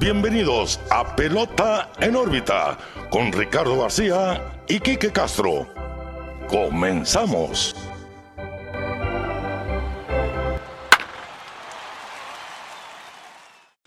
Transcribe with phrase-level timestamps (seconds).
[0.00, 2.78] bienvenidos a Pelota en órbita
[3.10, 5.68] con Ricardo García y Quique Castro.
[6.48, 7.76] Comenzamos.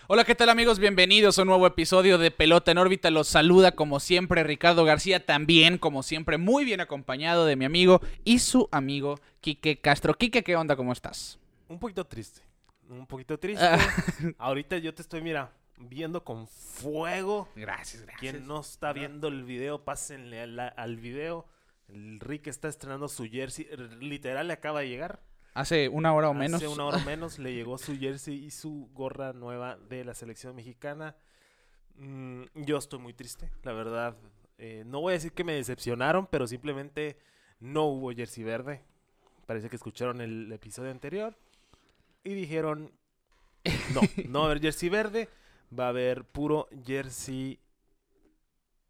[0.06, 0.78] Hola, ¿qué tal amigos?
[0.78, 3.10] Bienvenidos a un nuevo episodio de Pelota en órbita.
[3.10, 8.00] Los saluda como siempre Ricardo García, también como siempre muy bien acompañado de mi amigo
[8.22, 10.14] y su amigo Quique Castro.
[10.14, 10.76] Quique, ¿qué onda?
[10.76, 11.40] ¿Cómo estás?
[11.68, 12.42] Un poquito triste.
[12.88, 13.64] Un poquito triste.
[13.64, 13.80] Ah.
[14.38, 17.48] Ahorita yo te estoy, mira, viendo con fuego.
[17.56, 18.20] Gracias, gracias.
[18.20, 21.46] Quien no está viendo el video, pásenle al, al video.
[21.88, 23.68] El Rick está estrenando su jersey.
[24.00, 25.20] Literal le acaba de llegar.
[25.54, 26.62] Hace una hora o menos.
[26.62, 30.14] Hace una hora o menos le llegó su jersey y su gorra nueva de la
[30.14, 31.16] selección mexicana.
[31.96, 34.16] Mm, yo estoy muy triste, la verdad.
[34.58, 37.18] Eh, no voy a decir que me decepcionaron, pero simplemente
[37.60, 38.82] no hubo jersey verde.
[39.46, 41.36] Parece que escucharon el episodio anterior
[42.24, 42.92] y dijeron,
[43.94, 45.28] no, no va a haber jersey verde,
[45.76, 47.58] va a haber puro jersey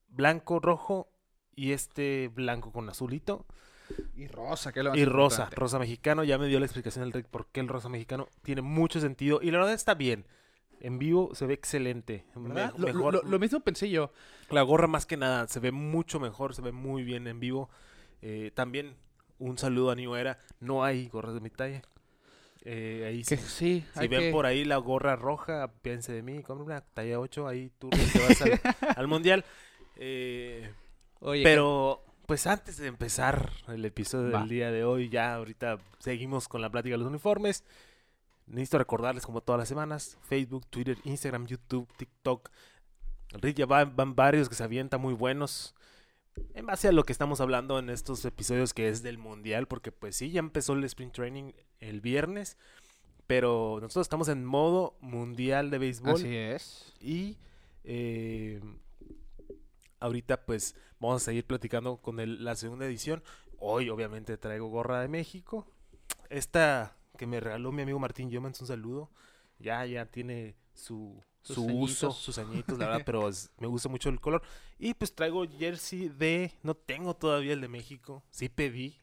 [0.08, 1.08] blanco, rojo
[1.54, 3.46] y este blanco con azulito.
[4.16, 5.56] Y rosa, ¿qué le vas Y a rosa, importante?
[5.56, 6.24] rosa mexicano.
[6.24, 9.40] Ya me dio la explicación del Rick por qué el rosa mexicano tiene mucho sentido.
[9.42, 10.24] Y la verdad está bien.
[10.80, 12.24] En vivo se ve excelente.
[12.34, 12.72] ¿Verdad?
[12.74, 13.14] Me- Lo, mejor.
[13.14, 14.10] lo- lo mismo pensé yo.
[14.50, 17.68] La gorra más que nada se ve mucho mejor, se ve muy bien en vivo.
[18.22, 18.96] Eh, también
[19.38, 20.38] un saludo a New Era.
[20.60, 21.82] No hay gorras de mi talla.
[22.64, 23.36] Eh, ahí sí.
[23.36, 27.20] sí, Si ven que- por ahí la gorra roja, piense de mí, compra una talla
[27.20, 28.60] 8, ahí tú te vas al,
[28.96, 29.44] al mundial.
[29.96, 30.70] Eh,
[31.20, 34.40] Oye, pero, pues antes de empezar el episodio Va.
[34.40, 37.64] del día de hoy, ya ahorita seguimos con la plática de los uniformes.
[38.46, 42.50] Necesito recordarles, como todas las semanas, Facebook, Twitter, Instagram, YouTube, TikTok.
[43.40, 45.74] Rick ya va- van varios que se avientan muy buenos.
[46.54, 49.92] En base a lo que estamos hablando en estos episodios que es del Mundial, porque
[49.92, 52.56] pues sí, ya empezó el Sprint Training el viernes.
[53.26, 56.14] Pero nosotros estamos en modo Mundial de Béisbol.
[56.14, 56.92] Así es.
[57.00, 57.38] Y
[57.84, 58.60] eh,
[60.00, 63.22] ahorita pues vamos a seguir platicando con el- la segunda edición.
[63.58, 65.66] Hoy obviamente traigo gorra de México.
[66.28, 69.10] Esta que me regaló mi amigo Martín Yomans, un saludo.
[69.58, 73.88] Ya, ya tiene su, Sus su uso, sus añitos, la verdad, pero es- me gusta
[73.88, 74.42] mucho el color.
[74.78, 79.00] Y pues traigo jersey de, no tengo todavía el de México, sí pedí,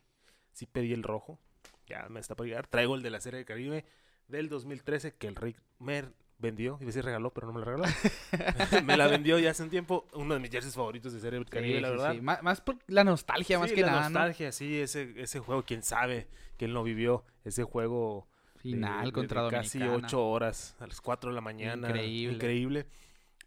[0.51, 1.39] sí pedí el rojo,
[1.87, 2.67] ya me está por llegar.
[2.67, 3.85] Traigo el de la Serie del Caribe
[4.27, 6.03] del 2013 que el Rick me
[6.39, 7.83] vendió, iba a decir regaló, pero no me la regaló.
[8.85, 11.47] me la vendió ya hace un tiempo, uno de mis jerseys favoritos de Serie del
[11.47, 12.13] Caribe, Sí, la verdad.
[12.13, 12.21] sí.
[12.21, 14.09] Má- Más, por la nostalgia, más que la nada.
[14.09, 14.09] ¿no?
[14.09, 16.27] nostalgia, sí, ese, ese juego, quién sabe,
[16.57, 18.27] quién lo vivió, ese juego
[18.61, 19.81] Final de- contra de casi.
[19.81, 21.87] 8 horas a las 4 de la mañana.
[21.89, 22.35] Increíble.
[22.35, 22.85] Increíble.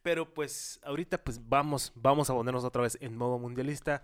[0.02, 4.02] Pero pues ahorita pues vamos, vamos a ponernos otra vez en modo mundialista.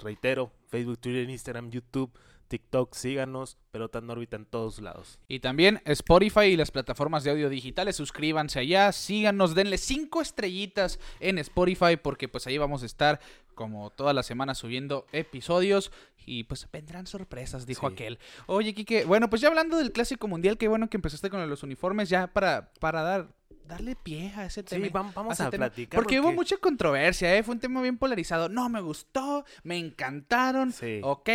[0.00, 2.10] Reitero, Facebook, Twitter, Instagram, YouTube,
[2.58, 5.18] TikTok, síganos, pelota en órbita en todos lados.
[5.26, 11.00] Y también Spotify y las plataformas de audio digitales, suscríbanse allá, síganos, denle cinco estrellitas
[11.18, 13.18] en Spotify porque pues ahí vamos a estar
[13.56, 15.90] como todas las semanas subiendo episodios
[16.26, 17.92] y pues vendrán sorpresas, dijo Sí.
[17.94, 18.18] aquel.
[18.46, 21.62] Oye, Kike, bueno, pues ya hablando del Clásico Mundial, qué bueno que empezaste con los
[21.64, 23.34] uniformes ya para, para dar,
[23.66, 24.86] darle pie a ese tema.
[24.86, 25.98] Sí, vam- vamos a platicar.
[26.00, 27.42] Porque hubo mucha controversia, ¿eh?
[27.42, 28.48] Fue un tema bien polarizado.
[28.48, 30.70] No me gustó, me encantaron.
[30.72, 31.00] Sí.
[31.02, 31.28] Ok,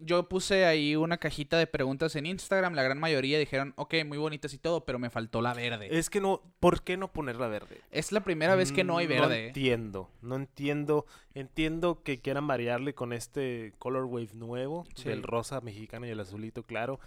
[0.00, 2.74] yo puse ahí una cajita de preguntas en Instagram.
[2.74, 5.88] La gran mayoría dijeron, ok, muy bonitas y todo, pero me faltó la verde.
[5.90, 7.80] Es que no, ¿por qué no ponerla verde?
[7.90, 9.26] Es la primera vez que no hay Mm, verde.
[9.28, 9.46] No ¿eh?
[9.48, 11.06] entiendo, no entiendo.
[11.34, 15.08] Entiendo que quieran variarle con este Color Wave nuevo, Sí.
[15.08, 17.00] del rosa mexicano y el azulito claro.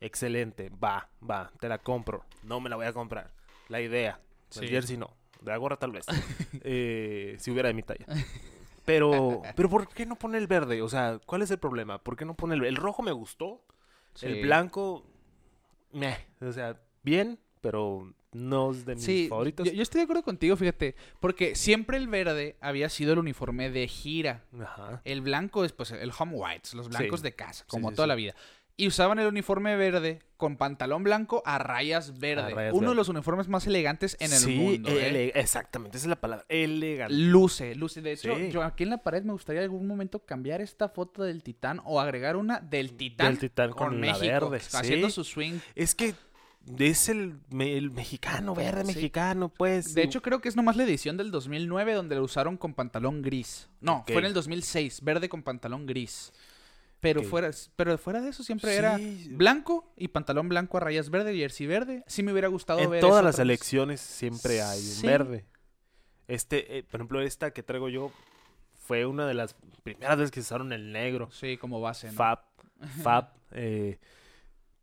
[0.00, 2.24] Excelente, va, va, te la compro.
[2.44, 3.32] No me la voy a comprar.
[3.68, 4.20] La idea,
[4.50, 4.60] Sí.
[4.60, 6.06] el jersey no, de la gorra tal vez.
[6.64, 8.06] Eh, si hubiera de mi talla.
[8.88, 10.80] Pero, pero ¿por qué no pone el verde?
[10.80, 12.02] O sea, ¿cuál es el problema?
[12.02, 13.62] ¿Por qué no pone el El rojo me gustó,
[14.22, 15.04] el blanco,
[15.92, 19.66] meh, o sea, bien, pero no es de mis Sí, favoritos.
[19.66, 23.70] yo, yo estoy de acuerdo contigo, fíjate, porque siempre el verde había sido el uniforme
[23.70, 24.44] de gira.
[24.60, 25.02] Ajá.
[25.04, 27.24] El blanco es pues el home whites, los blancos Sí.
[27.24, 28.34] de casa, como toda la vida.
[28.80, 32.54] Y usaban el uniforme verde con pantalón blanco a rayas verde.
[32.54, 34.88] rayas Uno de los uniformes más elegantes en el Sí, mundo.
[34.92, 35.32] ¿eh?
[35.34, 37.12] exactamente, esa es la palabra, elegante.
[37.12, 38.00] Luce, luce.
[38.02, 38.50] De hecho, Sí.
[38.52, 41.80] yo aquí en la pared me gustaría en algún momento cambiar esta foto del titán
[41.84, 45.14] o agregar una del titán, Del titán con la verde, haciendo sí.
[45.16, 45.58] su swing.
[45.74, 46.14] Es que
[46.78, 48.94] es el, el mexicano, verde Sí.
[48.94, 49.92] mexicano, pues.
[49.92, 53.22] De hecho, creo que es nomás la edición del 2009 donde lo usaron con pantalón
[53.22, 53.68] gris.
[53.80, 56.32] No, fue en el 2006, verde con pantalón gris.
[57.00, 58.98] Pero, fuera, pero fuera de eso siempre era
[59.30, 62.02] blanco y pantalón blanco a rayas verde, jersey verde.
[62.08, 65.44] Sí me hubiera gustado en ver todas eso las elecciones siempre hay un verde.
[66.26, 68.12] Este, eh, por ejemplo, esta que traigo yo
[68.84, 71.30] fue una de las primeras veces que usaron el negro.
[71.30, 72.14] Sí, como base, ¿no?
[72.14, 72.40] Fab,
[73.02, 73.32] Fab.
[73.52, 73.98] eh,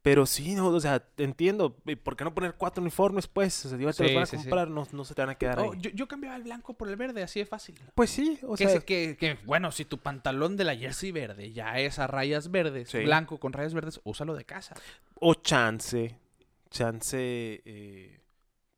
[0.05, 1.75] Pero sí, no, o sea, entiendo.
[1.83, 3.65] ¿y ¿Por qué no poner cuatro uniformes, pues?
[3.65, 4.43] O sea, si te Sí, los van a sí, sí.
[4.43, 5.79] comprar, no, no se te van a quedar Oh, ahí.
[5.81, 7.73] yo, yo cambiaba el blanco por el verde, así de fácil.
[7.95, 11.11] Pues sí, o que, sea, se- que, que, bueno, si tu pantalón de la jersey
[11.11, 12.99] verde ya es a rayas verdes, Sí.
[12.99, 14.75] blanco con rayas verdes, úsalo de casa.
[15.19, 16.15] o chance,
[16.69, 17.17] chance,
[17.65, 18.21] eh,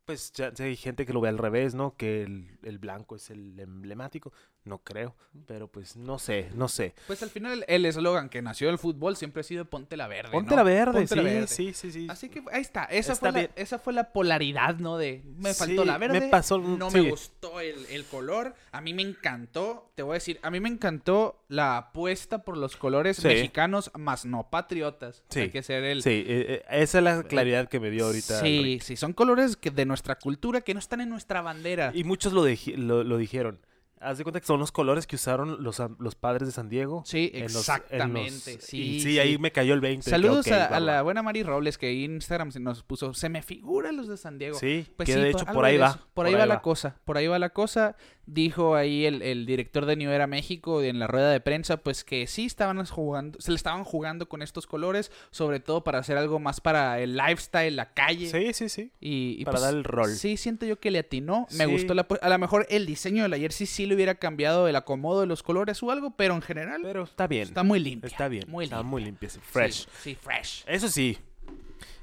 [0.06, 1.94] pues chance hay gente que lo ve al revés, ¿no?
[1.94, 4.32] Que el, el blanco es el emblemático.
[4.68, 5.14] No creo,
[5.46, 6.94] pero pues no sé, no sé.
[7.06, 10.30] Pues al final el eslogan que nació del fútbol siempre ha sido ponte la verde.
[10.30, 10.56] Ponte ¿no?
[10.56, 11.46] la verde, Ponte sí, la verde.
[11.46, 12.06] sí, sí, sí.
[12.10, 12.84] Así que ahí está.
[12.84, 14.98] Esa, Está fue la, esa fue la polaridad, ¿no?
[14.98, 16.20] De me faltó Sí, la verde.
[16.20, 17.00] me pasó- no sí.
[17.00, 18.54] me gustó el, el color.
[18.72, 19.90] A mí me encantó.
[19.94, 23.26] Te voy a decir, a mí me encantó la apuesta por los colores Sí.
[23.28, 25.22] mexicanos, más no patriotas.
[25.30, 25.40] Sí.
[25.40, 26.02] Hay que ser el.
[26.02, 28.40] Sí, eh, eh, esa es la claridad que me dio ahorita.
[28.40, 31.90] Sí, sí, son colores que de nuestra cultura que no están en nuestra bandera.
[31.94, 32.44] Y muchos lo,
[32.76, 33.60] lo, lo dijeron.
[34.00, 37.02] Haz de cuenta que son los colores que usaron los, los padres de San Diego.
[37.04, 38.52] Sí, en los- en los- exactamente.
[38.54, 40.04] y sí, sí, ahí me cayó el 20.
[40.04, 40.80] de que, Saludos a, va, a va.
[40.80, 44.16] la buena Mari Robles que ahí en Instagram nos puso, se me figuran los de
[44.16, 44.58] San Diego.
[44.58, 45.98] Sí, Pues que sí, de hecho por ahí va.
[46.14, 47.96] Por, ahí va, la cosa, por ahí va la cosa.
[48.30, 52.04] Dijo ahí el, el director de New Era México en la rueda de prensa, pues
[52.04, 56.18] que sí estaban jugando, se le estaban jugando con estos colores, sobre todo para hacer
[56.18, 58.28] algo más para el lifestyle, la calle.
[58.30, 58.92] Sí, sí, sí.
[59.00, 60.10] Y, y, Para pues, dar el rol.
[60.10, 61.46] Sí, siento yo que le atinó.
[61.52, 61.70] Me Sí.
[61.72, 62.06] gustó la...
[62.20, 65.26] A lo mejor el diseño de la jersey sí le hubiera cambiado el acomodo de
[65.26, 67.42] los colores o algo, pero en general Pero está bien.
[67.48, 68.06] está muy limpia.
[68.06, 68.44] Está bien.
[68.48, 68.90] Muy está limpia.
[68.90, 69.28] muy limpia.
[69.30, 69.74] sí, Fresh.
[69.74, 70.64] Sí, sí, fresh.
[70.66, 71.18] Eso sí.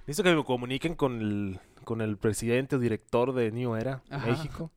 [0.08, 4.28] Necesito que me comuniquen con el, con el presidente o director de New Era Ajá.
[4.28, 4.72] México.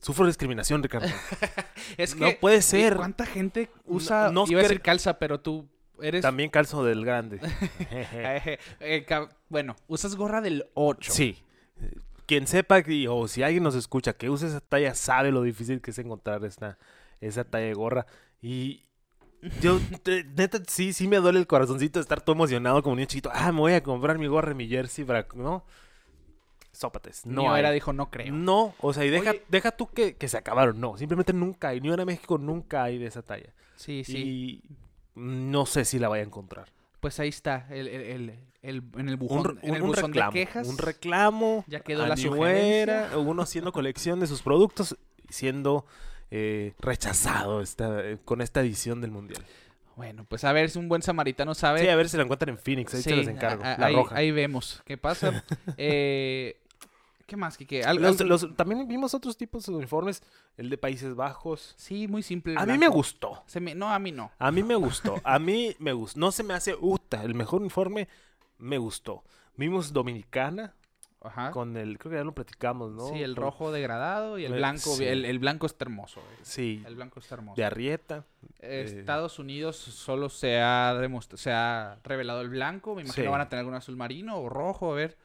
[0.00, 1.08] Sufro discriminación, Ricardo.
[1.96, 2.96] Es No que puede ¿y ser.
[2.96, 4.30] ¿Cuánta gente usa?
[4.32, 5.68] no iba a decir calza, pero tú
[6.00, 6.20] eres.
[6.22, 7.40] También calzo del grande.
[7.90, 11.12] Eh, eh, cab- bueno, usas gorra del 8.
[11.12, 11.38] sí.
[12.26, 15.80] Quien sepa que- o si alguien nos escucha que use esa talla sabe lo difícil
[15.80, 16.78] que es encontrar esta,
[17.20, 18.06] esa talla de gorra.
[18.40, 18.82] Y
[19.60, 23.06] yo, te- neta, sí, sí me duele el corazoncito de estar todo emocionado como niño
[23.06, 23.30] chiquito.
[23.32, 25.26] Ah, me voy a comprar mi gorra y mi jersey para...
[25.34, 25.64] ¿No?
[26.72, 27.24] Sópates.
[27.24, 28.32] No era, dijo, no creo.
[28.32, 29.44] No, o sea, y deja, Oye.
[29.48, 30.80] deja tú que, que se acabaron.
[30.80, 31.80] No, simplemente nunca hay.
[31.80, 33.54] Ni en México nunca hay de esa talla.
[33.76, 34.18] Sí, sí.
[34.18, 34.62] Y
[35.14, 36.72] no sé si la vaya a encontrar.
[37.04, 38.30] Pues ahí está, el, el- el-
[38.62, 40.32] el- en el Un, re- en el un buzón reclamo.
[40.32, 40.66] de quejas.
[40.66, 41.64] Un reclamo.
[41.68, 43.10] Ya quedó la sugerencia.
[43.18, 44.96] Uno haciendo colección de sus productos,
[45.28, 45.84] siendo
[46.30, 49.42] eh, rechazado esta, eh, con esta edición del mundial.
[49.96, 51.80] Bueno, pues a ver si un buen samaritano sabe.
[51.80, 52.94] Sí, a ver si la encuentran en Phoenix.
[52.94, 53.62] Ahí se los encargo.
[53.62, 54.16] a- a- la ahí, roja.
[54.16, 55.44] ahí vemos qué pasa.
[55.76, 56.56] Eh,
[57.34, 57.82] ¿Qué más, Kike?
[57.82, 60.22] Al- Los- al- los- también vimos otros tipos de uniformes.
[60.56, 61.74] El de Países Bajos.
[61.76, 62.54] Sí, muy simple.
[62.56, 63.42] A mí me gustó.
[63.46, 64.30] Se me- No, a mí no.
[64.38, 65.20] A mí me gustó.
[65.24, 66.20] A mí me gustó.
[66.20, 67.24] No se me hace uta.
[67.24, 68.06] El mejor uniforme
[68.58, 69.24] me gustó.
[69.56, 70.74] Vimos Dominicana
[71.20, 71.50] Ajá.
[71.50, 71.98] con el.
[71.98, 73.08] Creo que ya lo platicamos, ¿no?
[73.08, 74.94] Sí, el rojo degradado y el Eh, blanco.
[74.94, 75.04] sí.
[75.04, 76.20] El, el blanco está hermoso.
[76.20, 76.38] eh.
[76.42, 76.84] Sí.
[76.86, 77.56] El blanco está hermoso.
[77.56, 78.24] De Arrieta.
[78.60, 80.94] Eh, eh, Estados Unidos solo se ha,
[81.34, 82.94] se ha revelado el blanco.
[82.94, 83.28] Me imagino Sí.
[83.28, 84.92] van a tener algún azul marino o rojo.
[84.92, 85.18] A ver.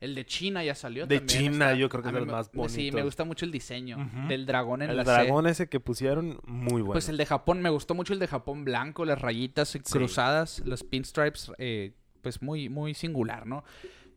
[0.00, 1.06] El de China ya salió.
[1.06, 2.94] De también, China, está- yo creo que es me- más Sí, bonitos.
[2.94, 3.96] me gusta mucho el diseño
[4.28, 5.10] del dragón en El la C.
[5.10, 6.92] dragón ese que pusieron, muy bueno.
[6.92, 10.84] Pues el de Japón, me gustó mucho el de Japón blanco, las rayitas cruzadas, los
[10.84, 11.92] pinstripes, eh,
[12.22, 13.64] pues muy, muy singular, ¿no?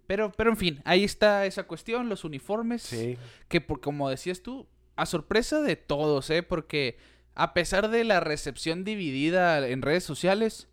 [0.08, 3.18] Pero, pero en fin, ahí está esa cuestión, los uniformes, Sí.
[3.48, 4.68] que por, como decías tú,
[4.98, 6.44] a sorpresa de todos, ¿eh?
[6.44, 6.98] Porque
[7.34, 10.68] a pesar de la recepción dividida en redes sociales,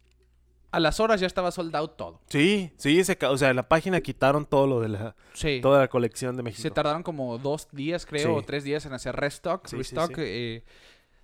[0.70, 2.20] a las horas ya estaba sold out todo.
[2.29, 5.61] Sí, sí, se o sea, la página quitaron todo lo de la, Sí.
[5.62, 6.62] toda la colección de México.
[6.62, 8.29] Se tardaron como dos días, creo, Sí.
[8.35, 9.67] o tres días en hacer restock.
[9.67, 10.63] Sí, restock eh,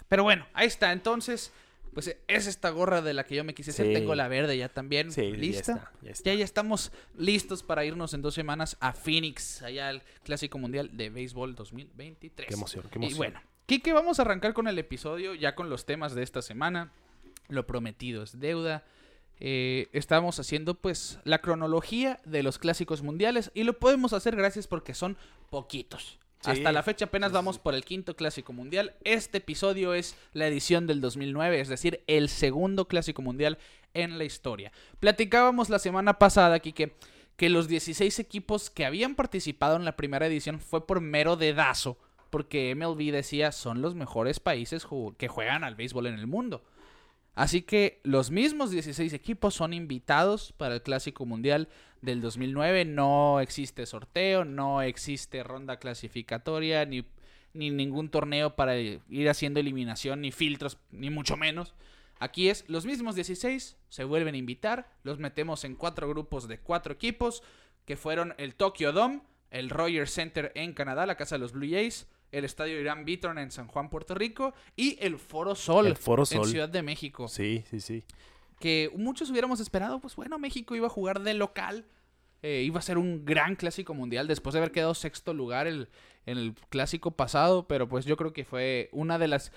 [0.09, 0.93] pero bueno, ahí está.
[0.93, 1.53] Entonces,
[1.93, 3.93] pues es esta gorra de la que yo me quise hacer.
[3.93, 5.11] Tengo la verde ya también.
[5.11, 5.73] Ya ¿Lista?
[5.73, 6.31] está, ya está.
[6.31, 10.97] Ya, ya estamos listos para irnos en dos semanas a Phoenix, allá al Clásico Mundial
[10.97, 12.49] de Béisbol 2023.
[12.49, 13.17] Qué emoción, qué Y emoción.
[13.19, 16.93] bueno, Kike, vamos a arrancar con el episodio, ya con los temas de esta semana.
[17.49, 18.85] Lo prometido es deuda.
[19.41, 24.67] Eh, estamos haciendo pues la cronología de los clásicos mundiales y lo podemos hacer gracias
[24.67, 25.17] porque son
[25.51, 26.19] poquitos.
[26.41, 26.51] Sí.
[26.51, 27.61] Hasta la fecha apenas Sí, vamos sí.
[27.65, 28.95] por el quinto clásico mundial.
[29.05, 33.59] Este episodio es la edición del 2009, es decir, el segundo clásico mundial
[33.95, 34.71] en la historia.
[35.01, 36.95] Platicábamos la semana pasada aquí que,
[37.37, 41.97] que los 16 equipos que habían participado en la primera edición fue por mero dedazo,
[42.29, 44.87] porque MLB decía son los mejores países
[45.17, 46.63] que juegan al béisbol en el mundo.
[47.35, 51.69] Así que los mismos 16 equipos son invitados para el Clásico Mundial
[52.01, 52.85] del 2009.
[52.85, 57.05] No existe sorteo, no existe ronda clasificatoria, ni,
[57.53, 61.75] ni ningún torneo para ir haciendo eliminación, ni filtros, ni mucho menos.
[62.21, 66.59] Aquí es los mismos 16, se vuelven a invitar, los metemos en cuatro grupos de
[66.59, 67.43] cuatro equipos,
[67.85, 71.69] que fueron el Tokyo Dome, el Rogers Center en Canadá, la casa de los Blue
[71.69, 75.97] Jays, el Estadio Irán Beaton en San Juan, Puerto Rico, y el Foro Sol, El
[75.97, 76.49] Foro en Sol.
[76.49, 77.29] Ciudad de México.
[77.29, 78.05] Sí, sí, sí.
[78.61, 81.87] que muchos hubiéramos esperado, pues bueno, México iba a jugar de local,
[82.43, 85.89] eh, iba a ser un gran clásico mundial después de haber quedado sexto lugar el,
[86.27, 89.53] en el clásico pasado, pero pues yo creo que fue una de las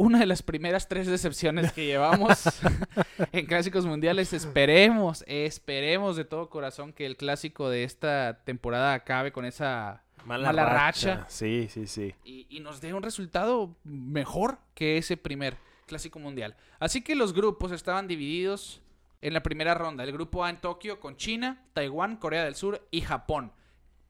[0.00, 2.44] una de las primeras tres decepciones que llevamos
[3.32, 4.32] en clásicos mundiales.
[4.32, 10.52] Esperemos, esperemos de todo corazón que el clásico de esta temporada acabe con esa mala,
[10.52, 11.26] racha.
[11.28, 12.14] Sí, sí, sí.
[12.24, 16.56] Y, y, nos dé un resultado mejor que ese primer clásico mundial.
[16.78, 18.80] Así que los grupos estaban divididos
[19.22, 20.04] en la primera ronda.
[20.04, 23.52] El grupo A en Tokio con China, Taiwán, Corea del Sur y Japón.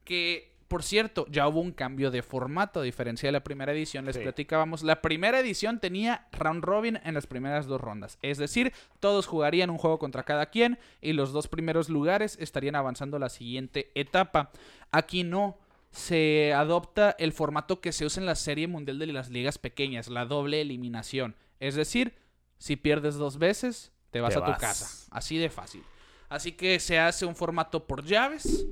[0.04, 4.04] Que por cierto, ya hubo un cambio de formato, a diferencia de la primera edición,
[4.04, 4.84] les platicábamos.
[4.84, 8.20] La primera edición tenía round robin en las primeras dos rondas.
[8.22, 12.76] Es decir, todos jugarían un juego contra cada quien y los dos primeros lugares estarían
[12.76, 14.52] avanzando a la siguiente etapa.
[14.92, 15.58] Aquí no.
[15.90, 20.08] Se adopta el formato que se usa en la Serie Mundial de las Ligas Pequeñas,
[20.08, 21.34] la doble eliminación.
[21.58, 22.14] Es decir,
[22.58, 25.08] si pierdes dos veces, te vas a tu casa.
[25.10, 25.82] Así de fácil.
[26.28, 28.66] Así que se hace un formato por llaves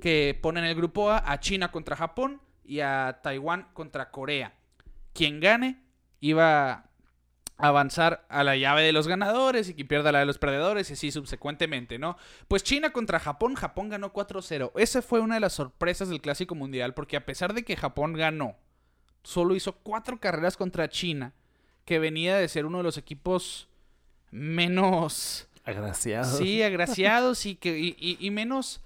[0.00, 4.54] que pone en el grupo A a China contra Japón y a Taiwán contra Corea.
[5.14, 5.82] Quien gane
[6.20, 6.87] iba
[7.58, 10.92] avanzar a la llave de los ganadores y quien pierda la de los perdedores y
[10.92, 12.16] así subsecuentemente, ¿no?
[12.46, 14.72] Pues China contra Japón, Japón ganó 4-0.
[14.76, 18.14] Esa fue una de las sorpresas del Clásico Mundial porque a pesar de que Japón
[18.14, 18.56] ganó,
[19.24, 21.34] solo hizo cuatro carreras contra China,
[21.84, 23.68] que venía de ser uno de los equipos
[24.30, 25.48] menos...
[25.64, 26.38] Agraciados.
[26.38, 28.80] Sí, agraciados y, que, y menos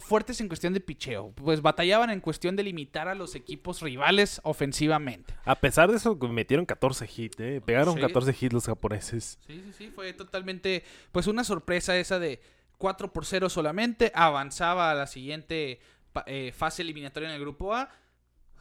[0.00, 1.32] fuertes en cuestión de picheo.
[1.32, 5.34] Pues batallaban en cuestión de limitar a los equipos rivales ofensivamente.
[5.44, 7.62] A pesar de eso, metieron 14 hits, ¿eh?
[7.64, 9.38] Pegaron 14 hits los japoneses.
[9.46, 9.90] Sí, sí, sí.
[9.94, 12.40] Fue totalmente, pues una sorpresa esa de
[12.78, 14.10] 4 por 0 solamente.
[14.14, 15.80] Avanzaba a la siguiente
[16.26, 17.90] eh, fase eliminatoria en el grupo A.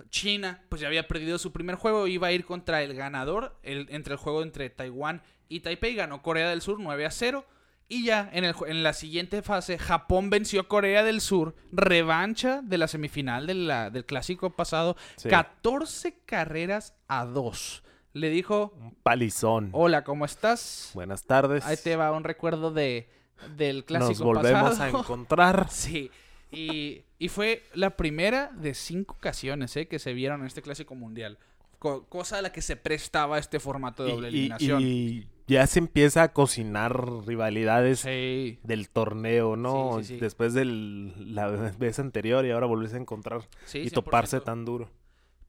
[0.10, 2.08] China, pues ya había perdido su primer juego.
[2.08, 5.96] Iba a ir contra el ganador el, entre el juego entre Taiwán y Taipei.
[5.96, 7.46] Ganó Corea del Sur 9 a 0.
[7.90, 12.62] Y ya en, el, en, la siguiente fase, Japón venció a Corea del Sur, revancha
[12.63, 14.96] de la semifinal del clásico pasado,
[15.30, 17.84] 14 carreras a 2.
[18.13, 18.74] Le dijo...
[18.80, 19.70] Un palizón.
[19.74, 20.92] Hola, ¿cómo estás?
[20.94, 21.66] Buenas tardes.
[21.66, 23.10] Ahí te va un recuerdo de,
[23.58, 25.68] del clásico Nos volvemos a encontrar.
[25.70, 26.12] Sí.
[26.52, 30.94] Y, y, fue la primera de cinco ocasiones eh, que se vieron en este clásico
[30.94, 31.40] mundial.
[31.80, 34.80] cosa a la que se prestaba este formato de doble eliminación.
[34.84, 40.00] y ya se empieza a cocinar rivalidades del torneo, ¿no?
[40.02, 41.48] Después de la
[41.80, 43.42] vez anterior y ahora volverse a encontrar
[43.74, 44.90] y toparse tan duro.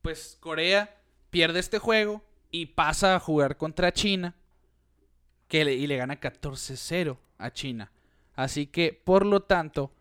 [0.02, 0.96] Pues Corea
[1.30, 4.34] pierde este juego y pasa a jugar contra China
[5.48, 7.92] que y le gana 14-0 a China.
[8.34, 9.92] Así que, por lo tanto,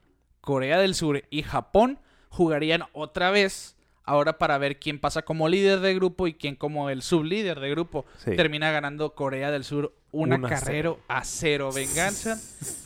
[0.42, 5.80] Corea del Sur y Japón jugarían otra vez ahora para ver quién pasa como líder
[5.80, 8.06] de grupo y quién como el sublíder de grupo.
[8.24, 12.40] Termina ganando Corea del Sur una, carrera a cero venganza.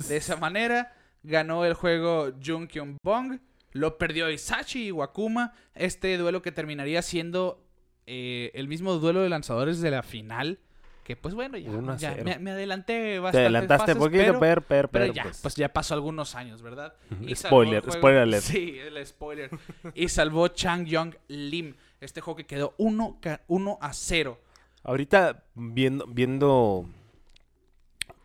[0.08, 0.94] De esa manera
[1.24, 3.40] ganó el juego Jung Kyung Bong.
[3.74, 5.54] Lo perdió Isachi y Wakuma.
[5.76, 7.64] Este duelo que terminaría siendo
[8.06, 10.60] eh, el mismo duelo de lanzadores de la final
[11.08, 13.38] que pues bueno, ya, me, adelanté bastante.
[13.38, 15.40] Te adelantaste un poquito, pero, pero, ya, pues.
[15.42, 15.56] pues.
[15.56, 16.96] ya pasó algunos años, ¿verdad?
[17.34, 18.44] spoiler, spoiler alert.
[18.44, 19.50] Sí, el spoiler.
[19.96, 21.76] y salvó Chang Yong Lim.
[22.02, 24.38] Este juego que quedó 1 a 0.
[24.84, 26.90] Ahorita viendo, viendo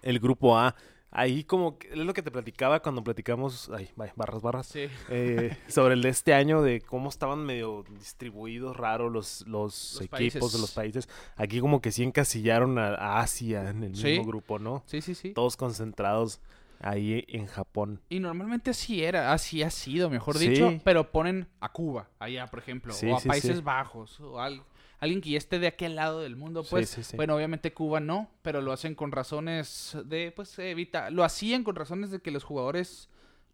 [0.02, 0.74] el grupo A,
[1.14, 6.00] Ahí como es lo que te platicaba cuando platicamos, ay, barras, barras, eh, sobre el
[6.00, 11.10] de este año de cómo estaban medio distribuidos raros los, los, equipos de los países.
[11.36, 14.82] Aquí como que sí encasillaron a, Asia en el mismo grupo, ¿no?
[14.86, 15.34] Sí, sí, sí.
[15.34, 16.40] Todos concentrados
[16.80, 18.00] ahí en Japón.
[18.08, 22.58] Y normalmente así era, así ha sido, mejor dicho, pero ponen a Cuba allá, por
[22.58, 24.64] ejemplo, o a Países Bajos, o algo
[25.02, 28.60] alguien que ya esté de aquel lado del mundo, pues, bueno, obviamente Cuba no, pero
[28.60, 33.08] lo hacen con razones de, pues, evita, lo hacían con razones de que los jugadores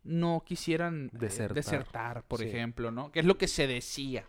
[0.04, 3.10] no quisieran eh, desertar, por ejemplo, ¿no?
[3.10, 4.26] Que es lo que se decía.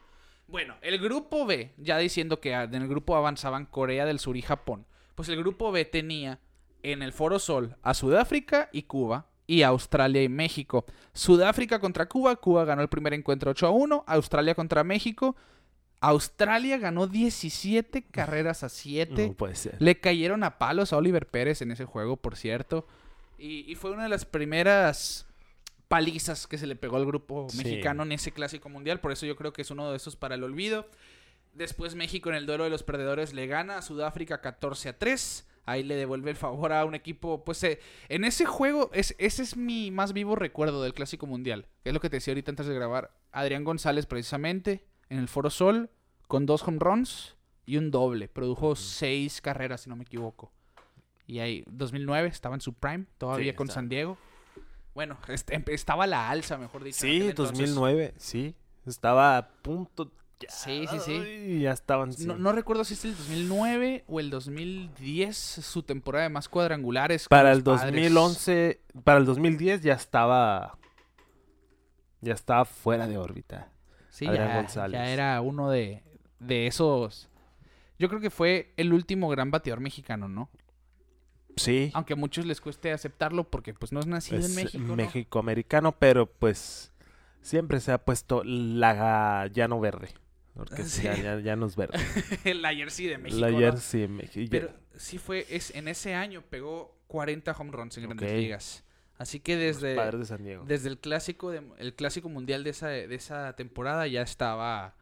[0.48, 4.42] Bueno, el grupo B, ya diciendo que en el grupo avanzaban Corea del Sur y
[4.42, 4.86] Japón,
[5.16, 6.40] pues el grupo B tenía
[6.84, 10.86] en el Foro Sol a Sudáfrica y Cuba, y Australia y México.
[11.12, 15.36] Sudáfrica contra Cuba, Cuba ganó el primer encuentro 8 a 1, Australia contra México,
[16.02, 19.28] Australia ganó 17 carreras a 7.
[19.28, 19.76] No puede ser.
[19.80, 22.88] Le cayeron a palos a Oliver Pérez en ese juego, por cierto.
[23.38, 25.26] Y, fue una de las primeras
[25.88, 29.00] palizas que se le pegó al grupo mexicano en ese clásico mundial.
[29.00, 30.88] Por eso yo creo que es uno de esos para el olvido.
[31.54, 35.48] Después México en el duelo de los perdedores le gana a Sudáfrica 14 a 3.
[35.66, 37.44] Ahí le devuelve el favor a un equipo.
[37.44, 37.80] Pues eh,
[38.10, 41.68] en ese juego, es, ese es mi más vivo recuerdo del Clásico Mundial.
[41.84, 43.12] es lo que te decía ahorita antes de grabar.
[43.32, 45.90] Adrián González, precisamente, en el Foro Sol
[46.28, 47.36] con dos home runs
[47.66, 48.28] y un doble.
[48.28, 50.52] Produjo seis carreras, si no me equivoco.
[51.28, 53.76] Y ahí, 2009, estaba en su prime, todavía Sí, con está.
[53.76, 54.18] San Diego.
[54.96, 57.00] Bueno, este, estaba a la alza, mejor dicho.
[57.00, 57.58] Sí, aquel entonces.
[57.60, 58.56] 2009, sí.
[58.86, 60.12] Estaba a punto.
[60.40, 61.60] ya, Sí, sí, sí.
[61.62, 62.12] ya estaban.
[62.26, 67.28] No, no recuerdo si es el 2009 o el 2010, su temporada de más cuadrangulares.
[67.28, 67.84] Para el Padres.
[67.94, 70.78] 2011, para el 2010 ya estaba.
[72.22, 73.72] Ya estaba fuera de órbita.
[74.20, 75.00] Sí, Adrián ya, González.
[75.00, 76.04] ya era uno de,
[76.40, 77.30] de esos.
[77.98, 80.50] Yo creo que fue el último gran bateador mexicano, ¿no?
[81.56, 81.92] Sí.
[81.94, 84.96] Aunque a muchos les cueste aceptarlo porque pues no es nacido es en México, ¿no?
[84.96, 86.92] México-americano, pero pues
[87.42, 90.10] siempre se ha puesto la llano verde.
[90.54, 91.04] Porque Sí.
[91.04, 91.98] ya, ya, ya no es verde.
[92.56, 93.40] la jersey de México.
[93.42, 93.60] la ¿no?
[93.60, 94.48] jersey de México.
[94.52, 98.38] Pero sí fue, es, en ese año pegó 40 home runs en grandes Ok.
[98.38, 98.84] ligas.
[99.20, 100.64] Así que desde, padres de San Diego.
[100.66, 104.96] desde el clásico de, el clásico mundial de esa, de esa temporada ya estaba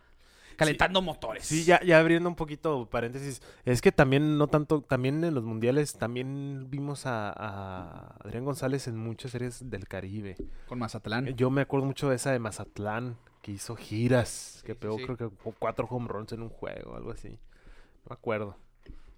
[0.57, 1.45] calentando motores.
[1.45, 5.43] Sí, ya, ya abriendo un poquito paréntesis, es que también no tanto, también en los
[5.43, 10.36] mundiales también vimos a, a Adrián González en muchas series del Caribe.
[10.67, 11.27] Con Mazatlán.
[11.36, 15.05] Yo me acuerdo mucho de esa de Mazatlán, que hizo giras, que pegó sí.
[15.05, 17.29] creo que cuatro home runs en un juego, algo así.
[17.29, 18.57] No me acuerdo.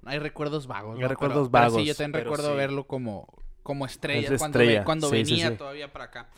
[0.06, 0.96] Hay recuerdos vagos.
[0.96, 1.08] Hay ¿no?
[1.08, 3.28] recuerdos Pero- pero sí, vagos, yo también recuerdo verlo como,
[3.64, 5.56] como estrella, Es cuando, estrella, ve- cuando sí, sí, venía sí.
[5.58, 6.30] todavía para acá.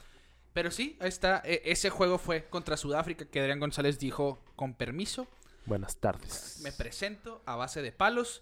[0.54, 1.42] Pero sí, ahí está.
[1.46, 5.28] E- ese juego fue contra Sudáfrica que Adrián González dijo, con permiso,
[5.66, 6.60] Buenas tardes.
[6.64, 8.42] me presento a base de palos.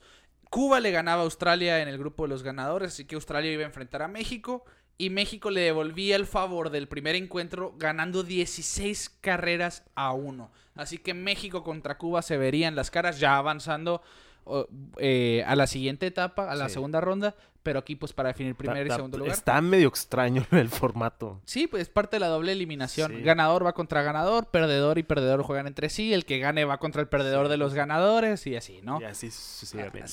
[0.50, 3.64] Cuba le ganaba a Australia en el grupo de los ganadores, así que Australia iba
[3.64, 4.66] a enfrentar a México.
[4.98, 10.52] Y México le devolvía el favor del primer encuentro ganando 16 carreras a 1.
[10.76, 14.02] Así que México contra Cuba se verían las caras ya avanzando
[14.46, 14.68] o,
[14.98, 16.74] eh, a la siguiente etapa, a la Sí.
[16.76, 17.36] segunda ronda.
[17.62, 19.34] Pero aquí pues para definir primer y segundo lugar.
[19.34, 21.42] Está medio extraño el formato.
[21.44, 23.12] Sí, pues es parte de la doble eliminación.
[23.18, 23.22] Sí.
[23.22, 26.14] Ganador va contra ganador, perdedor y perdedor juegan entre sí.
[26.14, 29.02] El que gane va contra el perdedor de los ganadores y así, ¿no?
[29.02, 30.08] Y así sucesivamente.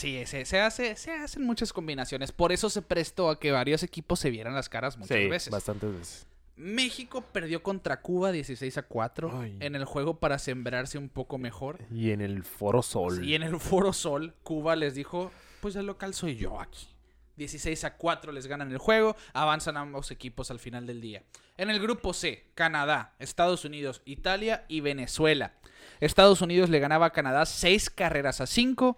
[0.44, 2.32] Se hace, se hacen muchas combinaciones.
[2.32, 5.50] Por eso se prestó a que varios equipos se vieran las caras muchas sí, veces.
[5.52, 6.26] bastantes veces.
[6.56, 9.56] México perdió contra Cuba 16 a 4 Ay.
[9.60, 11.80] en el juego para sembrarse un poco mejor.
[11.90, 13.22] Y en el Foro Sol.
[13.24, 16.88] Y en el Foro Sol, Cuba les dijo, pues el local soy yo aquí.
[17.36, 21.22] 16 a 4 les ganan el juego, avanzan ambos equipos al final del día.
[21.58, 25.52] En el grupo C, Canadá, Estados Unidos, Italia y Venezuela.
[26.00, 28.96] Estados Unidos le ganaba a Canadá 6 carreras a 5.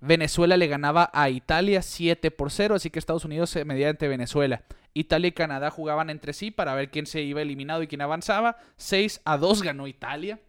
[0.00, 4.08] Venezuela le ganaba a Italia 7 por 0, así que Estados Unidos se medía ante
[4.08, 4.62] Venezuela.
[5.00, 8.56] Italia y Canadá jugaban entre sí para ver quién se iba eliminado y quién avanzaba.
[8.76, 10.40] 6 a 2 ganó Italia.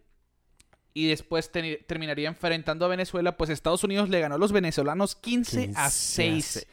[0.92, 5.14] Y después te- terminaría enfrentando a Venezuela, pues Estados Unidos le ganó a los venezolanos
[5.14, 6.66] 15, a 6.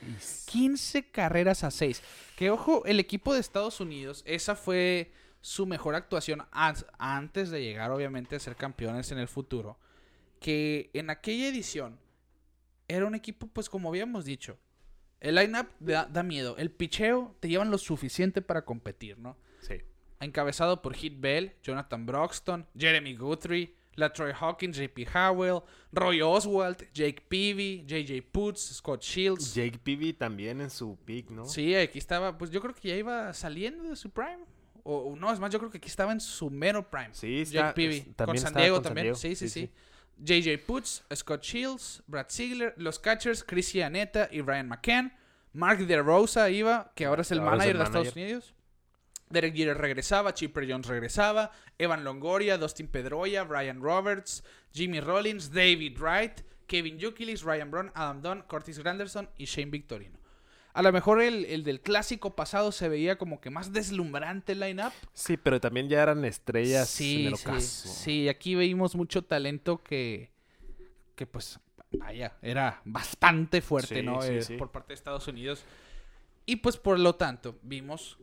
[0.48, 2.02] 15 carreras a 6.
[2.36, 5.12] Que ojo, el equipo de Estados Unidos, esa fue
[5.42, 9.78] su mejor actuación an- antes de llegar obviamente a ser campeones en el futuro.
[10.40, 12.00] Que en aquella edición
[12.88, 14.58] era un equipo, pues como habíamos dicho,
[15.20, 16.56] el lineup da, da miedo.
[16.58, 19.38] El picheo te llevan lo suficiente para competir, ¿no?
[19.62, 19.76] Sí.
[20.20, 27.24] Encabezado por Hit Bell, Jonathan Broxton, Jeremy Guthrie, Latroy Hawkins, JP Howell, Roy Oswald, Jake
[27.28, 29.56] Peavy, JJ Putz, Scott Shields.
[29.56, 31.46] Jake Peavy también en su pick, ¿no?
[31.46, 34.46] Sí, aquí estaba, pues yo creo que ya iba saliendo de su prime.
[34.84, 37.10] O, no, es más, yo creo que aquí estaba en su mero prime.
[37.12, 37.96] Sí, Jake está- Peavy.
[37.98, 39.04] es- Con también San Diego con San también.
[39.06, 39.16] Diego.
[39.18, 39.72] Sí, sí, Sí, sí.
[40.20, 45.14] JJ Putz, Scott Shields, Brad Ziegler, los catchers, Chris Aneta y Ryan McCann.
[45.54, 48.16] Mark DeRosa iba, que ahora es el Ahora es manager el de Estados.
[48.16, 48.54] Unidos.
[49.30, 55.98] Derek Jeter regresaba, Chipper Jones regresaba, Evan Longoria, Dustin Pedroia, Brian Roberts, Jimmy Rollins, David
[56.00, 60.18] Wright, Kevin Yukilis, Ryan Brown, Adam Dunn, Curtis Granderson y Shane Victorino.
[60.78, 64.60] A lo mejor el, el del clásico pasado se veía como que más deslumbrante el
[64.60, 64.92] line-up.
[65.12, 67.88] Sí, pero también ya eran estrellas Sí, en el sí, ocaso.
[67.90, 70.30] sí, aquí veíamos mucho talento que,
[71.16, 71.60] que pues,
[71.98, 74.22] vaya, era bastante fuerte, Sí, ¿no?
[74.22, 74.58] sí, Eh.
[74.58, 75.64] Por parte de Estados Unidos.
[76.46, 78.20] Y pues, por lo tanto, vimos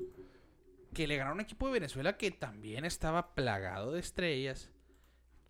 [0.94, 4.70] que le ganaron un equipo de Venezuela que también estaba plagado de estrellas.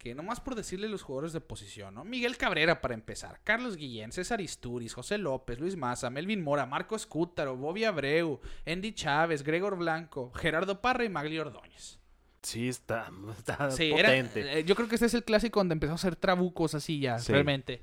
[0.04, 2.04] Que nomás por decirle los jugadores de posición, ¿no?
[2.04, 7.06] Miguel Cabrera para empezar, Carlos Guillén, César Isturiz, José López, Luis Maza, Melvin Mora, Marcos
[7.06, 11.98] Cútaro, Bobby Abreu, Andy Chávez, Gregor Blanco, Gerardo Parra y Magli Ordóñez.
[12.42, 14.58] Sí, está, está Sí, era- potente.
[14.58, 17.18] eh, yo creo que este es el clásico donde empezó a hacer trabucos así ya,
[17.18, 17.32] Sí.
[17.32, 17.80] realmente.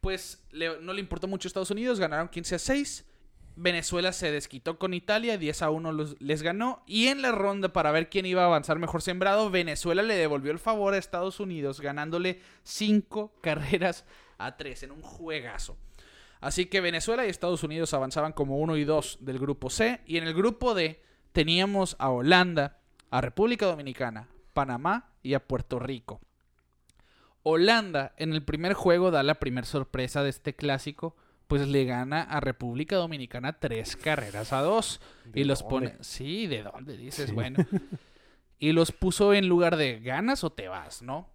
[0.00, 3.04] Pues le- no le importó mucho a Estados Unidos, ganaron 15 a 6.
[3.62, 6.82] Venezuela se desquitó con Italia, 10 a 1 los- les ganó.
[6.86, 10.50] Y en la ronda para ver quién iba a avanzar mejor sembrado, Venezuela le devolvió
[10.50, 14.04] el favor a Estados Unidos, ganándole 5 carreras
[14.38, 15.76] a 3 en un juegazo.
[16.40, 20.00] Así que Venezuela y Estados Unidos avanzaban como 1 y 2 del grupo C.
[20.06, 22.78] Y en el grupo D teníamos a Holanda,
[23.10, 26.20] a República Dominicana, Panamá y a Puerto Rico.
[27.42, 31.16] Holanda en el primer juego da la primera sorpresa de este clásico
[31.50, 35.00] pues le gana a República Dominicana tres carreras a dos.
[35.24, 35.90] ¿De Y los dónde?
[35.90, 36.04] pone.
[36.04, 37.30] Sí, ¿de dónde dices?
[37.30, 37.34] Sí.
[37.34, 37.58] Bueno.
[38.60, 41.28] y los puso en lugar de ganas o te vas, ¿no?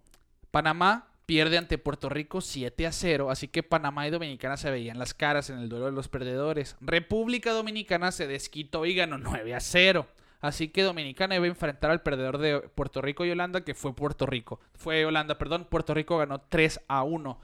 [0.50, 4.98] Panamá pierde ante Puerto Rico 7 a 0, así que Panamá y Dominicana se veían
[4.98, 6.76] las caras en el duelo de los perdedores.
[6.80, 10.06] República Dominicana se desquitó y ganó 9 a 0.
[10.40, 13.94] Así que Dominicana iba a enfrentar al perdedor de Puerto Rico y Holanda, que fue
[13.94, 14.60] Puerto Rico.
[14.76, 15.66] Fue Holanda, perdón.
[15.68, 17.38] Puerto Rico ganó 3 a 1.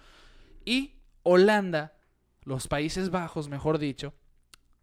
[0.65, 1.93] Y Holanda,
[2.45, 4.15] los Países Bajos, mejor dicho,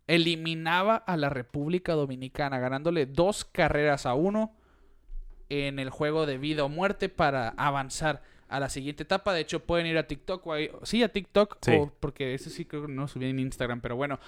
[0.07, 4.55] eliminaba a la República Dominicana, ganándole dos carreras a uno
[5.49, 9.33] en el juego de vida o muerte para avanzar a la siguiente etapa.
[9.33, 10.45] De hecho, pueden ir a TikTok.
[10.47, 11.57] O ahí- sí, a TikTok.
[11.61, 11.71] Sí.
[11.75, 13.81] o- porque ese sí creo que no subí en Instagram.
[13.81, 14.19] Pero bueno,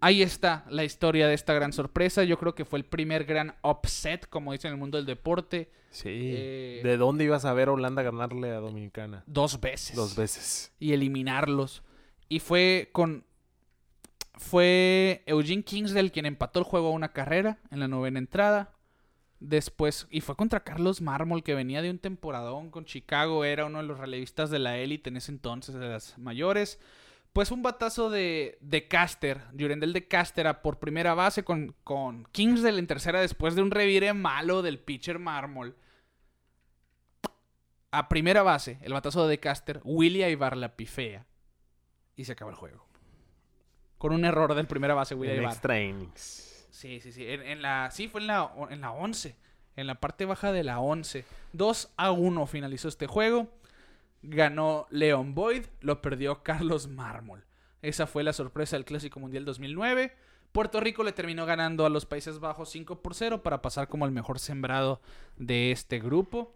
[0.00, 2.24] ahí está la historia de esta gran sorpresa.
[2.24, 5.70] Yo creo que fue el primer gran upset, como dicen en el mundo del deporte.
[5.90, 6.08] Sí.
[6.10, 9.22] Eh, ¿De dónde ibas a ver a Holanda ganarle a Dominicana?
[9.26, 9.94] Dos veces.
[9.96, 10.72] Dos veces.
[10.78, 11.82] y eliminarlos.
[12.34, 13.24] Y fue con.
[14.34, 18.72] Fue Eugene Kingsdale quien empató el juego a una carrera en la novena entrada.
[19.38, 23.78] Después, y fue contra Carlos Mármol, que venía de un temporadón con Chicago, era uno
[23.78, 26.80] de los relevistas de la élite en ese entonces, de las mayores.
[27.32, 32.26] Pues un batazo de, de Caster, Jurendel de Caster a por primera base con, con
[32.32, 35.76] Kingsdale en tercera después de un revire malo del pitcher Mármol.
[37.92, 41.26] A primera base, el batazo de Caster, Willy Aybar la pifea.
[42.16, 42.84] Y se acaba el juego.
[43.98, 45.52] Con un error del primera base, Willy En Aybar.
[45.52, 46.66] extra innings.
[46.70, 47.26] Sí, sí, sí.
[47.28, 49.34] En, en la, sí, fue en la, en la 11.
[49.76, 51.24] En la parte baja de la 11.
[51.52, 53.48] 2 a 1 finalizó este juego.
[54.22, 55.66] Ganó Leon Boyd.
[55.80, 57.44] Lo perdió Carlos Mármol.
[57.82, 60.14] Esa fue la sorpresa del Clásico Mundial 2009.
[60.52, 64.06] Puerto Rico le terminó ganando a los Países Bajos 5 por 0 para pasar como
[64.06, 65.00] el mejor sembrado
[65.36, 66.54] de este grupo.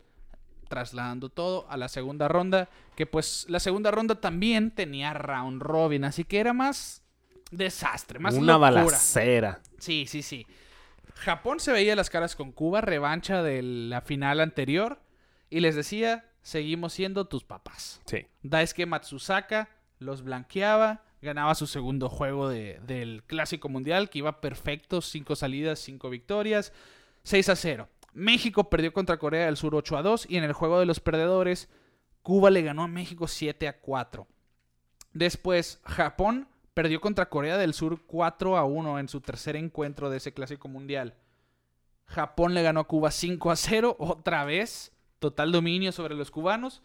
[0.69, 2.69] Trasladando todo a la segunda ronda.
[2.97, 6.05] Que pues la segunda ronda también tenía round robin.
[6.05, 7.03] Así que era más
[7.51, 8.19] desastre.
[8.19, 8.71] Más Una locura.
[8.83, 9.61] balacera.
[9.79, 10.47] Sí, sí, sí.
[11.15, 15.01] Japón se veía las caras con Cuba, revancha de la final anterior,
[15.51, 18.01] y les decía, seguimos siendo tus papás.
[18.07, 18.27] Sí.
[18.43, 25.01] Daisuke Matsusaka los blanqueaba, ganaba su segundo juego de- del Clásico Mundial, que iba perfecto,
[25.01, 26.73] cinco salidas, cinco victorias,
[27.25, 27.89] 6 a 0.
[28.19, 30.99] México perdió contra Corea del Sur 8 a 2, y en el juego de los
[30.99, 31.69] perdedores,
[32.23, 34.27] Cuba le ganó a México 7 a 4.
[35.13, 40.17] Después, Japón perdió contra Corea del Sur 4 a 1 en su tercer encuentro de
[40.17, 41.15] ese clásico mundial.
[42.07, 46.83] Japón le ganó a Cuba 5 a 0, otra vez, total dominio sobre los cubanos.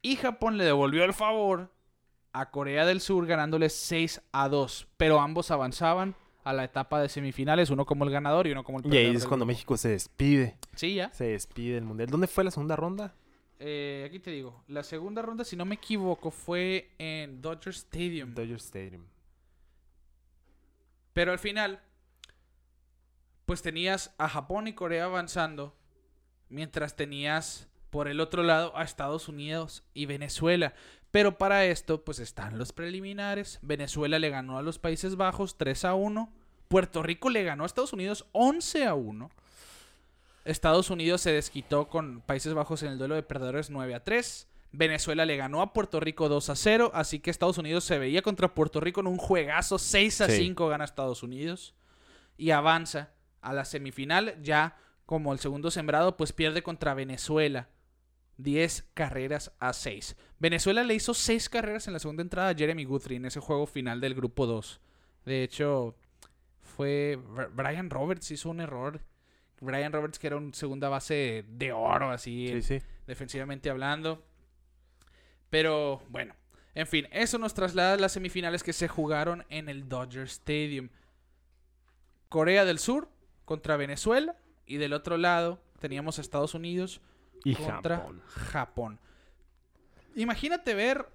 [0.00, 1.70] Y Japón le devolvió el favor
[2.32, 4.88] a Corea del Sur ganándole 6 a 2.
[4.96, 8.78] Pero ambos avanzaban a la etapa de semifinales, uno como el ganador y uno como
[8.78, 9.10] el Y perdedor.
[9.10, 9.52] ahí es cuando grupo.
[9.52, 10.56] México se despide.
[10.74, 11.12] Sí, ya.
[11.12, 12.08] Se despide del Mundial.
[12.10, 13.14] ¿Dónde fue la segunda ronda?
[13.60, 18.34] Eh, aquí te digo, la segunda ronda, si no me equivoco, fue en Dodger Stadium.
[18.34, 19.04] Dodger Stadium.
[21.12, 21.80] Pero al final,
[23.46, 25.76] pues tenías a Japón y Corea avanzando,
[26.48, 30.74] mientras tenías por el otro lado a Estados Unidos y Venezuela.
[31.12, 33.58] Pero para esto, pues están los preliminares.
[33.62, 36.32] Venezuela le ganó a los Países Bajos 3 a 1.
[36.68, 39.30] Puerto Rico le ganó a Estados Unidos 11 a 1.
[40.44, 44.48] Estados Unidos se desquitó con Países Bajos en el duelo de perdedores 9 a 3.
[44.72, 46.90] Venezuela le ganó a Puerto Rico 2 a 0.
[46.94, 50.38] Así que Estados Unidos se veía contra Puerto Rico en un juegazo 6 a Sí.
[50.38, 51.74] 5 gana Estados Unidos.
[52.38, 53.10] Y avanza
[53.42, 54.36] a la semifinal.
[54.42, 57.68] Ya como el segundo sembrado, pues pierde contra Venezuela.
[58.38, 60.16] 10 carreras a 6.
[60.38, 63.66] Venezuela le hizo 6 carreras en la segunda entrada a Jeremy Guthrie en ese juego
[63.66, 64.80] final del grupo 2.
[65.24, 65.94] De hecho,
[66.60, 69.00] fue Br- Brian Roberts hizo un error.
[69.60, 72.82] Brian Roberts que era un segunda base de oro así Sí, en- sí.
[73.06, 74.24] defensivamente hablando.
[75.50, 76.34] Pero bueno,
[76.74, 80.88] en fin, eso nos traslada a las semifinales que se jugaron en el Dodger Stadium.
[82.28, 83.08] Corea del Sur
[83.44, 84.34] contra Venezuela
[84.66, 87.00] y del otro lado teníamos a Estados Unidos
[87.44, 88.22] Y contra Japón.
[88.26, 89.00] Japón.
[90.14, 91.08] Imagínate ver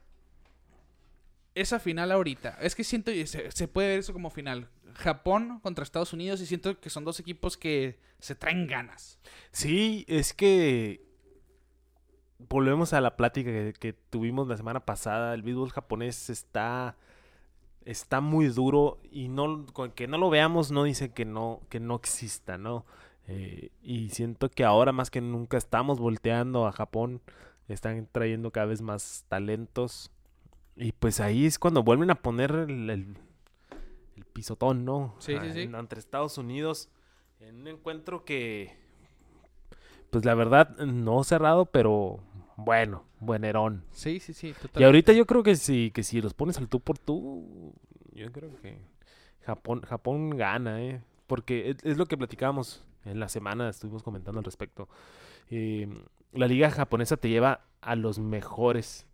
[1.55, 2.57] esa final ahorita.
[2.61, 4.69] Es que siento, se, se puede ver eso como final.
[4.93, 9.19] Japón contra Estados Unidos y siento que son dos equipos que se traen ganas.
[9.51, 11.05] Sí, es que
[12.39, 15.33] volvemos a la plática que, que tuvimos la semana pasada.
[15.33, 16.95] El béisbol japonés está
[17.85, 21.79] está muy duro y no con que no lo veamos no dice que no que
[21.79, 22.85] no exista, ¿no?
[23.27, 27.21] Eh, y siento que ahora más que nunca estamos volteando a Japón,
[27.67, 30.11] están trayendo cada vez más talentos
[30.77, 33.17] y pues ahí es cuando vuelven a poner el, el-
[34.15, 35.15] el pisotón, ¿no?
[35.19, 35.59] Sí, sí, Ah, sí.
[35.61, 36.89] en- Entre Estados Unidos
[37.41, 38.75] en un encuentro que
[40.09, 42.19] pues la verdad no cerrado, pero
[42.55, 43.83] bueno, buenerón.
[43.91, 44.47] Sí, sí, sí.
[44.49, 44.85] Y totalmente.
[44.85, 47.73] ahorita yo creo que si, que si los pones al tú por tú,
[48.13, 48.79] yo creo que
[49.45, 51.01] Japón, Japón gana, ¿eh?
[51.27, 54.87] Porque es, es lo que platicábamos en la semana, estuvimos comentando al respecto.
[55.49, 55.87] Eh,
[56.33, 59.05] la liga japonesa te lleva a los mejores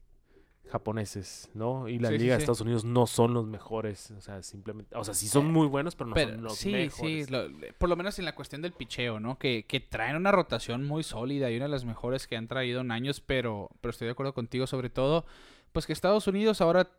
[0.70, 1.88] japoneses, ¿no?
[1.88, 2.44] Y la Sí, sí, liga de sí.
[2.44, 5.96] Estados Unidos no son los mejores, o sea, simplemente, o sea, sí son muy buenos,
[5.96, 7.26] pero no Pero- son los sí, mejores.
[7.28, 9.38] sí, lo- por lo menos en la cuestión del picheo, ¿no?
[9.38, 12.82] Que, que traen una rotación muy sólida y una de las mejores que han traído
[12.82, 15.26] en años, pero, pero estoy de acuerdo contigo sobre todo,
[15.74, 16.90] pues que Estados Unidos ahora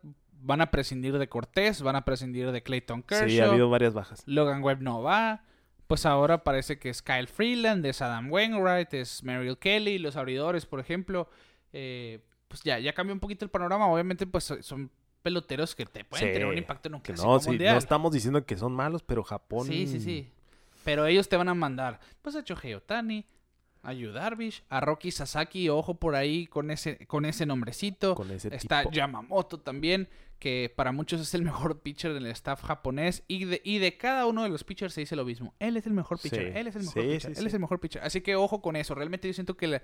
[0.41, 3.93] van a prescindir de Cortés, van a prescindir de Clayton Kershaw, Sí, ha habido varias
[3.93, 4.21] bajas.
[4.27, 5.43] Logan Webb no va,
[5.87, 10.65] pues ahora parece que es Kyle Freeland, es Adam Wainwright, es Merrill Kelly, los abridores,
[10.65, 11.29] por ejemplo,
[11.73, 14.89] eh, pues ya, ya cambió un poquito el panorama, obviamente pues son
[15.21, 17.73] peloteros que te pueden Sí, tener un impacto en un clásico no, sí, mundial.
[17.73, 19.67] no estamos diciendo que son malos, pero Japón...
[19.67, 20.29] Sí, sí, sí.
[20.83, 23.25] Pero ellos te van a mandar, pues a Shohei Otani,
[23.81, 28.15] a Yu Darvish, a Rocky Sasaki, ojo por ahí con ese, con ese nombrecito.
[28.15, 28.91] Con ese Está tipo.
[28.93, 30.07] Yamamoto también,
[30.39, 33.23] que para muchos es el mejor pitcher del staff japonés.
[33.27, 35.53] Y de, y de cada uno de los pitchers se dice lo mismo.
[35.59, 37.53] Él es el mejor pitcher, Sí, él es el mejor sí, pitcher, sí, él es
[37.53, 38.03] el mejor pitcher.
[38.03, 38.93] Así que ojo con eso.
[38.95, 39.81] Realmente yo siento que la-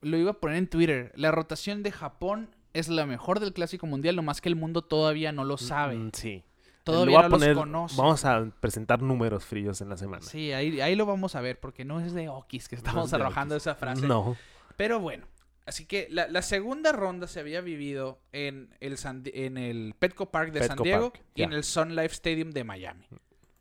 [0.00, 1.12] lo iba a poner en Twitter.
[1.16, 5.30] La rotación de Japón es la mejor del Clásico Mundial, nomás que el mundo todavía
[5.32, 5.96] no lo sabe.
[5.96, 6.44] Mm, sí.
[6.84, 7.96] Todavía Lo no poner- los conoce.
[7.96, 10.22] Vamos a presentar números fríos en la semana.
[10.22, 13.10] Sí, ahí, ahí lo vamos a ver, porque no es de Okis que estamos es
[13.12, 14.04] de arrojando esa frase.
[14.06, 14.36] No.
[14.76, 15.24] Pero bueno,
[15.72, 20.30] así que la, la segunda ronda se había vivido en el, San en el Petco
[20.30, 23.08] Park de San Diego Park, y en el Sun Life Stadium de Miami.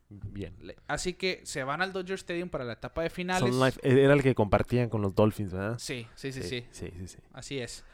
[0.10, 0.54] Bien.
[0.88, 3.50] Así que se van al Dodger Stadium para la etapa de finales.
[3.50, 5.80] Sun Life eh, era el que compartían con los Dolphins, ¿verdad?
[5.80, 7.17] Sí, sí, sí, sí, Sí, sí, sí.
[7.32, 7.86] Así es.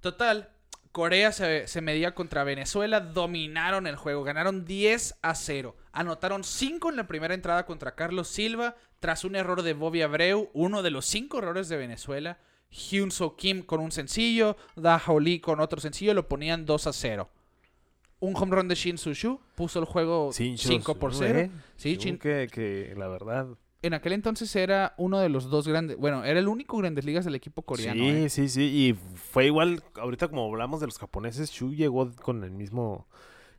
[0.00, 0.50] Total,
[0.90, 5.76] Corea se, se medía contra Venezuela, dominaron el juego, ganaron 10 a 0.
[5.92, 10.50] Anotaron 5 en la primera entrada contra Carlos Silva, tras un error de Bobby Abreu,
[10.52, 12.40] uno de los 5 errores de Venezuela.
[12.70, 16.92] Hyun So Kim con un sencillo, Da Lee con otro sencillo, lo ponían 2 a
[16.92, 17.28] 0.
[18.20, 19.12] Un home run de Shin Su
[19.54, 21.38] puso el juego Sí, 5 por Shu, 0.
[21.38, 21.50] ¿eh?
[21.76, 23.46] Sí, Shin- que, que la verdad.
[23.82, 27.24] en aquel entonces era uno de los dos grandes, bueno, era el único grandes ligas
[27.24, 28.02] del equipo coreano.
[28.02, 28.28] sí, ¿eh?
[28.30, 28.62] sí, sí.
[28.62, 33.06] Y fue igual, ahorita como hablamos de los japoneses, Shu llegó con el mismo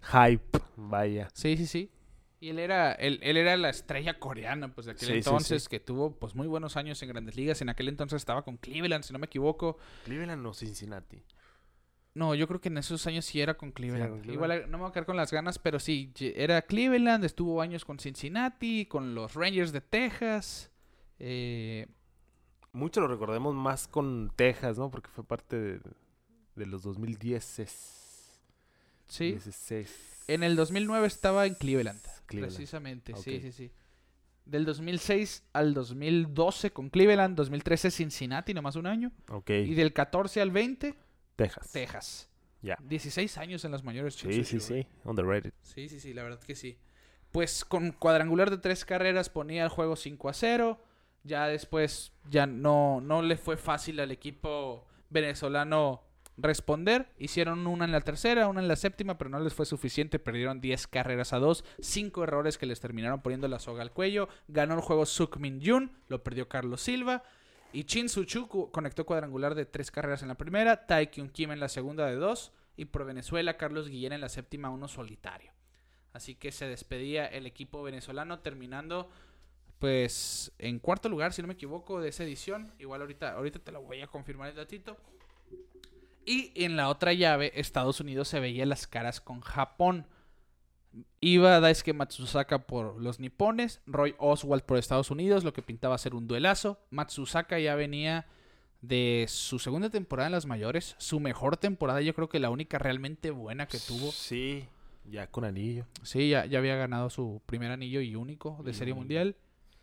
[0.02, 1.30] hype, vaya.
[1.34, 1.92] Sí, sí, sí.
[2.40, 5.70] Y él era, él, él era la estrella coreana, pues de aquel Sí, entonces, sí.
[5.70, 7.62] que tuvo pues muy buenos años en grandes ligas.
[7.62, 9.78] En aquel entonces estaba con Cleveland, si no me equivoco.
[10.06, 11.24] Cleveland o Cincinnati.
[12.14, 14.22] No, yo creo que en esos años sí era con Cleveland.
[14.22, 17.62] con Igual no me voy a quedar con las ganas, pero sí, era Cleveland, estuvo
[17.62, 20.72] años con Cincinnati, con los Rangers de Texas.
[21.20, 21.88] Eh,
[22.72, 24.92] Mucho lo recordemos más con Texas, ¿no?
[24.92, 25.80] Porque fue parte de,
[26.56, 27.44] de los 2010.
[29.08, 29.32] sí.
[29.32, 30.26] 16.
[30.28, 32.56] En el 2009 estaba en Cleveland, Cleveland.
[32.56, 33.16] precisamente.
[33.16, 33.72] Sí, sí, sí.
[34.46, 39.12] Del 2006 al 2012 con Cleveland, 2013 Cincinnati, nomás un año.
[39.30, 40.96] Ok, Y del 14 al 20,
[41.36, 41.72] Texas.
[41.72, 42.30] Texas.
[42.62, 42.78] Ya.
[42.82, 44.16] 16 años en las mayores.
[44.16, 44.60] Sí, sí, ¿eh?
[44.60, 44.88] sí.
[45.04, 45.54] Underrated.
[45.62, 46.78] Sí, sí, sí, la verdad que sí.
[47.32, 50.82] Pues con cuadrangular de tres carreras ponía el juego 5 a 0.
[51.24, 56.04] Ya después ya no, no le fue fácil al equipo venezolano
[56.38, 57.10] responder.
[57.18, 60.20] Hicieron una en la tercera, una en la séptima, pero no les fue suficiente.
[60.20, 61.64] Perdieron 10 carreras a 2.
[61.80, 64.30] Cinco errores que les terminaron poniendo la soga al cuello.
[64.48, 67.24] Ganó el juego Suk Min Jun, lo perdió Carlos Silva.
[67.74, 71.60] Y Chin Su-Chu conectó cuadrangular de tres carreras en la primera, Tai Kyun Kim en
[71.60, 75.52] la segunda de dos, y por Venezuela Carlos Guillén en la séptima, uno solitario.
[76.14, 79.10] Así que se despedía el equipo venezolano terminando
[79.80, 82.72] pues en cuarto lugar, si no me equivoco, de esa edición.
[82.80, 84.98] Igual ahorita, ahorita te lo voy a confirmar el datito.
[86.28, 90.06] Y en la otra llave, Estados Unidos se veía las caras con Japón.
[91.22, 96.14] Iba Daisuke Matsusaka por los nipones, Roy Oswald por Estados Unidos, lo que pintaba ser
[96.16, 96.80] un duelazo.
[96.90, 98.26] Matsusaka ya venía
[98.82, 102.78] de su segunda temporada en las mayores, su mejor temporada, yo creo que la única
[102.78, 104.12] realmente buena que tuvo.
[104.12, 104.66] Sí,
[105.06, 105.86] ya con anillo.
[106.04, 108.98] Sí, ya, ya había ganado su primer anillo y único de Serie Mm.
[108.98, 109.36] Mundial.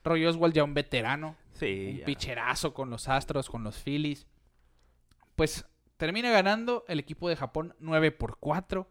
[0.04, 2.04] Roy Oswald ya un veterano, Sí, un ya.
[2.04, 4.26] picherazo con los Astros, con los Phillies.
[5.36, 5.64] Pues
[5.96, 8.88] termina ganando el equipo de Japón 9 por 4.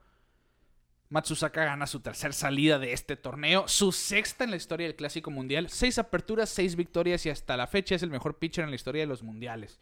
[1.10, 5.30] Matsusaka gana su tercera salida de este torneo, su sexta en la historia del Clásico
[5.30, 8.76] Mundial, seis aperturas, seis victorias y hasta la fecha es el mejor pitcher en la
[8.76, 9.80] historia de los mundiales.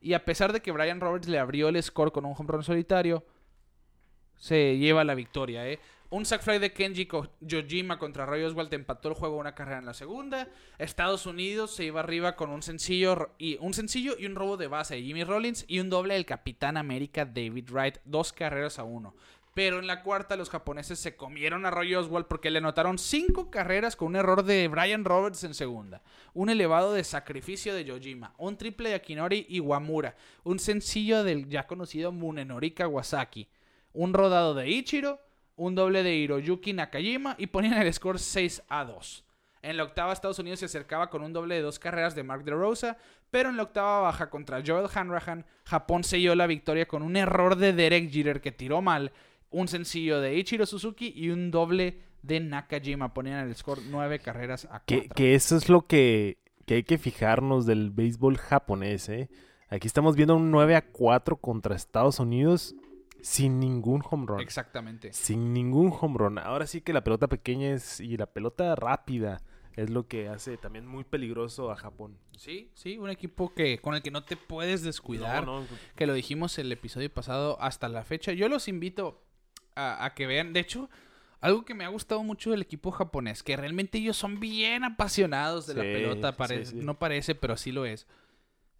[0.00, 2.64] Y a pesar de que Brian Roberts le abrió el score con un home run
[2.64, 3.24] solitario,
[4.36, 5.78] se lleva la victoria, ¿eh?
[6.12, 7.08] Un sack fly de Kenji
[7.40, 10.46] Yojima contra Roy Oswald empató el juego una carrera en la segunda.
[10.76, 14.66] Estados Unidos se iba arriba con un sencillo y un sencillo y un robo de
[14.66, 18.84] base de Jimmy Rollins y un doble del Capitán América David Wright, dos carreras a
[18.84, 19.14] uno.
[19.54, 23.50] Pero en la cuarta los japoneses se comieron a Roy Oswald porque le anotaron cinco
[23.50, 26.02] carreras con un error de Brian Roberts en segunda,
[26.34, 31.66] un elevado de sacrificio de Yojima, un triple de Akinori Iwamura, un sencillo del ya
[31.66, 33.48] conocido Munenori Kawasaki,
[33.94, 35.18] un rodado de Ichiro,
[35.56, 39.24] un doble de Hiroyuki Nakajima y ponían el score 6 a 2.
[39.62, 42.42] En la octava Estados Unidos se acercaba con un doble de dos carreras de Mark
[42.44, 42.96] DeRosa,
[43.30, 47.54] pero en la octava baja contra Joel Hanrahan, Japón selló la victoria con un error
[47.56, 49.12] de Derek Jeter que tiró mal
[49.50, 53.14] un sencillo de Ichiro Suzuki y un doble de Nakajima.
[53.14, 55.14] Ponían el score nueve carreras a Que, cuatro.
[55.14, 59.28] que eso es lo que, que hay que fijarnos del béisbol japonés, ¿eh?
[59.68, 62.74] Aquí estamos viendo un 9 a 4 contra Estados Unidos
[63.22, 64.40] sin ningún home run.
[64.40, 65.12] Exactamente.
[65.12, 66.38] Sin ningún home run.
[66.38, 69.42] Ahora sí que la pelota pequeña es, y la pelota rápida
[69.74, 72.18] es lo que hace también muy peligroso a Japón.
[72.36, 75.46] Sí, sí, un equipo que con el que no te puedes descuidar.
[75.46, 78.32] No, no, Que lo dijimos el episodio pasado hasta la fecha.
[78.32, 79.22] Yo los invito
[79.74, 80.52] a, a que vean.
[80.52, 80.90] De hecho,
[81.40, 85.66] algo que me ha gustado mucho del equipo japonés, que realmente ellos son bien apasionados
[85.66, 86.32] de la pelota.
[86.32, 86.76] sí, pare- sí.
[86.76, 88.06] No parece, pero sí lo es.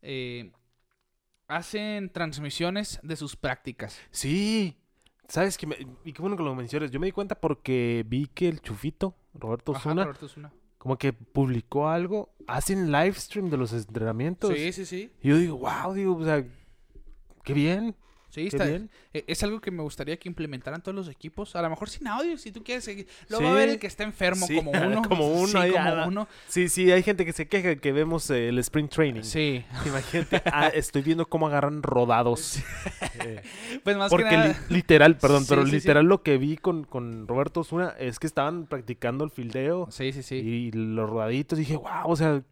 [0.02, 0.52] Eh,
[1.57, 3.99] hacen transmisiones de sus prácticas.
[4.11, 4.77] Sí.
[5.29, 5.67] ¿Sabes qué?
[5.67, 6.91] me- Y qué bueno que lo menciones.
[6.91, 9.95] Yo me di cuenta porque vi que el Chufito, Roberto Ajá,
[10.79, 12.35] como que publicó algo.
[12.47, 14.53] Hacen live stream de los entrenamientos.
[14.55, 15.12] Sí, sí, sí.
[15.23, 16.45] Y yo digo, wow, digo, o sea,
[17.45, 17.95] qué bien.
[18.33, 18.88] Sí, está, bien.
[19.12, 21.55] e- Es algo que me gustaría que implementaran todos los equipos.
[21.55, 23.07] A lo mejor sin audio, si tú quieres seguir.
[23.29, 23.45] Lo Sí.
[23.45, 25.03] va a ver el que está enfermo Sí, como uno.
[25.03, 26.29] como uno, Sí, como uno.
[26.49, 29.23] Sí, sí, hay gente que se queja que vemos eh, el sprint training.
[29.23, 29.64] Sí.
[29.87, 32.59] Imagínate, ah, estoy viendo cómo agarran rodados.
[33.25, 33.42] Eh,
[33.85, 34.49] Pues más porque que nada.
[34.68, 38.66] li- literal, perdón, pero literal lo que vi con, con Roberto Osuna es que estaban
[38.66, 40.37] practicando el fildeo Sí, sí, sí.
[40.37, 41.59] y los rodaditos.
[41.59, 42.42] Dije, wow, o sea,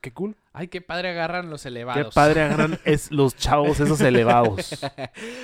[0.00, 0.36] qué cool.
[0.52, 2.06] Ay, qué padre agarran los elevados.
[2.06, 4.80] Qué padre agarran es, los chavos esos elevados.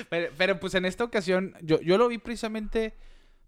[0.09, 2.95] pero, pero, pues en esta ocasión, yo, yo lo vi precisamente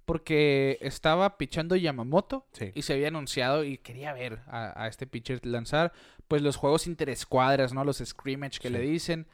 [0.06, 2.72] porque estaba pichando Yamamoto Sí.
[2.74, 5.94] y se había anunciado y quería ver a, a este pitcher lanzar
[6.28, 7.84] pues los juegos interescuadras, ¿no?
[7.84, 8.74] Los scrimmage que Sí.
[8.74, 9.28] le dicen.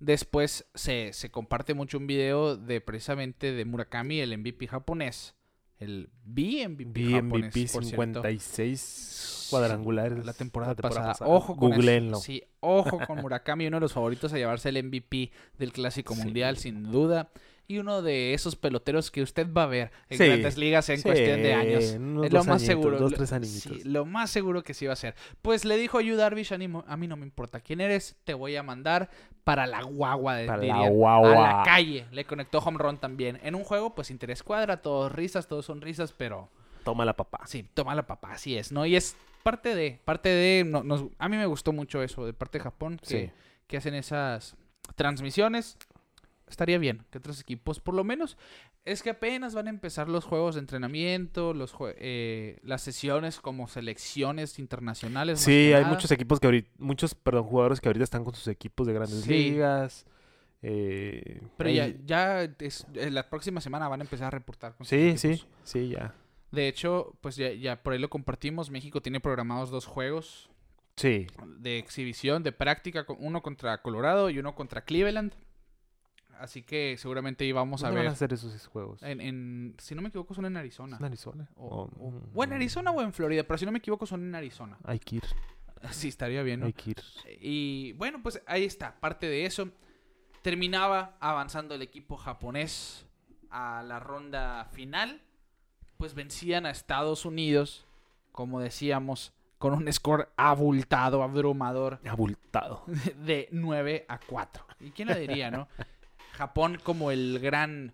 [0.00, 5.34] Después se, se comparte mucho un video de precisamente de Murakami, el MVP japonés.
[5.78, 7.82] El BMVP japonés, BMVP cierto.
[7.82, 10.26] 56 cuadrangulares.
[10.26, 11.14] La temporada, pasada.
[11.20, 11.76] Ojo con eso.
[11.76, 12.16] Googleenlo.
[12.18, 16.22] Sí, ojo con Murakami, uno de los favoritos a llevarse el MVP del Clásico Sí.
[16.22, 17.30] Mundial, sin duda.
[17.70, 20.24] Y uno de esos peloteros que usted va a ver en Sí.
[20.26, 21.84] grandes ligas en Sí, cuestión de años.
[21.98, 22.98] unos es lo más añitos, seguro.
[22.98, 25.14] dos, tres sí, lo más seguro que sí va a ser.
[25.42, 26.66] Pues le dijo a Yu Darvish, a mí,
[27.06, 29.10] no me importa quién eres, te voy a mandar
[29.44, 31.28] para la guagua, de, Para la guagua.
[31.54, 32.06] a la calle.
[32.10, 33.38] Le conectó home run también.
[33.42, 36.48] En un juego, pues interés cuadra, todos risas, todos son risas, pero
[36.84, 37.40] Toma la papá.
[37.44, 38.86] Sí, toma la papá, así es, ¿no?
[38.86, 42.32] Y es parte de, parte de, no- nos- a mí me gustó mucho eso, de
[42.32, 43.30] parte de Japón, que,
[43.66, 44.56] que hacen esas
[44.96, 45.76] transmisiones.
[46.48, 48.36] Estaría bien que otros equipos, por lo menos,
[48.84, 53.40] es que apenas van a empezar los juegos de entrenamiento, los jue- eh, las sesiones
[53.40, 55.40] como selecciones internacionales.
[55.40, 58.86] Sí, hay muchos equipos que ahorita, muchos, perdón, jugadores que ahorita están con sus equipos
[58.86, 59.30] de grandes Sí.
[59.30, 60.06] ligas.
[60.60, 64.74] eh, Pero ya, hay- ya es- eh, la próxima semana van a empezar a reportar.
[64.74, 65.20] Con sus Sí, equipos.
[65.20, 66.14] sí, sí, ya.
[66.50, 68.68] De hecho, pues ya, ya por ahí lo compartimos.
[68.70, 70.50] México tiene programados dos juegos
[70.96, 71.28] Sí.
[71.58, 75.32] de exhibición, de práctica, uno contra Colorado y uno contra Cleveland.
[76.38, 78.10] Así que seguramente íbamos a ¿Dónde van ver.
[78.10, 79.02] a hacer esos juegos?
[79.02, 80.96] En, en- si no me equivoco, son en Arizona.
[80.98, 81.48] ¿En Arizona?
[81.56, 84.22] O, O- o- o en Arizona o en Florida, pero si no me equivoco, son
[84.22, 84.78] en Arizona.
[84.84, 85.22] Hay que ir,
[85.90, 86.66] Sí, estaría bien, ¿no?
[86.66, 87.02] hay que ir.
[87.40, 89.68] Y bueno, pues ahí está, parte de eso.
[90.42, 93.04] Terminaba avanzando el equipo japonés
[93.50, 95.22] a la ronda final.
[95.96, 97.84] Pues vencían a Estados Unidos,
[98.30, 102.84] como decíamos, con un score abultado, abrumador, Abultado.
[103.26, 104.64] de 9 a 4.
[104.80, 105.66] ¿Y quién lo diría, no?
[106.38, 107.92] Japón como el gran...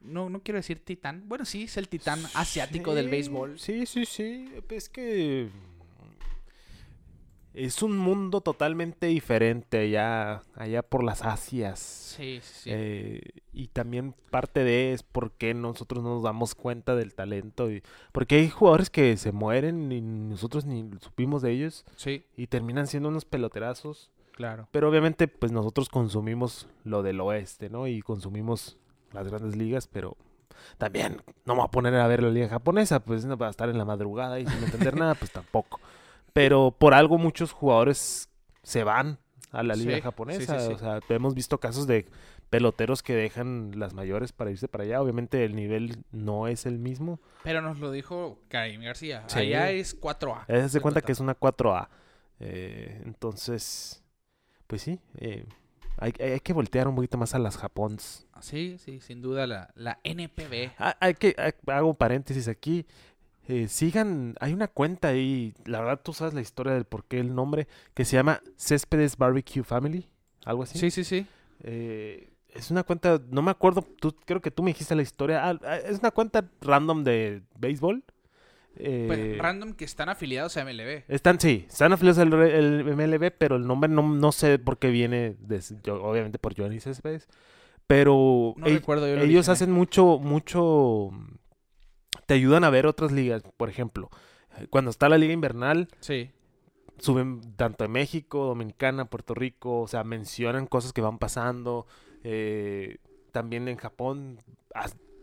[0.00, 1.26] No, no quiero decir titán.
[1.26, 3.58] Bueno, sí, es el titán asiático del béisbol.
[3.58, 4.52] Sí, sí, sí.
[4.68, 5.48] Es que
[7.54, 11.78] es un mundo totalmente diferente allá, allá por las Asias.
[11.78, 12.70] Sí, sí, sí.
[12.70, 13.20] Eh,
[13.54, 17.70] y también parte de es por qué nosotros no nos damos cuenta del talento.
[17.70, 17.82] Y,
[18.12, 22.86] porque hay jugadores que se mueren y nosotros ni supimos de ellos sí, y terminan
[22.86, 24.10] siendo unos peloterazos.
[24.34, 24.68] Claro.
[24.70, 27.86] Pero obviamente pues nosotros consumimos lo del oeste, ¿no?
[27.86, 28.76] Y consumimos
[29.12, 30.16] las grandes ligas, pero
[30.78, 33.50] también no me voy a poner a ver la liga japonesa, pues no va a
[33.50, 35.80] estar en la madrugada y sin entender nada, pues tampoco.
[36.32, 38.28] Pero por algo muchos jugadores
[38.64, 39.18] se van
[39.52, 40.58] a la liga Sí, japonesa.
[40.58, 40.72] sí, sí.
[40.72, 42.06] O sea, hemos visto casos de
[42.50, 45.00] peloteros que dejan las mayores para irse para allá.
[45.00, 47.20] Obviamente el nivel no es el mismo.
[47.44, 49.24] Pero nos lo dijo Karim García.
[49.32, 50.44] Allá es 4A.
[50.48, 51.88] Eh, se cuenta que es una 4A.
[52.40, 54.02] Eh, entonces,
[54.66, 55.44] pues sí, eh,
[55.98, 58.26] hay, hay que voltear un poquito más a las Japons.
[58.40, 60.72] Sí, sí, sin duda la, la NPB.
[60.78, 62.86] Ah, hay que, hay- hago paréntesis aquí.
[63.46, 67.20] Eh, sigan, hay una cuenta ahí, la verdad tú sabes la historia del por qué
[67.20, 70.08] el nombre, que se llama Céspedes Barbecue Family,
[70.46, 70.78] algo así.
[70.78, 71.26] Sí, sí, sí.
[71.62, 75.46] Eh, es una cuenta, no me acuerdo, tú, creo que tú me dijiste la historia.
[75.46, 78.02] Ah, es una cuenta random de béisbol.
[78.76, 81.04] Eh, Pues, random que están afiliados a MLB.
[81.08, 84.90] están, sí, están afiliados al el MLB, pero el nombre no, no sé por qué
[84.90, 87.28] viene, de- yo- obviamente por Johnny Céspedes.
[87.86, 91.10] Pero No ell- recuerdo yo el ellos hacen mucho, mucho,
[92.26, 94.10] te ayudan a ver otras ligas, por ejemplo.
[94.58, 96.30] eh, Cuando está la liga invernal, Sí.
[96.98, 101.86] suben tanto de México, Dominicana, Puerto Rico, o sea, mencionan cosas que van pasando.
[102.26, 102.96] eh,
[103.32, 104.38] también en Japón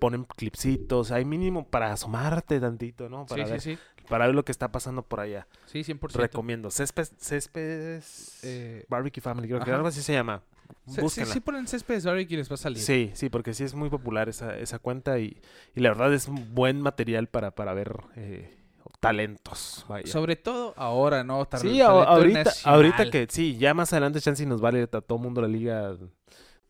[0.02, 3.28] ponen clipsitos, hay mínimo para asomarte tantito, ¿no?
[3.28, 3.82] Para, Sí, ver, sí, sí.
[4.10, 5.48] para ver lo que está pasando por allá.
[5.68, 6.18] Sí, 100%.
[6.18, 6.72] Recomiendo.
[6.72, 9.76] Céspedes, Céspedes Eh, Barbecue Family, creo que ajá.
[9.76, 10.42] algo así se llama.
[10.88, 12.82] Sí, sí, sí ponen céspedes Barbecue y les va a salir.
[12.82, 15.40] Sí, sí, porque sí es muy popular esa, esa cuenta y,
[15.76, 18.58] y la verdad es un buen material para, para ver eh,
[19.00, 19.86] talentos.
[19.88, 20.08] vaya.
[20.08, 21.46] Sobre todo ahora, ¿no?
[21.46, 22.76] Tar- Sí, ahorita, nacional.
[22.76, 25.96] ahorita que sí, ya más adelante chance y nos vale a todo mundo la liga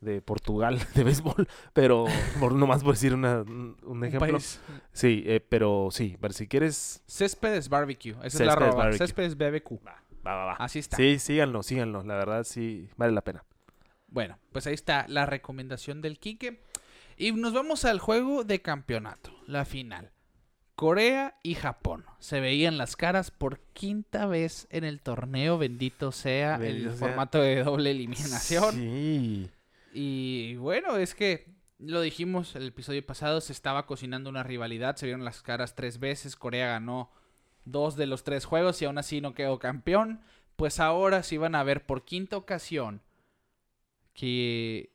[0.01, 2.05] de Portugal de béisbol, pero
[2.39, 4.31] por nomás por decir una- un ejemplo.
[4.33, 4.59] país-
[4.91, 8.11] Sí, eh, pero sí, pero si quieres, Céspedes Barbecue.
[8.23, 8.73] Esa es la arroba.
[8.75, 8.97] Barbecue.
[8.97, 9.79] Céspedes BBQ.
[9.85, 9.95] va,
[10.25, 10.53] va, va.
[10.53, 10.97] Así está.
[10.97, 13.43] Sí, síganlo, síganlo, la verdad sí vale la pena.
[14.07, 16.61] Bueno, pues ahí está la recomendación del Quique.
[17.17, 20.11] Y nos vamos al juego de campeonato, la final.
[20.75, 22.05] Corea y Japón.
[22.19, 27.07] Se veían las caras por quinta vez en el torneo, bendito sea Bendito el sea.
[27.07, 28.73] formato de doble eliminación.
[28.73, 29.49] Sí.
[29.93, 31.47] Y bueno, es que
[31.79, 35.99] lo dijimos el episodio pasado, se estaba cocinando una rivalidad, se vieron las caras tres
[35.99, 37.11] veces, Corea ganó
[37.65, 40.21] dos de los tres juegos y aún así no quedó campeón.
[40.55, 43.01] Pues ahora se iban a ver por quinta ocasión
[44.13, 44.91] que,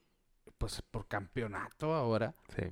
[0.58, 2.34] pues por campeonato ahora.
[2.54, 2.64] Sí.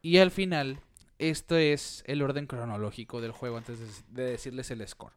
[0.00, 0.80] Y al final,
[1.18, 5.14] esto es el orden cronológico del juego antes de, de decirles el score.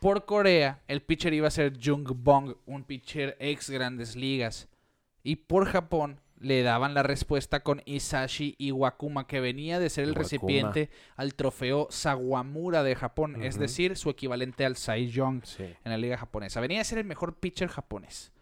[0.00, 4.68] Por Corea, el pitcher iba a ser Jung Bong, un pitcher ex grandes ligas.
[5.22, 10.10] Y por Japón, le daban la respuesta con Isashi Iwakuma, que venía de ser el
[10.10, 10.22] Iwakuma.
[10.24, 15.62] recipiente al trofeo Sawamura de Japón, es decir, su equivalente al Cy Young Sí.
[15.62, 16.60] en la liga japonesa.
[16.60, 18.32] Venía a ser el mejor pitcher japonés.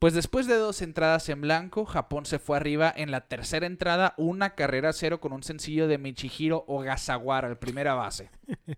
[0.00, 4.14] Pues después de dos entradas en blanco, Japón se fue arriba en la tercera entrada,
[4.16, 8.30] una carrera a cero con un sencillo de Michihiro Ogasawara, el primera base.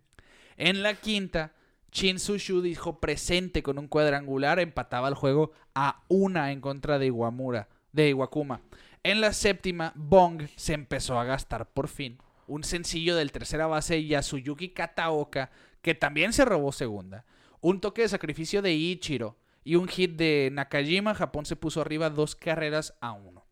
[0.56, 1.52] En la quinta,
[1.94, 7.06] Shin Sushu dijo presente con un cuadrangular, empataba el juego a una en contra de
[7.06, 8.62] Iwamura, de Iwakuma.
[9.04, 12.18] En la séptima, Bong se empezó a gastar por fin
[12.48, 17.24] un sencillo del tercera base Yasuyuki Kataoka, que también se robó segunda.
[17.60, 22.10] Un toque de sacrificio de Ichiro y un hit de Nakajima, Japón se puso arriba
[22.10, 23.43] dos carreras a uno.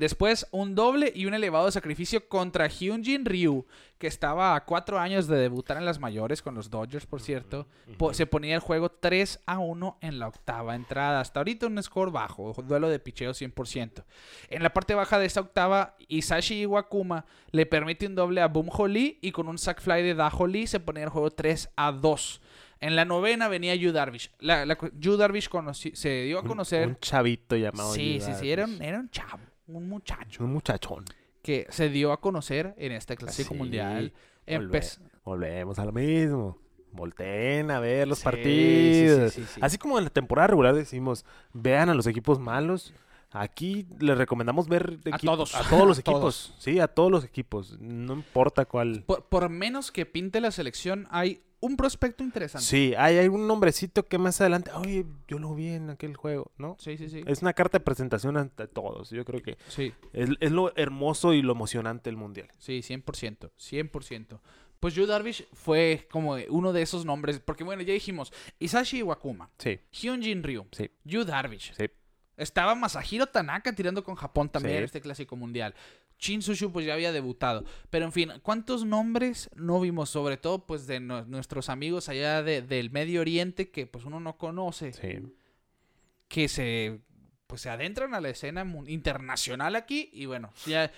[0.00, 3.66] Después, un doble y un elevado sacrificio contra Hyunjin Ryu,
[3.98, 7.66] que estaba a cuatro años de debutar en las mayores con los Dodgers, por cierto.
[7.98, 11.20] Po- se ponía el juego 3 a 1 en la octava entrada.
[11.20, 14.02] Hasta ahorita un score bajo, duelo de picheo 100%.
[14.48, 18.70] En la parte baja de esta octava, Isashi Iwakuma le permite un doble a Boom
[18.88, 21.92] Lee y con un sack fly de Daho Lee se ponía el juego 3 a
[21.92, 22.40] 2.
[22.80, 24.30] En la novena venía Yu Darvish.
[24.38, 25.50] La, la- Yu Darvish
[25.92, 26.88] se dio a conocer.
[26.88, 27.92] Un, chavito llamado.
[27.92, 29.42] sí, Yu sí, sí, era un, era un chavo,
[29.76, 31.04] un muchacho Un muchachón.
[31.42, 34.12] que se dio a conocer en este clásico Sí, mundial.
[34.46, 36.58] volve- Volvemos a lo mismo.
[36.92, 39.32] Volteen a ver los Sí, partidos.
[39.32, 39.60] sí, sí, sí, sí.
[39.62, 42.92] Así como en la temporada regular decimos, vean a los equipos malos.
[43.30, 45.54] Aquí les recomendamos ver A todos.
[45.54, 46.20] a todos los A equipos.
[46.20, 46.54] todos.
[46.58, 47.78] Sí, a todos los equipos.
[47.78, 49.04] No importa cuál.
[49.06, 52.64] Por, por menos que pinte la selección, hay un prospecto interesante.
[52.66, 56.50] Sí, hay, hay un nombrecito que más adelante, oye, yo lo vi en aquel juego,
[56.58, 56.76] ¿no?
[56.78, 57.08] sí, sí.
[57.08, 57.22] sí.
[57.26, 59.10] Es una carta de presentación ante todos.
[59.10, 62.48] Yo creo que Sí, es, es lo hermoso y lo emocionante del mundial.
[62.58, 63.50] sí, 100%.
[63.58, 64.40] 100%.
[64.80, 67.38] Pues Yu Darvish fue como uno de esos nombres.
[67.40, 71.74] Porque bueno, ya dijimos, Isashi Iwakuma, Sí, Hyunjin Ryu, sí, Yu Darvish.
[71.76, 71.84] sí.
[72.38, 74.78] Estaba Masahiro Tanaka tirando con Japón también Sí.
[74.78, 75.74] en este clásico mundial.
[76.20, 77.64] Shin Sushu pues ya había debutado.
[77.88, 80.10] Pero en fin, ¿cuántos nombres no vimos?
[80.10, 84.20] Sobre todo pues de nu- nuestros amigos allá de- del Medio Oriente que pues uno
[84.20, 84.92] no conoce.
[84.92, 85.34] Sí.
[86.28, 87.00] Que se
[87.46, 90.08] pues se adentran a la escena internacional aquí.
[90.12, 90.92] Y bueno, ya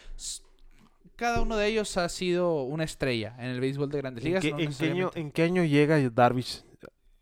[1.17, 4.43] cada uno de ellos ha sido una estrella en el béisbol de grandes ¿En ligas.
[4.43, 4.69] qué, no en qué año,
[5.07, 5.21] necesariamente.
[5.21, 6.65] en qué año llega Darvish?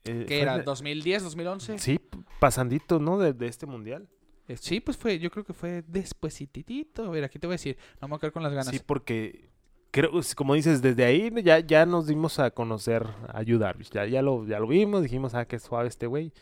[0.05, 0.57] Eh, ¿Qué era?
[0.57, 1.79] en- ¿2010, 2011?
[1.79, 2.01] Sí,
[2.41, 3.19] pasandito, ¿no?
[3.19, 4.09] De, de este mundial.
[4.51, 7.05] Eh, Sí, pues fue, yo creo que fue despuesitito.
[7.05, 7.77] A ver, aquí te voy a decir.
[8.01, 8.69] No me voy a quedar con las ganas.
[8.69, 9.49] Sí, porque
[9.91, 13.91] creo, como dices, desde ahí ya, ya nos dimos a conocer a Yu Darvish.
[13.91, 16.33] Ya, ya, lo, ya lo vimos, dijimos, ah, qué suave este güey.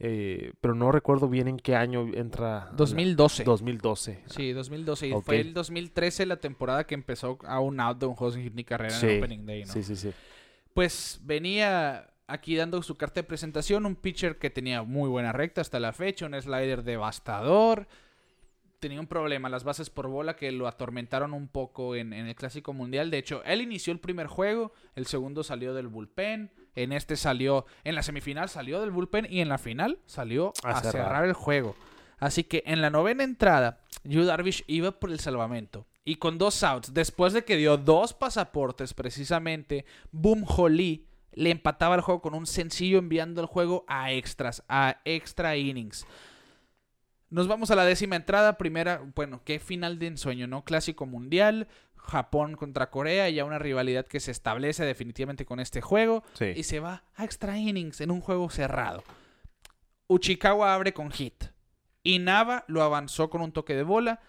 [0.00, 2.62] eh, pero no recuerdo bien en qué año entra.
[2.62, 3.44] a la- 2012.
[3.44, 4.24] 2012.
[4.26, 5.06] Sí, 2012.
[5.08, 8.16] Y fue el 2013 la temporada que empezó a un out de un
[8.64, 9.72] carrera en Sí, el Opening Day, ¿no?
[9.72, 10.10] Sí, sí, sí.
[10.74, 15.60] Pues venía aquí dando su carta de presentación, un pitcher que tenía muy buena recta
[15.60, 17.86] hasta la fecha, un slider devastador.
[18.80, 22.34] Tenía un problema, las bases por bola que lo atormentaron un poco en, en el
[22.34, 23.10] Clásico Mundial.
[23.10, 27.64] De hecho, él inició el primer juego, el segundo salió del bullpen, en este salió,
[27.84, 30.92] en la semifinal salió del bullpen y en la final salió A a, cerrar.
[30.92, 31.76] cerrar el juego.
[32.18, 35.86] Así que en la novena entrada, Yu Darvish iba por el salvamento.
[36.04, 41.06] Y con dos outs, después de que dio dos pasaportes precisamente, Boom Holly
[41.36, 46.06] le empataba el juego con un sencillo enviando el juego a extras, a extra innings.
[47.30, 50.64] Nos vamos a la décima entrada, primera, bueno, qué final de ensueño, ¿no?
[50.64, 51.66] Clásico mundial,
[51.96, 56.52] Japón contra Corea, ya una rivalidad que se establece definitivamente con este juego Sí.
[56.54, 59.02] y se va a extra innings en un juego cerrado.
[60.06, 61.44] Uchikawa abre con hit.
[62.02, 64.20] Inaba lo avanzó con un toque de bola.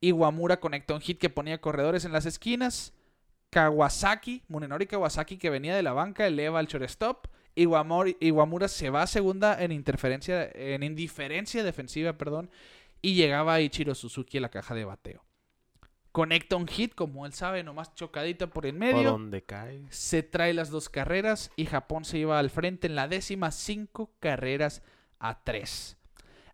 [0.00, 2.92] Iwamura conectó un hit que ponía corredores en las esquinas.
[3.60, 7.26] Kawasaki, Munenori Kawasaki, que venía de la banca, eleva al shortstop.
[7.56, 12.50] Iwamori- Iwamura se va a segunda en interferencia, en indiferencia defensiva, perdón.
[13.00, 15.24] Y llegaba Ichiro Suzuki a la caja de bateo.
[16.12, 19.86] Conecta un hit, como él sabe, nomás chocadita por en ¿Por medio dónde cae?
[19.88, 24.10] se trae las dos carreras y Japón se iba al frente en la décima cinco
[24.20, 24.82] carreras
[25.18, 25.96] a tres.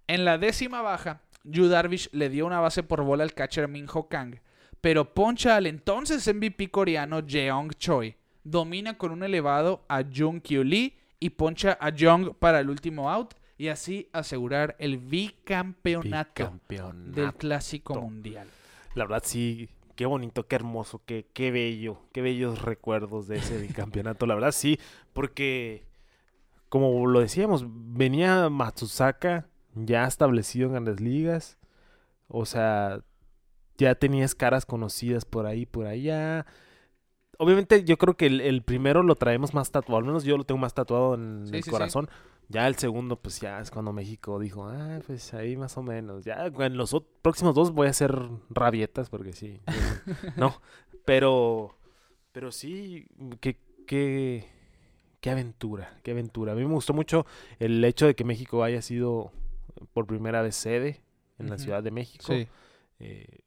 [0.06, 4.08] En la décima baja, Yu Darvish le dio una base por bola al catcher Minho
[4.08, 4.36] Kang,
[4.82, 8.16] pero poncha al entonces MVP coreano Jeong Choi.
[8.44, 13.08] Domina con un elevado a Jung Kyu Lee y poncha a Jung para el último
[13.08, 17.20] out y así asegurar el bicampeonato Bicampeonato.
[17.20, 18.48] del Clásico Mundial.
[18.96, 23.58] La verdad sí, qué bonito, qué hermoso, qué, qué bello, qué bellos recuerdos de ese
[23.58, 24.26] bicampeonato.
[24.26, 24.80] La verdad sí,
[25.12, 25.84] porque
[26.68, 31.56] como lo decíamos, venía Matsusaka ya establecido en grandes ligas.
[32.26, 33.04] O sea,
[33.78, 36.46] ya tenías caras conocidas por ahí, por allá.
[37.38, 40.44] Obviamente yo creo que el, el primero lo traemos más tatuado, al menos yo lo
[40.44, 41.70] tengo más tatuado en Sí, el sí, sí.
[41.70, 42.08] corazón.
[42.48, 46.24] Ya el segundo, pues ya es cuando México dijo, ah, pues ahí más o menos.
[46.24, 48.14] Ya en los próximos dos voy a hacer
[48.50, 49.60] rabietas porque sí.
[50.36, 50.60] no,
[51.06, 51.74] pero,
[52.32, 53.06] pero sí,
[53.40, 54.44] qué, qué,
[55.20, 56.52] qué aventura, qué aventura.
[56.52, 57.24] A mí me gustó mucho
[57.58, 59.32] el hecho de que México haya sido
[59.94, 61.00] por primera vez sede
[61.38, 61.58] en la.
[61.58, 62.24] Ciudad de México.
[62.26, 62.46] Sí.
[63.00, 63.38] Eh,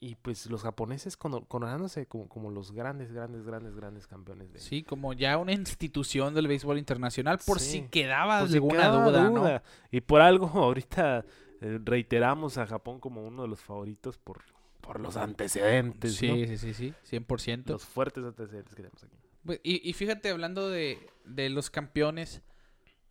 [0.00, 4.82] y pues los japoneses coronándose como, como los grandes, grandes, grandes, grandes campeones de Sí,
[4.84, 7.70] como ya una institución del béisbol internacional, por Sí.
[7.80, 9.62] si quedaba Por si alguna quedaba duda, ¿no?
[9.90, 11.24] Y por algo ahorita
[11.60, 14.42] eh, reiteramos a Japón como uno de los favoritos por,
[14.80, 16.34] por los antecedentes, Sí, ¿no?
[16.46, 17.66] sí, sí, sí, 100%.
[17.66, 19.16] Los fuertes antecedentes que tenemos aquí.
[19.44, 22.42] Pues, Y, y fíjate, hablando de, de los campeones,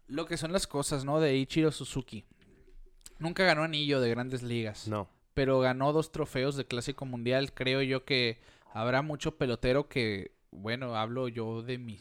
[0.08, 1.20] lo que son las cosas, ¿no?
[1.20, 2.24] De Ichiro Suzuki.
[3.20, 5.10] Nunca ganó anillo de grandes ligas, No.
[5.38, 7.54] Pero ganó dos trofeos de Clásico Mundial.
[7.54, 8.40] Creo yo que
[8.74, 12.00] habrá mucho pelotero que, bueno, hablo yo de mi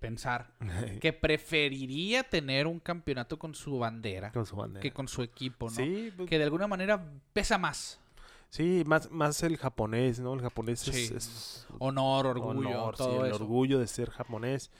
[0.00, 0.54] pensar,
[1.02, 4.80] que preferiría tener un campeonato con su bandera con su bandera.
[4.80, 5.76] que con su equipo, ¿no?
[5.76, 7.04] Sí, pues, Que de alguna manera
[7.34, 8.00] pesa más.
[8.48, 10.32] sí, más, más el japonés, ¿no?
[10.32, 11.14] El japonés es- Sí.
[11.14, 13.42] es, Honor, orgullo, honor, sí, todo el eso.
[13.42, 14.70] orgullo de ser japonés.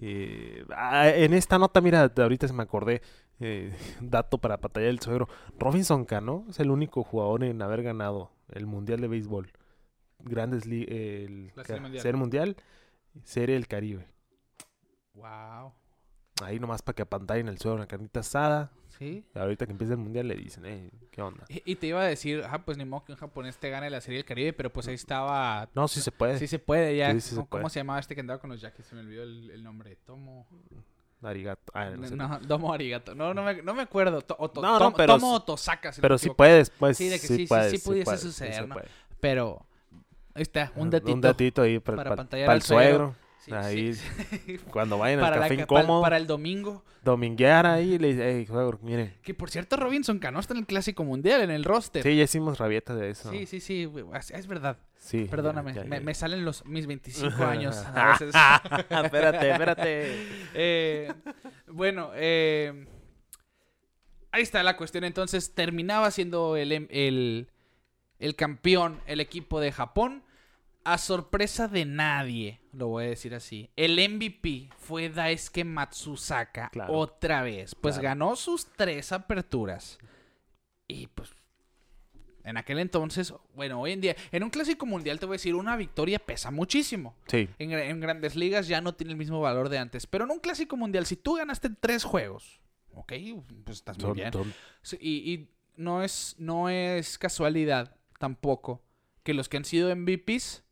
[0.00, 3.02] Eh, ah, en esta nota, mira, ahorita se me acordé,
[3.40, 5.28] eh, dato para batallar el suegro.
[5.58, 9.52] Robinson Cano es el único jugador en haber ganado el Mundial de Béisbol.
[10.20, 12.02] Grandes li- el Serie ca- Mundial.
[12.02, 12.56] Serie Mundial,
[13.24, 14.06] Serie del Caribe.
[15.14, 15.72] Wow.
[16.42, 18.70] Ahí nomás para que apantallen el suegro, una carnita asada.
[18.98, 19.24] Sí.
[19.34, 21.44] Ahorita que empieza el Mundial le dicen, eh, ¿qué onda?
[21.48, 23.88] Y, y te iba a decir, ah, pues ni modo que un japonés te gane
[23.90, 25.68] la Serie del Caribe, pero pues ahí estaba.
[25.74, 26.38] No, sí se puede.
[26.38, 27.12] Sí se puede ya.
[27.12, 28.84] Sí, sí se ¿Cómo, se llamaba este que andaba con los Yaquis?
[28.86, 29.96] Se me olvidó el, el nombre.
[29.96, 30.46] Tomo.
[31.26, 31.72] Arigato.
[31.74, 32.16] Ah, no sé.
[32.16, 33.14] No, Tomo Arigato.
[33.14, 34.22] No, no me, no me acuerdo.
[34.22, 35.42] To- o to- No, Tomo, pero Tomo
[35.92, 36.36] si no Pero equivoco.
[36.36, 36.96] puedes, pues.
[36.96, 38.76] Sí, de que sí, sí, puedes, sí pudiese puedes, suceder, ¿no?
[39.20, 39.66] Pero.
[40.34, 41.12] Ahí está, un datito.
[41.14, 42.10] Un datito ahí para, para
[42.46, 43.14] para- el suegro.
[43.46, 44.58] Sí, ahí, sí.
[44.70, 46.84] cuando vayan para, al la café ca- para- incómodo, para el domingo.
[47.02, 49.14] dominguear ahí, le dice, hey, suegro, mire.
[49.22, 52.02] Que por cierto, Robinson Cano está en el Clásico Mundial, en el roster.
[52.02, 53.30] Sí, ya hicimos rabietas de eso.
[53.30, 53.88] sí, sí, sí,
[54.32, 54.78] es, verdad.
[54.98, 56.02] Sí, Perdóname, ya, ya, me, ya.
[56.04, 58.34] me salen los mis 25 años a veces.
[58.90, 60.16] espérate, espérate.
[60.54, 61.12] Eh,
[61.68, 62.86] bueno, eh,
[64.32, 65.04] ahí está la cuestión.
[65.04, 67.48] Entonces, terminaba siendo el, em- el,
[68.18, 70.22] el campeón el equipo de Japón.
[70.86, 73.70] A sorpresa de nadie, lo voy a decir así.
[73.74, 76.92] El MVP fue Daisuke Matsusaka Claro.
[76.94, 77.74] otra vez.
[77.74, 78.08] Pues Claro.
[78.10, 79.98] ganó sus tres aperturas.
[80.86, 81.30] Y pues
[82.44, 85.56] en aquel entonces, bueno, hoy en día, en un clásico mundial te voy a decir,
[85.56, 87.16] una victoria pesa muchísimo.
[87.26, 90.06] Sí, En, gra- en grandes ligas ya no tiene el mismo valor de antes.
[90.06, 92.60] Pero en un clásico mundial, si tú ganaste tres juegos,
[92.94, 93.12] Ok,
[93.64, 94.30] pues estás muy bien.
[95.00, 98.82] y, y no es, no es casualidad tampoco
[99.24, 100.62] que los que han sido MVPs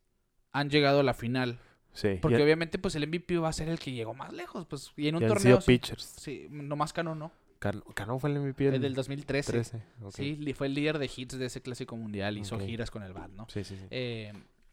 [0.55, 1.59] han llegado a la final.
[1.92, 4.64] sí, Porque y- obviamente, pues el MVP va a ser el que llegó más lejos.
[4.66, 5.42] Pues, y en un y han torneo.
[5.42, 6.02] sido sí, pitchers.
[6.18, 7.30] sí, nomás Cano no.
[7.59, 9.52] Cano, Cano fue el MVP El del 2013.
[9.52, 9.82] 13.
[10.02, 10.12] ok.
[10.14, 12.36] Sí, fue el líder de hits de ese clásico mundial.
[12.38, 13.46] Hizo giras con el BAT, ¿no?
[13.50, 13.84] Sí, sí, sí.
[13.90, 14.32] Eh,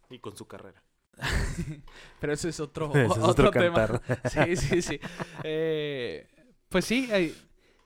[0.09, 0.81] Y con su carrera.
[2.19, 4.01] pero ese es otro, es otro, otro tema.
[4.29, 4.99] Sí, sí, sí.
[5.43, 6.27] Eh,
[6.69, 7.33] pues sí, eh,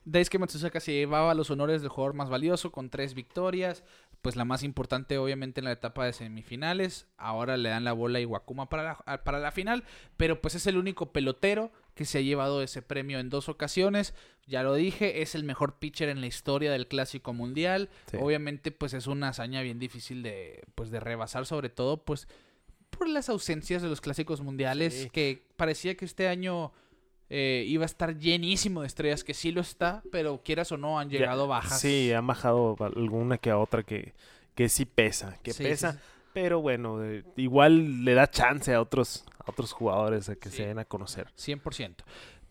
[0.06, 3.84] Daisuke Matsusaka se llevaba los honores del jugador más valioso con tres victorias.
[4.22, 7.08] Pues la más importante, obviamente, en la etapa de semifinales.
[7.18, 9.84] Ahora le dan la bola a Iwakuma para la, a- para la final.
[10.18, 14.14] Pero pues es el único pelotero que se ha llevado ese premio en dos ocasiones.
[14.48, 17.90] Ya lo dije, es el mejor pitcher en la historia del Clásico Mundial.
[18.10, 18.18] Sí.
[18.20, 22.28] Obviamente, pues es una hazaña bien difícil de, pues, de rebasar, sobre todo, pues,
[22.90, 25.10] por las ausencias de los clásicos mundiales, Sí.
[25.10, 26.72] que parecía que este año
[27.38, 31.00] eh, iba a estar llenísimo de estrellas, que sí lo está, pero quieras o no,
[31.00, 31.82] han Ya- llegado bajas.
[31.82, 34.14] Sí, han bajado alguna que otra que,
[34.56, 35.94] que sí pesa, que Sí, pesa.
[35.94, 36.00] sí.
[36.34, 40.66] Pero bueno, eh, igual le da chance a otros, a otros jugadores a que se
[40.66, 41.28] den a conocer.
[41.38, 42.04] 100%.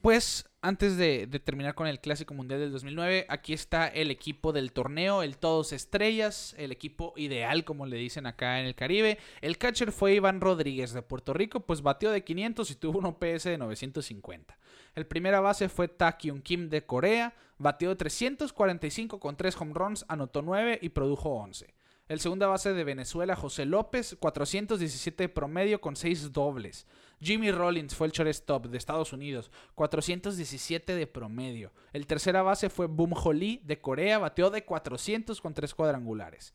[0.02, 4.52] Pues antes de, de terminar con el Clásico Mundial del 2009, aquí está el equipo
[4.52, 9.18] del torneo, el Todos Estrellas, el equipo ideal, como le dicen acá en el Caribe.
[9.40, 13.06] El catcher fue Iván Rodríguez de Puerto Rico, pues batió de 500 y tuvo un
[13.06, 14.58] OPS de 950.
[14.94, 20.04] El primera base fue Takyun Kim de Corea, batió de 345 con 3 home runs,
[20.08, 21.74] anotó 9 y produjo 11.
[22.06, 26.86] El segunda base de Venezuela, José López, 417 de promedio con 6 dobles.
[27.18, 31.72] Jimmy Rollins fue el shortstop de Estados Unidos, 417 de promedio.
[31.94, 36.52] El tercera base fue Boom Ho Lee de Corea, bateó de 400 con 3 cuadrangulares.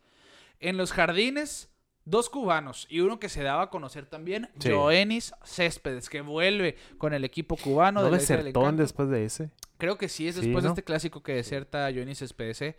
[0.59, 1.71] En los jardines,
[2.05, 4.71] dos cubanos y uno que se daba a conocer también, Sí.
[4.71, 8.01] Joenis Céspedes, que vuelve con el equipo cubano.
[8.01, 9.49] ¿No de desertó después de ese?
[9.77, 12.75] Creo que sí, es Sí, después de este clásico que deserta Joenny Céspedes.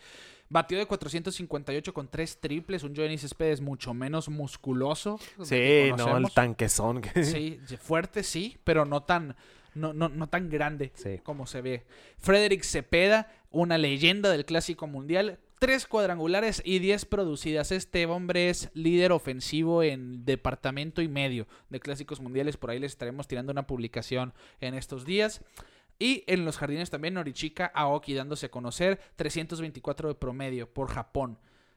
[0.52, 5.18] Batió de 458 con 3 triples, un Joenny Céspedes mucho menos musculoso.
[5.42, 7.00] Sí, no, el tanquezón.
[7.00, 9.36] que- Sí, fuerte sí, pero no tan,
[9.74, 11.18] no, no, no tan grande Sí.
[11.22, 11.86] como se ve.
[12.18, 15.38] Frederick Cepeda, una leyenda del Clásico Mundial.
[15.60, 17.70] Tres cuadrangulares y 10 producidas.
[17.70, 22.56] Este hombre es líder ofensivo en departamento y medio de Clásicos Mundiales.
[22.56, 24.32] Por ahí les estaremos tirando una publicación
[24.62, 25.44] en estos días.
[25.98, 31.36] Y en los jardines también Norichika Aoki dándose a conocer 324 de promedio por Japón.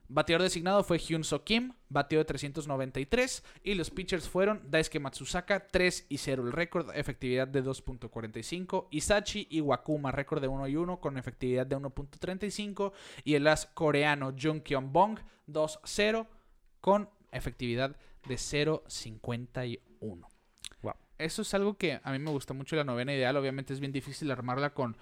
[0.10, 5.68] Bateador designado fue Hyun So Kim, bateó de 393 y los pitchers fueron Daisuke Matsusaka
[5.68, 11.00] 3 y 0, el récord efectividad de 2.45, Isachi Iwakuma récord de 1 y 1
[11.00, 12.92] con efectividad de 1.35
[13.24, 16.28] y el as coreano Jung Kyung Bong 2-0
[16.82, 17.96] con efectividad
[18.28, 19.80] de 0.51.
[20.82, 20.94] Wow.
[21.18, 23.92] Eso es algo que a mí me gusta mucho la novena ideal, obviamente es bien
[23.92, 24.98] difícil armarla con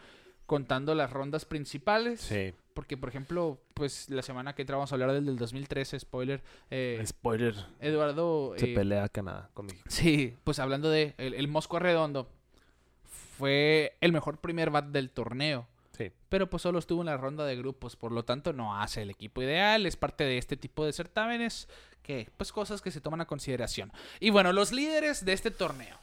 [0.45, 2.19] contando las rondas principales.
[2.19, 2.53] Sí.
[2.73, 6.41] Porque, por ejemplo, pues la semana que entra vamos a hablar del del 2013, spoiler.
[6.69, 7.55] eh, Spoiler.
[7.79, 8.53] Eduardo.
[8.57, 9.83] Se eh, pelea Canadá con México.
[9.89, 12.29] sí, pues hablando de el, el Mosco Redondo,
[13.37, 15.67] fue el mejor primer bat del torneo.
[15.97, 16.11] Sí.
[16.29, 19.09] Pero pues solo estuvo en la ronda de grupos, por lo tanto no hace el
[19.09, 21.67] equipo ideal, es parte de este tipo de certámenes,
[22.01, 23.91] que pues cosas que se toman a consideración.
[24.19, 25.97] Y bueno, los líderes de este torneo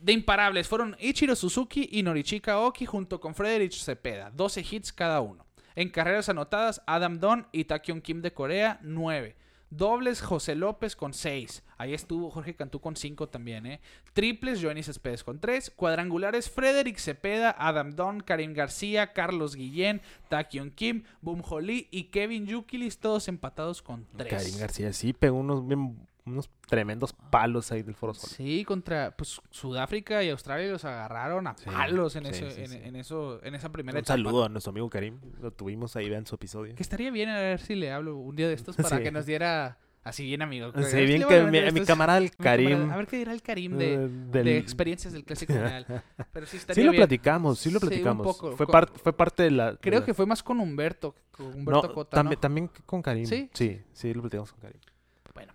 [0.00, 5.20] de imparables fueron Ichiro Suzuki y Norichika Oki junto con Frederick Cepeda, 12 hits cada
[5.20, 5.44] uno.
[5.74, 9.36] En carreras anotadas, Adam Don y Takyun Kim de Corea, 9.
[9.70, 11.62] Dobles, José López con 6.
[11.78, 13.80] Ahí estuvo Jorge Cantú con 5 también, ¿eh?
[14.12, 15.70] Triples, Joanny Céspedes con 3.
[15.70, 22.46] Cuadrangulares, Frederick Cepeda, Adam Don, Karim García, Carlos Guillén, Takyun Kim, Boom Lee y Kevin
[22.46, 24.28] Yukilis, todos empatados con 3.
[24.30, 28.30] Karim García sí pegó unos, bien- unos tremendos palos ahí del Foro Sol.
[28.30, 32.60] Sí, contra pues Sudáfrica y Australia los agarraron a Sí, palos en, sí, ese, sí,
[32.62, 32.80] en, sí.
[32.82, 34.14] en eso, en esa primera Un etapa.
[34.16, 35.18] saludo a nuestro amigo Karim.
[35.40, 36.74] Lo tuvimos ahí, vean su episodio.
[36.76, 39.02] Que estaría bien a ver si le hablo un día de estos para Sí.
[39.02, 40.72] que nos diera así bien amigo.
[40.84, 42.68] Sí, bien que mi, mi camarada el mi camarada.
[42.68, 42.90] Karim.
[42.92, 45.86] A ver qué dirá el Karim eh, de, del- de experiencias del Clásico Mundial.
[46.32, 47.00] Pero sí estaría Sí lo bien.
[47.00, 48.26] platicamos, sí lo Sí, un platicamos.
[48.26, 48.56] poco.
[48.56, 49.72] Fue, Co- par- fue parte de la...
[49.72, 52.40] de Creo la- que fue más con Humberto, con Humberto No, Cota, también, ¿no?
[52.40, 53.26] también con Karim.
[53.26, 53.50] ¿Sí?
[53.54, 54.80] Sí, sí, lo platicamos con Karim.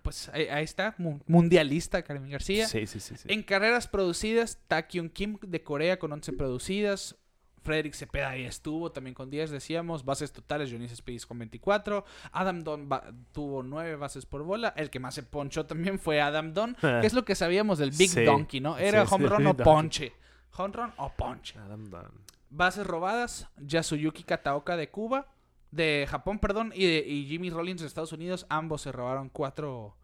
[0.08, 2.66] Pues ahí, ahí está, mu- mundialista Karim García.
[2.66, 3.18] Sí, sí, sí.
[3.18, 3.28] sí.
[3.30, 7.18] En carreras producidas, Takyun Kim de Corea con 11 producidas.
[7.62, 10.06] Frederick Cepeda ahí estuvo también con 10, decíamos.
[10.06, 12.06] Bases totales, Jonis Speeds con 24.
[12.32, 12.88] Adam Don
[13.34, 14.74] tuvo 9 bases por bola.
[14.78, 17.92] El que más se ponchó también fue Adam Don, que es lo que sabíamos del
[17.92, 18.24] Big Sí.
[18.24, 18.78] Donkey, ¿no?
[18.78, 20.14] Era Sí, home run o ponche.
[20.56, 21.60] Home run o ponche.
[21.60, 22.12] Adam Dunn.
[22.50, 25.28] Bases robadas, Yasuyuki Kataoka de Cuba,
[25.78, 28.46] de Japón, perdón, y, de- y Jimmy Rollins de Estados Unidos.
[28.50, 29.96] Ambos se robaron cuatro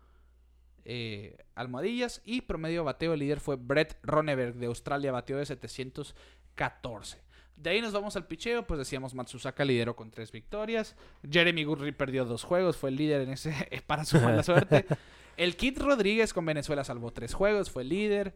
[0.86, 2.22] eh, almohadillas.
[2.24, 7.22] Y promedio bateo, el líder fue Brett Ronneberg de Australia, bateó de 714.
[7.56, 10.96] De ahí nos vamos al picheo, pues decíamos Matsusaka lideró con tres victorias.
[11.30, 13.54] Jeremy Gurry perdió dos juegos, fue el líder en ese
[13.88, 14.86] para su mala suerte.
[15.38, 18.36] El Kid Rodríguez con Venezuela salvó tres juegos, fue el líder.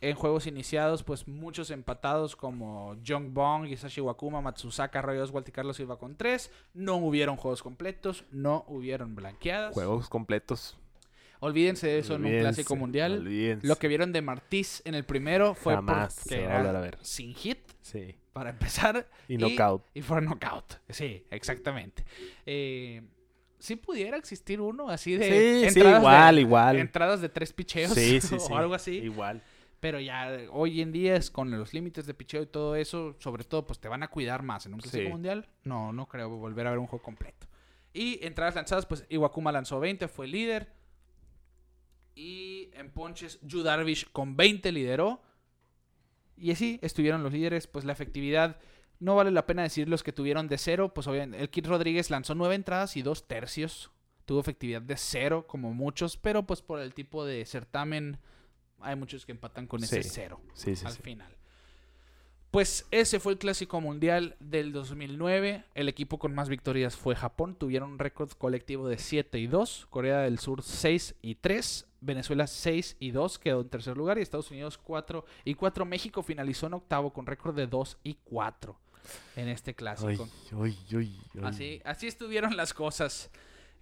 [0.00, 5.52] En juegos iniciados, pues muchos empatados como Jong Bong, Isashi Wakuma, Matsusaka, Roy Oswald y
[5.52, 6.52] Carlos Silva con tres.
[6.72, 9.74] No hubieron juegos completos, no hubieron blanqueadas.
[9.74, 10.78] Juegos completos.
[11.40, 13.18] Olvídense de eso en un clásico mundial.
[13.18, 13.66] olvídense.
[13.66, 16.98] Lo que vieron de Martís en el primero fue Jamás porque era a ver.
[17.00, 18.16] sin hit Sí.
[18.32, 19.08] para empezar.
[19.28, 19.84] Y knockout.
[19.94, 20.74] Y fue knockout.
[20.88, 22.04] Sí, exactamente.
[22.44, 23.02] Eh,
[23.58, 25.24] sí pudiera existir uno así de.
[25.64, 26.76] Sí, sí, entradas igual, de- igual.
[26.78, 28.52] Entradas de tres picheos Sí, sí, o sí.
[28.52, 28.96] algo así.
[28.98, 29.42] Igual.
[29.80, 33.14] Pero ya eh, hoy en día es con los límites de picheo y todo eso,
[33.20, 35.08] sobre todo, pues te van a cuidar más en un clásico Sí.
[35.08, 35.48] mundial.
[35.64, 37.46] No, no creo volver a ver un juego completo.
[37.92, 40.72] Y entradas lanzadas, pues Iwakuma lanzó 20, fue líder.
[42.14, 45.22] Y en ponches, Yu Darvish con 20 lideró.
[46.36, 47.66] Y así estuvieron los líderes.
[47.66, 48.58] Pues la efectividad,
[48.98, 50.92] no vale la pena decir los que tuvieron de cero.
[50.92, 53.90] Pues obviamente, el Kid Rodríguez lanzó 9 entradas y 2 tercios.
[54.24, 56.16] Tuvo efectividad de cero, como muchos.
[56.16, 58.18] Pero pues por el tipo de certamen,
[58.80, 60.10] hay muchos que empatan con ese Sí.
[60.12, 61.34] cero Sí, sí, al final.
[62.50, 65.64] Pues ese fue el clásico mundial del 2009.
[65.74, 67.54] El equipo con más victorias fue Japón.
[67.54, 69.86] Tuvieron un récord colectivo de 7 y 2.
[69.90, 71.86] Corea del Sur 6 y 3.
[72.00, 73.38] Venezuela 6 y 2.
[73.38, 74.18] Quedó en tercer lugar.
[74.18, 75.84] Y Estados Unidos 4 y 4.
[75.84, 78.80] México finalizó en octavo con récord de 2 y 4
[79.36, 80.26] en este clásico.
[80.62, 81.40] ay, ay, ay.
[81.42, 83.30] Así, así estuvieron las cosas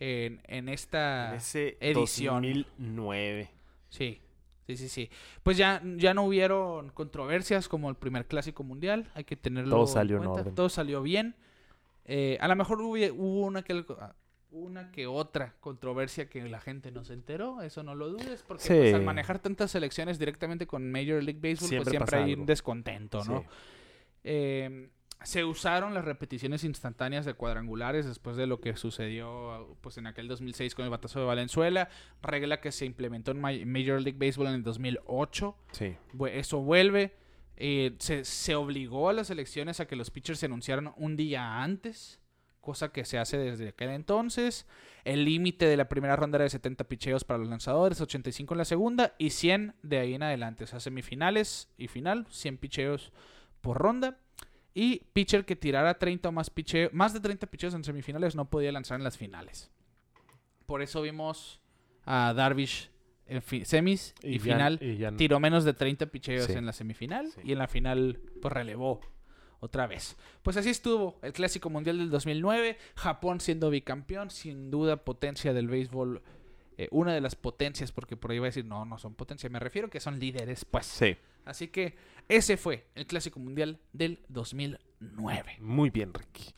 [0.00, 1.30] en, en esta...
[1.30, 2.42] En ese edición.
[2.42, 3.48] 2009.
[3.90, 4.20] Sí,
[4.66, 5.10] sí, sí, sí.
[5.42, 9.10] Pues ya, ya no hubieron controversias como el primer clásico mundial.
[9.14, 10.40] Hay que tenerlo Todo salió en cuenta.
[10.42, 10.54] orden.
[10.54, 11.34] Todo salió bien.
[12.04, 13.84] Eh, a lo mejor hubo, hubo una que
[14.52, 18.62] una que otra controversia que la gente no se enteró, eso no lo dudes, porque
[18.62, 18.72] Sí.
[18.74, 22.40] pues, al manejar tantas selecciones directamente con Major League Baseball, Siempre pues siempre hay algo.
[22.42, 23.40] un descontento, ¿no?
[23.40, 23.46] Sí.
[24.24, 24.88] Eh,
[25.22, 30.28] se usaron las repeticiones instantáneas de cuadrangulares después de lo que sucedió pues en aquel
[30.28, 31.88] 2006 con el batazo de Valenzuela,
[32.22, 35.56] regla que se implementó en Ma- Major League Baseball en el 2008.
[35.72, 35.96] Sí.
[36.32, 37.14] Eso vuelve.
[37.56, 41.62] Eh, se, se obligó a las elecciones a que los pitchers se anunciaran un día
[41.62, 42.20] antes,
[42.60, 44.66] cosa que se hace desde aquel entonces.
[45.04, 48.58] El límite de la primera ronda era de 70 picheos para los lanzadores, 85 en
[48.58, 50.64] la segunda y 100 de ahí en adelante.
[50.64, 53.12] O sea, semifinales y final, 100 picheos
[53.62, 54.18] por ronda.
[54.78, 58.50] Y pitcher que tirara 30 o más picheos, más de 30 picheos en semifinales no
[58.50, 59.70] podía lanzar en las finales.
[60.66, 61.60] Por eso vimos
[62.04, 62.90] a Darvish
[63.26, 65.16] en semis y, final y ya no.
[65.16, 66.52] tiró menos de 30 picheos Sí.
[66.52, 67.40] en la semifinal Sí.
[67.44, 69.00] y en la final pues relevó
[69.60, 70.18] otra vez.
[70.42, 75.68] Pues así estuvo el Clásico Mundial del 2009, Japón siendo bicampeón, sin duda potencia del
[75.68, 76.20] béisbol,
[76.76, 79.48] eh, una de las potencias, porque por ahí va a decir, no, no son potencia,
[79.48, 80.84] me refiero que son líderes, pues.
[80.84, 81.16] Sí.
[81.46, 81.96] Así que
[82.28, 85.56] ese fue el Clásico Mundial del 2009.
[85.60, 86.52] Muy bien, Ricky.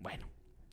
[0.00, 0.26] Bueno,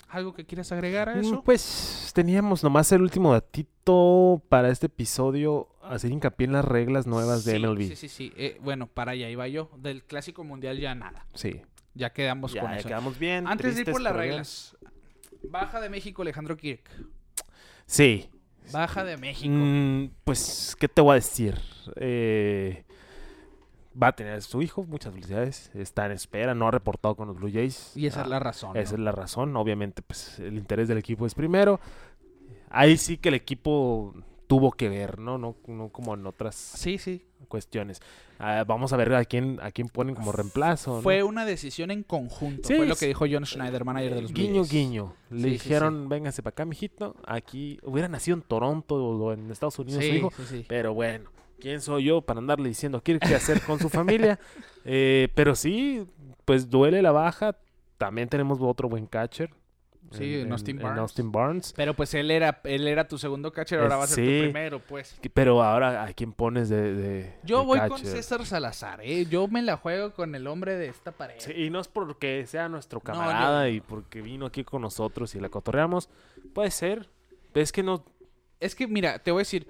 [0.10, 1.44] ¿algo que quieras agregar a Mm, eso?
[1.44, 7.46] Pues teníamos nomás el último datito para este episodio, hacer hincapié en las reglas nuevas
[7.46, 7.88] de MLB.
[7.88, 8.34] Sí, sí, sí.
[8.36, 9.72] Eh, bueno, para allá iba yo.
[9.78, 11.26] Del Clásico Mundial ya nada.
[11.34, 11.62] Sí.
[11.94, 12.88] Ya quedamos Ya, con ya eso.
[12.88, 13.48] quedamos bien.
[13.48, 14.78] Antes de ir por las reglas.
[15.50, 16.88] Baja de México Alejandro Kirk.
[17.86, 18.30] Sí.
[18.72, 19.54] Baja de México.
[19.54, 21.58] Mm, pues, ¿qué te voy a decir?
[21.96, 22.86] Eh,
[24.02, 25.72] va a tener a su hijo, muchas felicidades.
[25.74, 27.92] Está en espera, no ha reportado con los Blue Jays.
[27.96, 28.78] y esa Ah, es la razón.
[28.78, 28.98] Esa ¿no?
[28.98, 29.56] es la razón.
[29.56, 31.80] Obviamente, pues el interés del equipo es primero.
[32.70, 34.14] Ahí sí que el equipo
[34.48, 35.38] tuvo que ver, ¿no?
[35.38, 37.26] No, no como en otras Sí, sí.
[37.48, 38.02] cuestiones.
[38.40, 40.96] Ah, vamos a ver a quién, a quién ponen como reemplazo.
[40.98, 41.02] ¿no?
[41.02, 42.68] Fue una decisión en conjunto.
[42.68, 44.72] Sí, fue lo que dijo John Schneider, manager de los Blue Guiño, Jays.
[44.72, 45.14] guiño.
[45.30, 47.16] Le dijeron, véngase para acá, mijito.
[47.26, 50.32] Aquí hubiera nacido en Toronto o en Estados Unidos su hijo.
[50.68, 51.30] Pero bueno,
[51.62, 54.40] ¿quién soy yo para andarle diciendo qué qué hacer con su familia?
[54.84, 56.08] Eh, pero sí,
[56.44, 57.56] pues duele la baja.
[58.00, 59.52] También tenemos otro buen catcher.
[60.10, 61.00] Sí, en Austin Barnes.
[61.00, 61.72] Austin Barnes.
[61.78, 64.38] Pero pues él era, él era tu segundo catcher, ahora Eh, va a ser sí.
[64.40, 65.18] tu primero, pues.
[65.36, 68.00] Pero ahora, ¿a quién pones de, de- Yo de voy con?
[68.00, 69.26] César Salazar, ¿eh?
[69.28, 71.36] Yo me la juego con el hombre de esta pared.
[71.38, 74.82] Sí, y no es porque sea nuestro No, camarada yo- y porque vino aquí con
[74.82, 76.10] nosotros y la cotorreamos.
[76.56, 77.08] Puede ser.
[77.54, 78.04] Es que no.
[78.60, 79.68] Es que, mira, te voy a decir,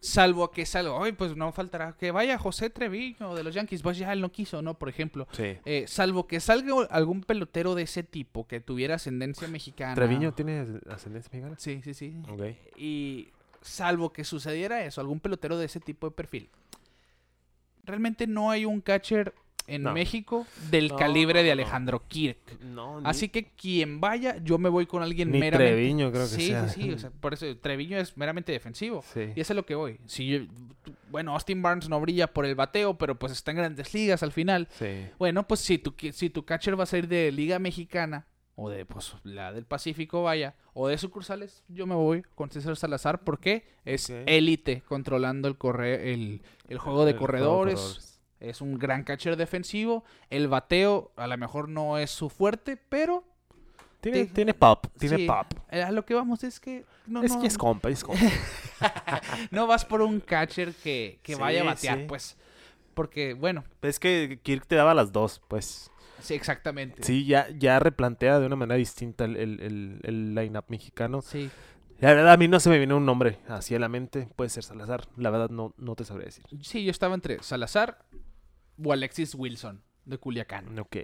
[0.00, 3.98] salvo que salga, ay, pues no faltará que vaya José Treviño de los Yankees, pues
[3.98, 4.78] ya él no quiso, ¿no?
[4.78, 5.26] Por ejemplo.
[5.32, 5.58] Sí.
[5.64, 9.94] Eh, salvo que salga algún pelotero de ese tipo que tuviera ascendencia mexicana.
[9.94, 11.56] ¿Treviño tiene ascendencia mexicana?
[11.58, 12.16] Sí, sí, sí.
[12.28, 12.42] Ok.
[12.76, 13.28] Y
[13.60, 16.50] salvo que sucediera eso, algún pelotero de ese tipo de perfil.
[17.84, 19.34] Realmente no hay un catcher
[19.68, 19.92] en No.
[19.92, 21.52] México del No, calibre de.
[21.52, 22.60] Alejandro Kirk.
[22.60, 25.72] No, Así que quien vaya, yo me voy con alguien Ni meramente.
[25.72, 26.68] Treviño creo que sí, sea.
[26.68, 29.02] Sí, sí, o sea, por eso Treviño es meramente defensivo.
[29.14, 29.32] Sí.
[29.36, 30.00] Y eso es lo que voy.
[30.06, 30.40] Si yo-
[31.10, 34.32] bueno, Austin Barnes no brilla por el bateo, pero pues está en grandes ligas al
[34.32, 34.68] final.
[34.70, 35.06] Sí.
[35.18, 38.26] Bueno, pues si tu, si tu catcher va a ser de Liga Mexicana,
[38.60, 42.76] o de pues la del Pacífico, vaya, o de sucursales, yo me voy con César
[42.76, 47.78] Salazar porque es élite controlando el, corre el, el juego de El corredores.
[48.40, 50.04] Es un gran catcher defensivo.
[50.30, 53.24] El bateo a lo mejor no es su fuerte, pero
[54.00, 55.46] Tiene, tiene pop, tiene sí, pop.
[55.70, 58.22] eh, a lo que vamos es que no, es no, que es compa, es compa.
[59.50, 62.04] no vas por un catcher que, que Sí, vaya a batear, sí.
[62.08, 62.36] pues.
[62.94, 65.90] Porque, bueno, es que Kirk te daba las dos, pues.
[66.20, 67.02] sí, exactamente.
[67.02, 71.22] Sí, ya, ya replantea de una manera distinta el, el, el, el line-up mexicano.
[71.22, 71.50] Sí.
[72.00, 74.28] La verdad, a mí no se me viene un nombre así a la mente.
[74.36, 75.08] Puede ser Salazar.
[75.16, 76.44] La verdad, no, no te sabré decir.
[76.62, 77.98] Sí, yo estaba entre Salazar
[78.82, 80.96] o Alexis Wilson de Culiacán, Ok.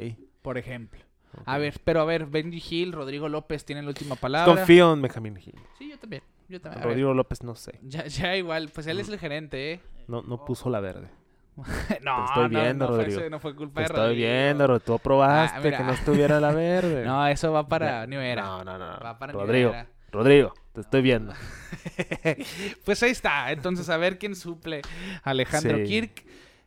[0.43, 1.01] por ejemplo.
[1.47, 4.55] A ver, pero a ver, Benji Hill, Rodrigo López tienen la última palabra.
[4.55, 5.57] Confío en Benjamin Hill.
[5.79, 6.23] Sí, yo también.
[6.49, 6.83] Yo también.
[6.83, 7.81] A Rodrigo López, no sé.
[7.83, 9.81] ya, ya igual, pues él es el gerente, ¿eh?
[10.07, 11.09] No, no puso la verde.
[12.03, 13.21] no, estoy no, viendo, no fue, Rodrigo.
[13.21, 14.29] eso no fue culpa Te de estoy Rodrigo.
[14.29, 17.05] viendo, Ro- tú aprobaste Ah, que no estuviera la verde.
[17.07, 18.43] No, eso va para New Era.
[18.43, 18.99] No, no, no.
[19.01, 19.73] Va para Rodrigo.
[20.13, 21.33] Rodrigo, te estoy viendo.
[22.85, 23.51] pues ahí está.
[23.53, 24.83] Entonces, a ver quién suple
[25.23, 25.85] a Alejandro Sí.
[25.85, 26.25] Kirk.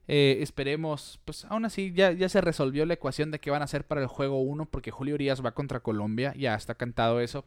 [0.07, 3.65] Eh, esperemos, pues aún así ya, ya se resolvió la ecuación de qué van a
[3.65, 7.45] hacer para el juego 1, porque Julio Urias va contra Colombia, ya está cantado eso.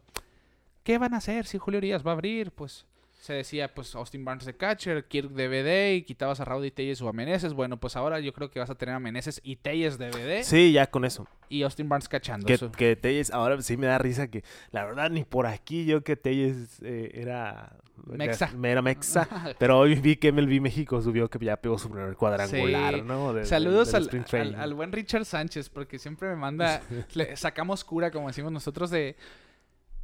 [0.83, 2.51] ¿Qué van a hacer si Julio Urias va a abrir?
[2.51, 2.85] Pues
[3.21, 6.99] se decía, pues Austin Barnes de catcher, Kirk de BD y quitabas a Raudy Telles
[7.03, 7.53] o a Meneses.
[7.53, 10.43] Bueno, pues ahora yo creo que vas a tener a Meneses y Telles de BD
[10.43, 11.27] Sí, ya con eso.
[11.47, 12.47] y Austin Barnes cachando.
[12.47, 15.85] Que, Eso- que Telles, ahora sí me da risa que la verdad ni por aquí
[15.85, 18.49] yo que Telles eh, era Mexa.
[18.63, 19.27] Era mexa.
[19.59, 23.01] Pero hoy vi que MLB México subió que ya pegó su primer cuadrangular, Sí.
[23.03, 23.33] ¿no?
[23.33, 24.09] De- de- Saludos al,
[24.57, 26.81] al buen Richard Sánchez, porque siempre me manda,
[27.13, 29.15] le sacamos cura, como decimos nosotros, de...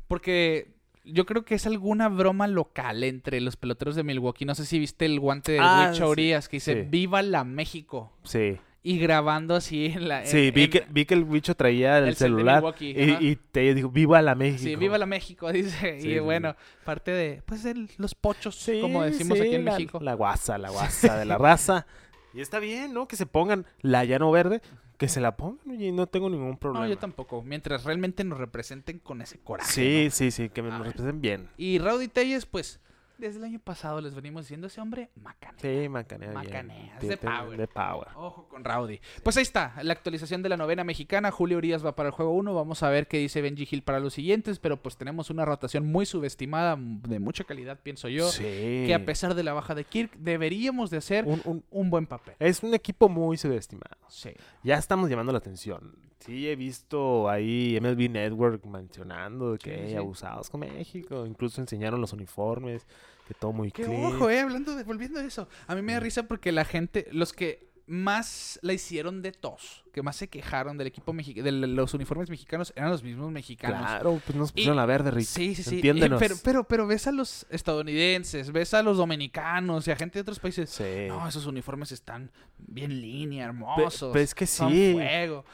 [0.07, 0.76] Porque
[1.11, 4.45] yo creo que es alguna broma local entre los peloteros de Milwaukee.
[4.45, 6.87] No sé si viste el guante de Ah, Huicho sí, Urias que dice sí.
[6.89, 8.11] ¡Viva la México!
[8.23, 10.25] Sí, Y grabando así en la...
[10.25, 13.35] sí, vi, en- que, vi que el bicho traía el, el celular Milwaukee, y, y
[13.35, 14.63] Telles dijo, ¡Viva la México!
[14.63, 15.51] Sí, ¡Viva la México!
[15.51, 15.99] Dice.
[15.99, 16.55] Sí, y sí, bueno,
[16.85, 17.41] parte de...
[17.45, 19.99] Pues de los pochos, Sí, como decimos sí, aquí en la- México.
[20.01, 21.85] La guasa, la guasa de la raza.
[22.33, 23.07] Y está bien, ¿no?
[23.07, 24.61] Que se pongan la llano verde,
[24.97, 26.85] que se la pongan y no tengo ningún problema.
[26.85, 27.41] No, yo tampoco.
[27.43, 29.71] Mientras realmente nos representen con ese coraje.
[29.71, 30.11] Sí, ¿no?
[30.11, 31.49] sí, sí, que me nos representen bien.
[31.57, 32.79] Y Rowdy Telles, pues,
[33.17, 35.59] desde el año pasado les venimos diciendo ese hombre macanea.
[35.59, 36.31] Sí, macanea.
[36.31, 37.57] Macanea, es de power.
[37.57, 38.07] De power.
[38.15, 38.99] Ojo con Rowdy.
[39.23, 41.31] Pues ahí está, la actualización de la novena mexicana.
[41.31, 42.53] Julio Urias va para el juego 1.
[42.53, 44.59] Vamos a ver qué dice Benji Hill para los siguientes.
[44.59, 48.29] Pero pues tenemos una rotación muy subestimada, de mucha calidad, pienso yo.
[48.29, 48.43] sí.
[48.87, 52.05] Que a pesar de la baja de Kirk, deberíamos de hacer un, Un- un- buen
[52.07, 52.35] papel.
[52.39, 53.95] es un equipo muy subestimado.
[54.09, 54.31] Sí.
[54.63, 55.95] Ya estamos llamando la atención.
[56.19, 59.95] Sí, he visto ahí MLB Network mencionando de que Sí, "Ey, sí.
[59.95, 61.25] abusados con México.
[61.25, 62.85] Incluso enseñaron los uniformes,
[63.27, 64.03] que todo muy Que clean.
[64.15, 65.47] ojo, eh, hablando de, volviendo a eso.
[65.67, 69.85] A mí me da risa porque la gente, los que más la hicieron de tos,
[69.93, 73.79] que más se quejaron del equipo mexicano, de los uniformes mexicanos, eran los mismos mexicanos.
[73.79, 75.25] Claro, pues nos pusieron Y- la verde, Rick.
[75.25, 75.75] Sí, sí, sí.
[75.75, 76.19] Entiéndenos.
[76.19, 80.21] Pero, pero, pero ves a los estadounidenses, ves a los dominicanos y a gente de
[80.23, 80.69] otros países.
[80.69, 81.05] Sí.
[81.07, 84.11] No, esos uniformes están bien línea, Pe- hermosos.
[84.11, 84.91] pues es que son sí.
[84.93, 85.45] fuego.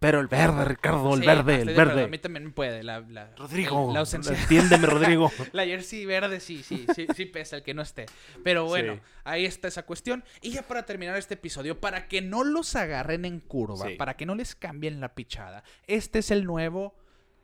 [0.00, 2.04] Pero el verde, Ricardo, el Sí, verde, estoy el de acuerdo, verde.
[2.04, 2.82] A mí también me puede.
[2.84, 4.36] La, la- Rodrigo, La ausencia.
[4.38, 5.32] entiéndeme, Rodrigo.
[5.52, 8.06] La jersey verde sí, sí, sí, sí pesa el que no esté.
[8.44, 9.00] Pero bueno, Sí.
[9.24, 10.22] ahí está esa cuestión.
[10.40, 13.94] Y ya para terminar este episodio, para que no los agarren en curva, Sí.
[13.96, 16.94] para que no les cambien la pichada, este es el nuevo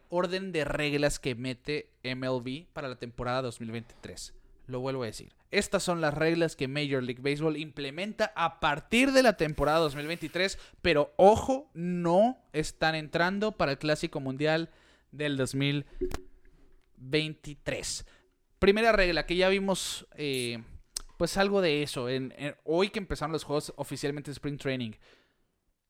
[0.09, 4.33] orden de reglas que mete MLB para la temporada 2023.
[4.67, 5.35] Lo vuelvo a decir.
[5.51, 10.59] Estas son las reglas que Major League Baseball implementa a partir de la temporada 2023,
[10.83, 14.71] pero ojo, no están entrando para el Clásico Mundial
[15.13, 18.07] del 2023.
[18.59, 20.63] Primera regla que ya vimos, eh,
[21.19, 22.07] pues algo de eso.
[22.65, 24.93] Hoy que empezaron los juegos oficialmente Spring Training,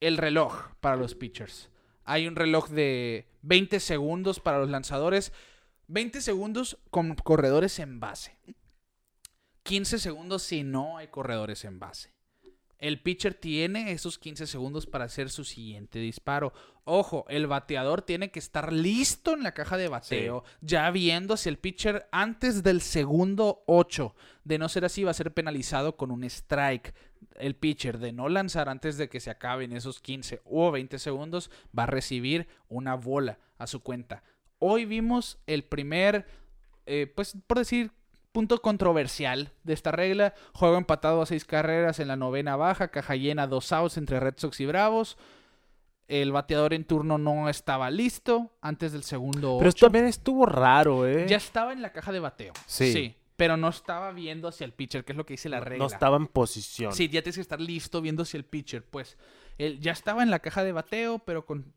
[0.00, 1.70] el reloj para los pitchers.
[2.04, 5.32] Hay un reloj de 20 segundos para los lanzadores,
[5.86, 8.36] 20 segundos con corredores en base.
[9.64, 12.12] 15 segundos si no hay corredores en base.
[12.78, 16.52] El pitcher tiene esos 15 segundos para hacer su siguiente disparo.
[16.84, 21.48] Ojo, el bateador tiene que estar listo en la caja de bateo, ya viendo si
[21.48, 26.10] el pitcher antes del segundo 8, de no ser así, va a ser penalizado con
[26.10, 26.94] un strike.
[27.36, 31.50] El pitcher de no lanzar antes de que se acaben esos 15 o 20 segundos
[31.76, 34.24] va a recibir una bola a su cuenta.
[34.58, 36.26] Hoy vimos el primer,
[36.84, 37.92] eh, pues por decir,
[38.34, 40.34] punto controversial de esta regla.
[40.52, 44.34] Juego empatado a seis carreras en la novena baja, caja llena, dos outs entre Red
[44.38, 45.16] Sox y Bravos.
[46.08, 51.26] El bateador en turno no estaba listo antes del segundo Pero también estuvo raro, ¿eh?
[51.28, 52.52] Ya estaba en la caja de bateo.
[52.66, 53.14] Sí.
[53.36, 55.78] pero no estaba viendo hacia el pitcher, que es lo que dice la regla.
[55.78, 56.92] no estaba en posición.
[56.92, 58.84] Sí, ya tienes que estar listo viendo hacia el pitcher.
[58.84, 59.16] Pues
[59.58, 61.72] él ya estaba en la caja de bateo, pero con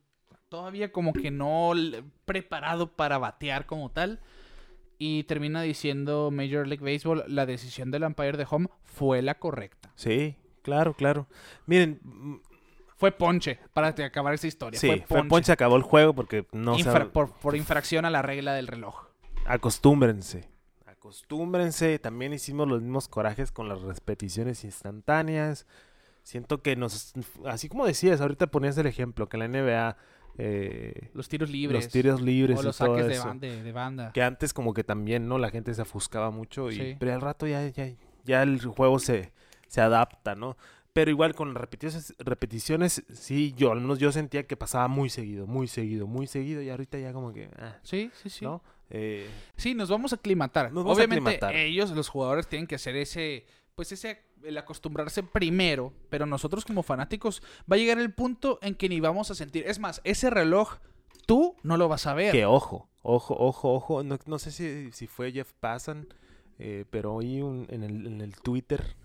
[0.49, 1.73] todavía como que no
[2.25, 4.19] preparado para batear como tal.
[4.99, 9.91] Y termina diciendo Major League Baseball, la decisión del umpire de home fue la correcta.
[9.95, 11.27] Sí, claro, claro.
[11.67, 12.35] Miren, mm,
[12.95, 14.79] Fue ponche, para acabar esa historia.
[14.79, 15.29] sí, fue fue ponche.
[15.29, 19.05] Ponche acabó el juego porque no se por, por infracción a la regla del reloj.
[19.45, 20.49] acostúmbrense.
[20.87, 21.99] Acostúmbrense.
[21.99, 25.67] También hicimos los mismos corajes con las repeticiones instantáneas.
[26.23, 27.13] Siento que nos.
[27.45, 29.95] Así como decías, ahorita ponías el ejemplo, que la NBA.
[30.37, 31.85] Eh, Los tiros libres.
[31.85, 33.33] los tiros libres o y los todo saques de, eso.
[33.35, 34.11] de- de banda.
[34.13, 35.37] Que antes, como que también, ¿no?
[35.37, 36.71] La gente se ofuscaba mucho.
[36.71, 36.95] Y, Sí.
[36.99, 37.91] Pero al rato ya, ya,
[38.23, 39.31] ya el juego se,
[39.67, 40.57] se adapta, ¿no?
[40.93, 45.45] Pero igual con repeticiones, repeticiones, sí, yo al menos yo sentía que pasaba muy seguido,
[45.45, 46.61] muy seguido, muy seguido.
[46.61, 47.49] Y ahorita ya como que.
[47.59, 48.45] ah, Sí, sí, sí.
[48.45, 48.63] ¿No?
[48.89, 49.27] Eh,
[49.57, 50.71] Sí, nos vamos a aclimatar.
[50.71, 51.55] Nos vamos a Obviamente aclimatar.
[51.55, 56.83] ellos, los jugadores, tienen que hacer ese, pues ese, el acostumbrarse primero, pero nosotros como
[56.83, 59.63] fanáticos va a llegar el punto en que ni vamos a sentir.
[59.67, 60.75] Es más, ese reloj
[61.25, 62.31] tú no lo vas a ver.
[62.31, 64.03] Que ojo, ojo, ojo, ojo.
[64.03, 66.07] No, no sé si, si fue Jeff Passan,
[66.59, 68.95] eh, pero hoy un- en, el, en el Twitter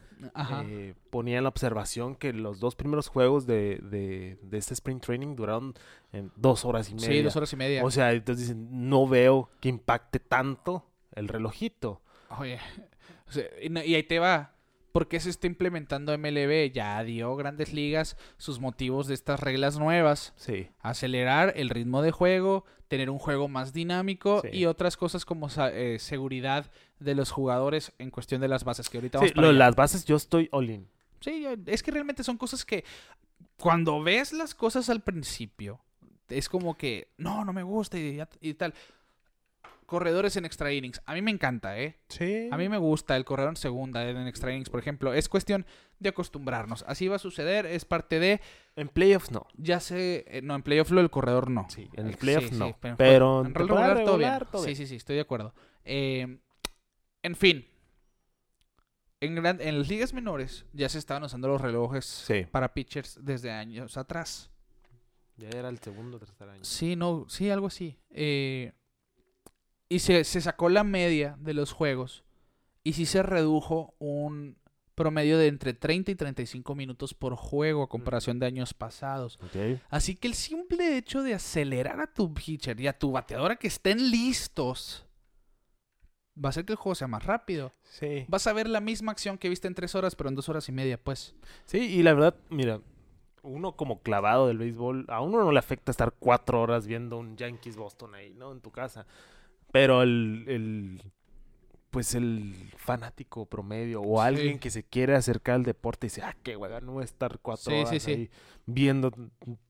[0.71, 5.35] eh, ponía la observación que los dos primeros juegos de, de, de este Spring Training
[5.35, 5.75] duraron
[6.37, 7.09] dos horas y media.
[7.09, 7.85] sí, dos horas y media.
[7.85, 12.03] O sea, entonces dicen, no veo que impacte tanto el relojito.
[12.39, 12.61] Oye,
[13.29, 14.52] o sea, y, no- y ahí te va.
[14.93, 16.71] ¿Por qué se está implementando MLB?
[16.73, 20.33] Ya dio grandes ligas sus motivos de estas reglas nuevas.
[20.37, 20.69] Sí.
[20.81, 24.49] acelerar el ritmo de juego, tener un juego más dinámico Sí.
[24.53, 26.71] y otras cosas como eh, seguridad
[27.01, 29.75] de los jugadores en cuestión de las bases que ahorita Sí, vamos para lo- las
[29.75, 30.87] bases yo estoy all in.
[31.21, 32.85] Sí, es que realmente son cosas que
[33.59, 35.81] cuando ves las cosas al principio
[36.29, 38.75] es como que no, no me gusta y tal.
[39.93, 41.03] Corredores en extra innings.
[41.05, 41.99] A mí me encanta, ¿eh?
[42.09, 42.49] Sí.
[42.51, 45.13] A mí me gusta el corredor en segunda, en extra innings, por ejemplo.
[45.13, 45.67] Es cuestión
[45.99, 46.83] de acostumbrarnos.
[46.89, 48.41] Así va a suceder, es parte de...
[48.75, 49.47] En playoffs no.
[49.59, 51.67] Ya sé, eh, no, en playoff lo del corredor no.
[51.69, 52.69] Sí, en el playoff sí, no.
[52.69, 54.33] sí, pero, pero en regular todo bien.
[54.51, 54.77] todo Sí, bien.
[54.79, 55.55] sí, sí, estoy de acuerdo.
[55.85, 56.39] Eh,
[57.23, 57.67] en fin,
[59.21, 62.47] en, gran- en las ligas menores ya se estaban usando los relojes Sí.
[62.51, 64.51] para pitchers desde años atrás.
[65.37, 66.65] Ya era el segundo o tercer año.
[66.65, 67.99] Sí, no, sí, algo así.
[68.11, 68.73] Eh,
[69.93, 72.25] y se, se sacó la media de los juegos
[72.83, 74.57] y sí se redujo un
[74.95, 79.39] promedio de entre 30 y 35 minutos por juego a comparación de años pasados.
[79.91, 83.69] Así que el simple hecho de acelerar a tu pitcher y a tu bateadora que
[83.69, 85.07] estén listos
[86.43, 87.73] va a hacer que el juego sea más rápido.
[87.83, 88.25] Sí.
[88.29, 90.69] Vas a ver la misma acción que viste en tres horas, pero en dos horas
[90.69, 91.35] y media, pues.
[91.67, 92.81] Sí, y la verdad, mira,
[93.43, 97.37] uno como clavado del béisbol, a uno no le afecta estar cuatro horas viendo un
[97.37, 98.53] Yankees Boston ahí, ¿no?
[98.53, 99.07] En tu casa.
[99.73, 101.03] Pero el, el
[101.91, 104.27] pues el fanático promedio o Sí.
[104.27, 107.05] alguien que se quiere acercar al deporte y dice, ah, qué hueva, no voy a
[107.05, 108.11] estar cuatro Sí, horas sí.
[108.11, 108.31] ahí
[108.65, 109.13] viendo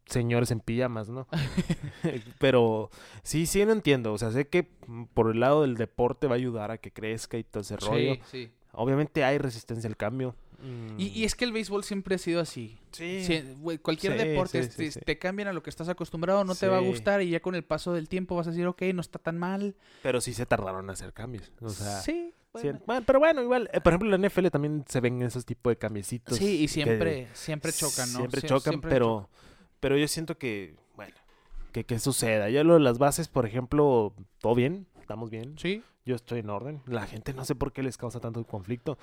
[0.06, 1.26] señores en pijamas, ¿no?
[2.38, 2.90] Pero
[3.24, 4.12] sí, sí, no entiendo.
[4.12, 4.68] O sea, sé que
[5.14, 8.14] por el lado del deporte va a ayudar a que crezca y todo ese rollo.
[8.72, 10.36] Obviamente hay resistencia al cambio.
[10.98, 12.78] Y, y es que el béisbol siempre ha sido así.
[12.92, 13.26] Sí.
[13.82, 15.00] Cualquier Sí, deporte, sí, sí, te, sí.
[15.04, 17.54] te cambian a lo que estás acostumbrado, no te va a gustar y ya con
[17.54, 19.74] el paso del tiempo vas a decir, ok, no está tan mal.
[20.02, 21.50] Pero sí se tardaron en hacer cambios.
[21.60, 22.80] O sea, sí, sí, bueno.
[22.86, 25.72] bueno, pero bueno, igual, eh, por ejemplo, en la NFL también se ven esos tipos
[25.72, 26.38] de cambiecitos.
[26.38, 28.18] Sí, y que siempre, siempre chocan, ¿no?
[28.20, 29.28] Siempre Sie- chocan, siempre pero,
[29.80, 31.14] pero yo siento que, bueno,
[31.72, 32.50] que, que suceda.
[32.50, 35.58] Ya lo de las bases, por ejemplo, todo bien, estamos bien.
[35.58, 36.82] Sí, Yo estoy en orden.
[36.86, 38.98] La gente no sé por qué les causa tanto conflicto.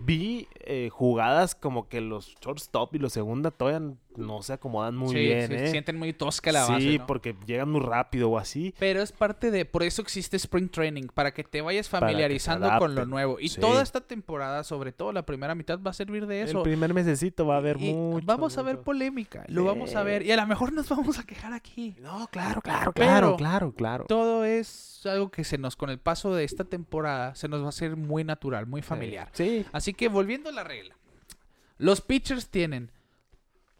[0.00, 5.10] Vi eh, jugadas como que los shortstop y los segunda todavía no se acomodan muy
[5.14, 5.70] sí, bien, sí, ¿eh?
[5.70, 7.06] sienten muy tosca la sí, base, ¿no?
[7.06, 8.74] porque llegan muy rápido o así.
[8.78, 12.94] Pero es parte de, por eso existe Spring Training, para que te vayas familiarizando con
[12.94, 13.38] lo nuevo.
[13.40, 13.60] Y Sí.
[13.60, 16.58] toda esta temporada, sobre todo la primera mitad, va a servir de eso.
[16.58, 18.26] El primer mesecito va a haber Y mucho.
[18.26, 20.06] vamos a ver polémica, lo vamos a Sí.
[20.06, 20.22] ver.
[20.26, 21.96] Y a lo mejor nos vamos a quejar aquí.
[22.00, 24.04] No, claro, claro, Pero- claro, claro, claro.
[24.06, 27.66] Todo es algo que se nos, con el paso de esta temporada, se nos va
[27.66, 29.28] a hacer muy natural, muy familiar.
[29.32, 29.64] Sí.
[29.72, 30.96] Así que volviendo a la regla.
[31.78, 32.90] Los pitchers tienen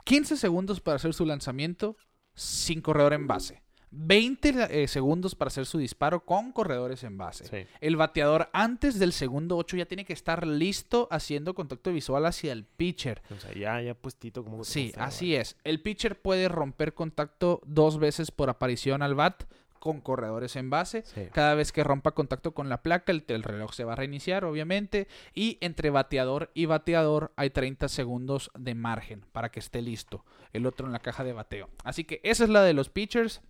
[0.09, 1.99] 15 segundos para hacer su lanzamiento
[2.35, 3.63] sin corredor en base.
[3.91, 7.47] 20 eh, segundos para hacer su disparo con corredores en base.
[7.47, 7.71] Sí.
[7.83, 12.53] El bateador antes del segundo 8 ya tiene que estar listo haciendo contacto visual hacia
[12.53, 13.21] el pitcher.
[13.31, 14.65] O sea, ya, ya puestito como.
[14.65, 15.57] Sí, así es.
[15.63, 19.45] El pitcher puede romper contacto dos veces por aparición al bat
[19.79, 21.03] con corredores en base.
[21.05, 21.29] Sí.
[21.33, 24.45] Cada vez que rompa contacto con la placa, el, el reloj se va a reiniciar,
[24.45, 25.09] obviamente.
[25.35, 30.25] Y entre bateador y bateador hay 30 segundos de margen para que esté listo.
[30.53, 31.69] El otro en la caja de bateo.
[31.85, 33.41] Así que esa es la de los pitchers.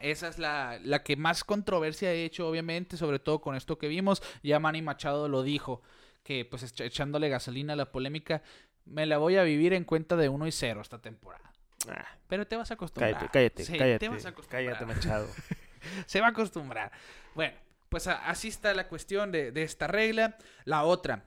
[0.00, 3.86] Esa es la, la que más controversia ha hecho, obviamente, sobre todo con esto que
[3.86, 4.20] vimos.
[4.42, 5.80] Ya Manny Machado lo dijo,
[6.22, 8.42] que pues echándole gasolina a la polémica,
[8.84, 11.51] me la voy a vivir en cuenta de 1 y 0 esta temporada.
[11.88, 13.12] Ah, Pero te vas a acostumbrar.
[13.14, 13.98] cállate, cállate, Sí, cállate.
[13.98, 14.64] Te vas a acostumbrar.
[14.78, 15.28] cállate, Machado.
[16.06, 16.92] Se va a acostumbrar.
[17.34, 17.54] Bueno,
[17.88, 20.36] pues así está la cuestión de, de esta regla.
[20.64, 21.24] La otra,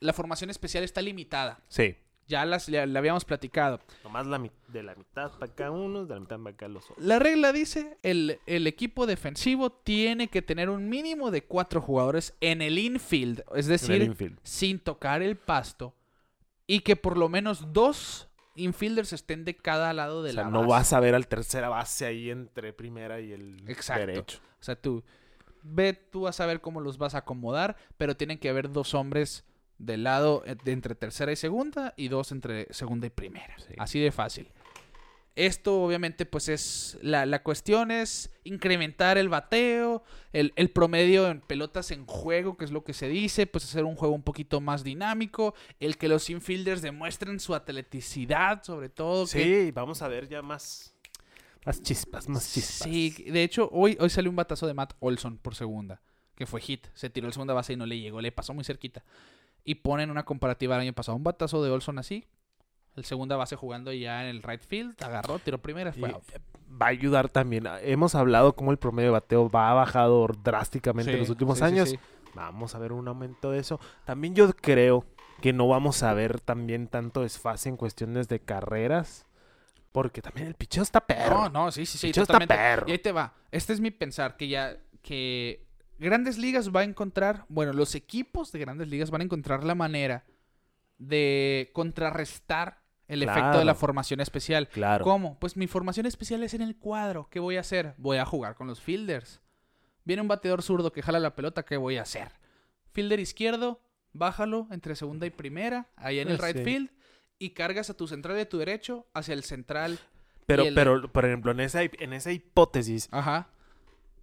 [0.00, 1.58] la formación especial está limitada.
[1.68, 1.96] Sí.
[2.28, 3.80] Ya las, la habíamos platicado.
[4.02, 7.04] Nomás la, de la mitad para acá unos, de la mitad para acá los otros.
[7.04, 12.34] La regla dice, el, el equipo defensivo tiene que tener un mínimo de cuatro jugadores
[12.40, 14.40] en el infield, es decir, infield.
[14.42, 15.94] sin tocar el pasto,
[16.66, 18.26] y que por lo menos dos
[18.56, 20.70] infielders estén de cada lado de O sea, la no base.
[20.70, 24.06] vas a ver al tercera base ahí entre primera y el Exacto.
[24.06, 24.38] derecho.
[24.60, 25.04] O sea, tú
[25.62, 28.94] ve, tú vas a ver cómo los vas a acomodar, pero tienen que haber dos
[28.94, 29.44] hombres
[29.78, 33.58] del lado eh, de entre tercera y segunda y dos entre segunda y primera.
[33.58, 33.74] Sí.
[33.78, 34.48] Así de fácil.
[35.36, 41.40] Esto obviamente pues es, la, la cuestión es incrementar el bateo, el, el promedio en
[41.42, 44.62] pelotas en juego, que es lo que se dice, pues hacer un juego un poquito
[44.62, 49.26] más dinámico, el que los infielders demuestren su atleticidad sobre todo.
[49.26, 50.94] que- Sí, vamos a ver ya más,
[51.66, 52.88] más chispas, más chispas.
[52.88, 56.00] Sí, de hecho, hoy, hoy salió un batazo de Matt Olson por segunda,
[56.34, 56.86] que fue hit.
[56.94, 59.04] Se tiró el segunda base y no le llegó, le pasó muy cerquita.
[59.64, 61.16] Y ponen una comparativa al año pasado.
[61.16, 62.24] Un batazo de Olson así,
[62.96, 66.24] el segunda base jugando ya en el right field, agarró, tiró primera, Y, fue out.
[66.34, 66.40] eh,
[66.70, 67.64] va a ayudar también.
[67.82, 71.90] Hemos hablado cómo el promedio de bateo va bajado drásticamente en los últimos sí, años.
[71.90, 71.98] sí.
[72.34, 73.80] Vamos a ver un aumento de eso.
[74.04, 75.04] También yo creo
[75.40, 79.24] que no vamos a ver también tanto desfase en cuestiones de carreras.
[79.92, 81.48] Porque también el picheo está perro.
[81.48, 82.86] No, no, sí, sí, sí, Picheo está perro.
[82.86, 83.32] Y ahí te va.
[83.50, 85.66] Este es mi pensar, que ya, que
[85.98, 89.74] Grandes Ligas va a encontrar, bueno, los equipos de Grandes Ligas van a encontrar la
[89.74, 90.24] manera
[90.98, 94.68] de contrarrestar el efecto de la formación especial.
[94.68, 95.04] Claro.
[95.04, 95.38] ¿Cómo?
[95.38, 97.28] Pues mi formación especial es en el cuadro.
[97.30, 97.94] ¿Qué voy a hacer?
[97.98, 99.40] Voy a jugar con los fielders.
[100.04, 102.30] Viene un bateador zurdo que jala la pelota, ¿qué voy a hacer?
[102.92, 103.80] Fielder izquierdo,
[104.12, 106.90] bájalo entre segunda y primera, ahí en el Pues right field,
[107.38, 109.98] y cargas a tu central y a tu derecho hacia el central.
[110.46, 113.48] Pero, el- pero, por ejemplo, en esa, en esa hipótesis, Ajá.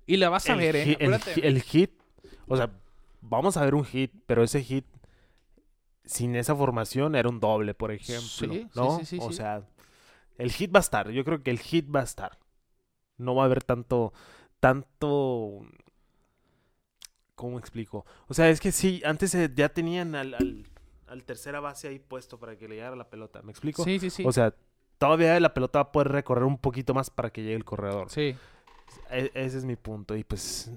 [0.06, 0.98] Y la vas a el, ver, ¿eh?
[1.42, 1.92] el hit,
[2.48, 2.72] o sea,
[3.22, 4.86] vamos a ver un hit, pero ese hit
[6.06, 8.97] sin esa formación era un doble, por ejemplo, Sí, sí, ¿no?
[8.97, 9.64] sí, sí, o sea,
[10.38, 12.39] el hit va a estar, yo creo que el hit va a estar.
[13.18, 14.14] No va a haber tanto,
[14.60, 15.62] tanto,
[17.36, 18.06] ¿cómo explico?
[18.28, 20.66] O sea, es que sí, antes eh, ya tenían al, al,
[21.08, 23.84] al tercera base ahí puesto para que le llegara la pelota, ¿me explico?
[23.84, 24.24] Sí, sí, sí.
[24.24, 24.54] O sea,
[24.97, 28.10] todavía la pelota va a poder recorrer un poquito más para que llegue el corredor.
[28.10, 28.39] sí.
[29.12, 30.16] E- ese es mi punto.
[30.16, 30.72] Y pues,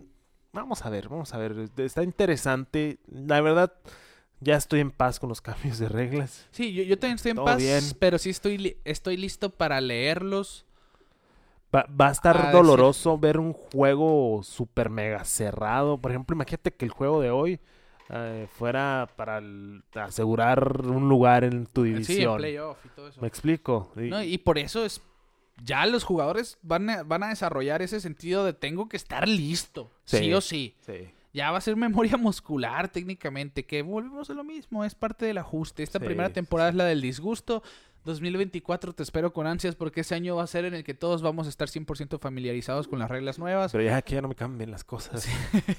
[0.53, 1.71] vamos a ver, vamos a ver.
[1.79, 2.99] Está interesante.
[3.07, 3.73] La verdad,
[4.41, 6.47] ya estoy en paz con los cambios de reglas.
[6.51, 7.83] Sí, yo, yo también estoy en Todo paz, bien.
[7.99, 10.65] pero sí estoy, li- estoy listo para leerlos.
[11.75, 15.99] Va, va a estar A decir- doloroso ver un juego super mega cerrado.
[15.99, 17.59] Por ejemplo, imagínate que el juego de hoy
[18.09, 22.37] eh, fuera para el- asegurar un lugar en tu Sí, en división.
[22.39, 23.21] playoff y todo eso.
[23.21, 23.91] ¿Me explico?
[23.97, 25.03] Y- No, y por eso es.
[25.65, 29.91] Ya los jugadores van a, van a desarrollar ese sentido de tengo que estar listo.
[30.05, 30.35] Sí, Sí.
[30.35, 30.75] o sí.
[30.87, 31.09] sí.
[31.37, 33.67] Ya va a ser memoria muscular técnicamente.
[33.67, 34.85] Que volvemos a lo mismo.
[34.85, 35.83] Es parte del ajuste.
[35.83, 37.63] Esta Sí, primera sí, temporada es la del disgusto.
[38.07, 41.23] 2024 te espero con ansias porque ese año va a ser en el que todos
[41.23, 43.73] vamos a estar 100% familiarizados con las reglas nuevas.
[43.73, 45.29] Pero ya que ya no me cambien las cosas.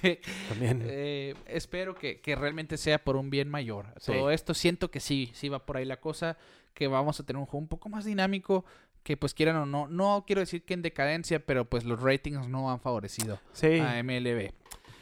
[0.49, 0.83] También.
[0.85, 3.87] Eh, espero que, que realmente sea por un bien mayor.
[3.97, 4.11] Sí.
[4.11, 6.37] Todo esto siento que sí, sí va por ahí la cosa,
[6.73, 8.65] que vamos a tener un juego un poco más dinámico,
[9.03, 12.49] que pues quieran o no, no quiero decir que en decadencia, pero pues los ratings
[12.49, 13.79] no han favorecido sí.
[13.79, 14.51] a MLB.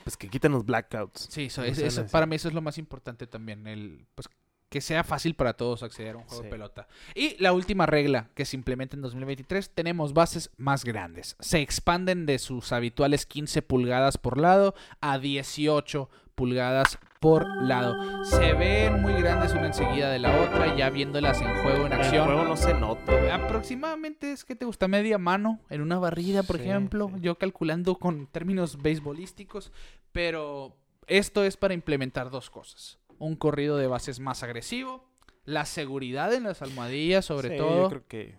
[0.06, 1.28] Pues que quiten los blackouts.
[1.30, 4.30] Sí, eso, es- eso- para mí eso es lo más importante también, el pues
[4.70, 6.88] que sea fácil para todos acceder a un juego de pelota.
[7.14, 11.36] Y la última regla que se implementa en 2023, tenemos bases más grandes.
[11.40, 18.24] Se expanden de sus habituales 15 pulgadas por lado a 18 pulgadas por lado.
[18.24, 22.00] Se ven muy grandes una enseguida de la otra, ya viéndolas en juego, en El
[22.02, 22.26] acción.
[22.28, 23.34] juego no se nota.
[23.34, 27.10] Aproximadamente es que te gusta media mano en una barrida, por Sí, ejemplo.
[27.16, 27.22] sí.
[27.22, 29.72] Yo calculando con términos beisbolísticos.
[30.12, 30.78] Pero
[31.08, 33.00] esto es para implementar dos cosas.
[33.18, 35.04] Un corrido de bases más agresivo.
[35.46, 37.82] La seguridad en las almohadillas, sobre Sí, todo.
[37.86, 38.36] Yo creo que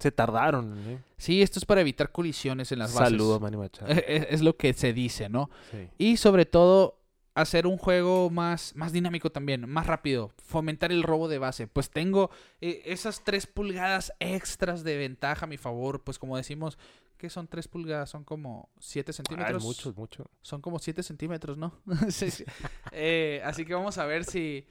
[0.00, 0.76] se tardaron.
[0.88, 0.98] ¿eh?
[1.18, 3.10] Sí, esto es para evitar colisiones en las bases.
[3.10, 3.92] Saludos, Manny Machado.
[4.08, 5.50] Es, es lo que se dice, ¿no?
[5.70, 5.88] Sí.
[5.98, 6.98] Y sobre todo
[7.34, 11.66] hacer un juego más, más dinámico también, más rápido, fomentar el robo de base.
[11.66, 12.30] Pues tengo
[12.60, 16.78] eh, esas tres pulgadas extras de ventaja a mi favor, pues como decimos,
[17.16, 18.10] ¿Qué son 3 pulgadas?
[18.10, 19.62] Son como 7 Ah, centímetros.
[19.62, 20.30] mucho, mucho.
[20.42, 21.72] Son como 7 centímetros, ¿no?
[22.10, 22.44] Sí, sí.
[22.90, 24.66] Eh, así que vamos a ver si,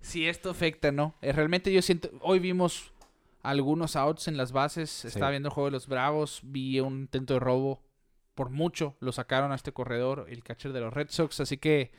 [0.00, 1.16] si esto afecta, ¿no?
[1.20, 2.08] Eh, realmente yo siento...
[2.22, 2.92] Hoy vimos
[3.42, 5.04] algunos outs en las bases.
[5.04, 6.40] Estaba viendo el juego de los Bravos.
[6.44, 7.82] Vi un intento de robo.
[8.34, 11.40] Por mucho lo sacaron a este corredor, el catcher de los Red Sox.
[11.40, 11.90] Así que...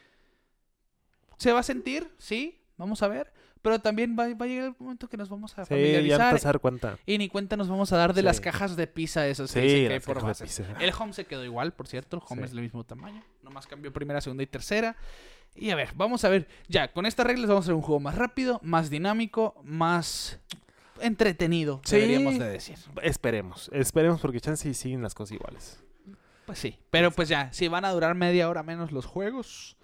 [1.40, 2.08] ¿Se va a sentir?
[2.20, 2.62] Sí.
[2.78, 3.34] Vamos a ver.
[3.62, 6.30] Pero también va, va a llegar el momento que nos vamos a Sí, ya familiarizar.
[6.30, 6.98] empezar a dar cuenta.
[7.06, 8.26] Y ni cuenta nos vamos a dar de Sí.
[8.26, 10.62] las cajas de pizza esas que Sí, que hay por bases.
[10.80, 12.18] El home se quedó igual, por cierto.
[12.18, 13.22] El home es del mismo tamaño.
[13.44, 14.96] Nomás cambió primera, segunda y tercera.
[15.56, 16.48] Y a ver, vamos a ver.
[16.70, 20.40] Ya, con estas reglas vamos a hacer un juego más rápido, más dinámico, más
[21.02, 22.78] entretenido, deberíamos de decir.
[23.02, 25.84] Esperemos, esperemos porque chance y siguen las cosas iguales.
[26.46, 26.78] Pues sí.
[26.92, 29.76] Pero pues ya, si van a durar media hora menos los juegos.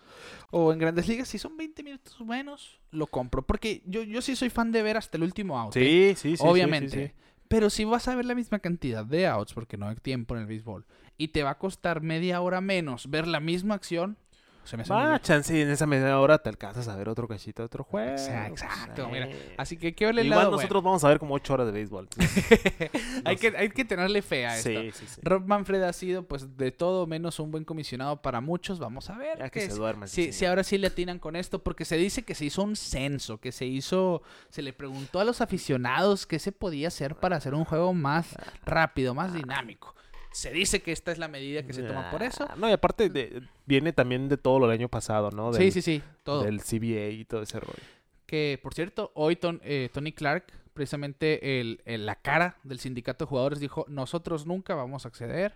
[0.51, 3.45] O en grandes ligas, si son 20 minutos menos, lo compro.
[3.45, 5.75] Porque yo, yo sí soy fan de ver hasta el último out.
[5.75, 6.15] ¿eh?
[6.15, 6.43] Sí, sí, sí.
[6.45, 6.89] Obviamente.
[6.89, 7.13] sí, sí, sí.
[7.47, 10.41] Pero si vas a ver la misma cantidad de outs, porque no hay tiempo en
[10.41, 10.85] el béisbol,
[11.17, 14.17] y te va a costar media hora menos ver la misma acción,
[14.65, 17.61] se me hace Va, chance en esa media hora te alcanzas a ver otro cachito
[17.61, 18.15] de otro juego.
[18.15, 19.29] Exa- exacto, mira.
[19.57, 21.67] Así que hay que verle el Igual lado nosotros vamos a ver como ocho horas
[21.67, 22.07] de béisbol.
[23.25, 24.69] hay, que, hay que tenerle fe a esto.
[24.69, 25.21] sí, sí, sí.
[25.23, 28.79] Rob Manfred ha sido, pues, de todo menos un buen comisionado para muchos.
[28.79, 29.39] Vamos a ver.
[29.39, 30.07] Ya que se duerma.
[30.07, 32.75] Si, si ahora sí le atinan con esto, porque se dice que se hizo un
[32.75, 37.37] censo, que se hizo, se le preguntó a los aficionados qué se podía hacer para
[37.37, 38.35] hacer un juego más
[38.65, 39.95] rápido, más dinámico.
[40.35, 42.45] Se dice que esta es la medida que se toma por eso.
[42.49, 45.53] Ah, No, y aparte de- viene también de todo lo del año pasado, ¿no?
[45.53, 46.43] Sí, Del, sí, sí, todo.
[46.43, 47.79] Del CBA y todo ese rollo.
[48.25, 53.23] Que, por cierto, hoy Ton- eh, Tony Clark, precisamente el, el- la cara del sindicato
[53.23, 55.53] de jugadores, dijo, nosotros nunca vamos a acceder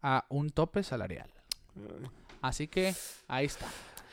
[0.00, 1.28] a un tope salarial.
[2.40, 2.94] Así que
[3.26, 3.66] ahí está.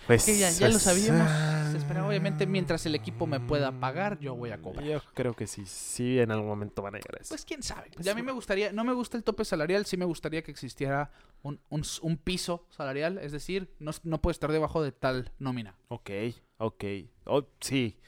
[0.07, 1.29] Pues Que ya, ya lo es- sabíamos.
[1.77, 4.83] Se esperaba, obviamente, mientras el equipo me pueda pagar, yo voy a cobrar.
[4.83, 7.29] Yo creo que sí, sí, en algún momento van a llegar a eso.
[7.29, 7.91] Pues quién sabe.
[7.99, 10.49] Ya a mí me gustaría, no me gusta el tope salarial, sí me gustaría que
[10.49, 11.11] existiera
[11.43, 16.09] un, un piso salarial, es decir, no, no puede estar debajo de tal nómina, Ok,
[16.57, 16.83] ok.
[17.25, 17.99] Oh, sí,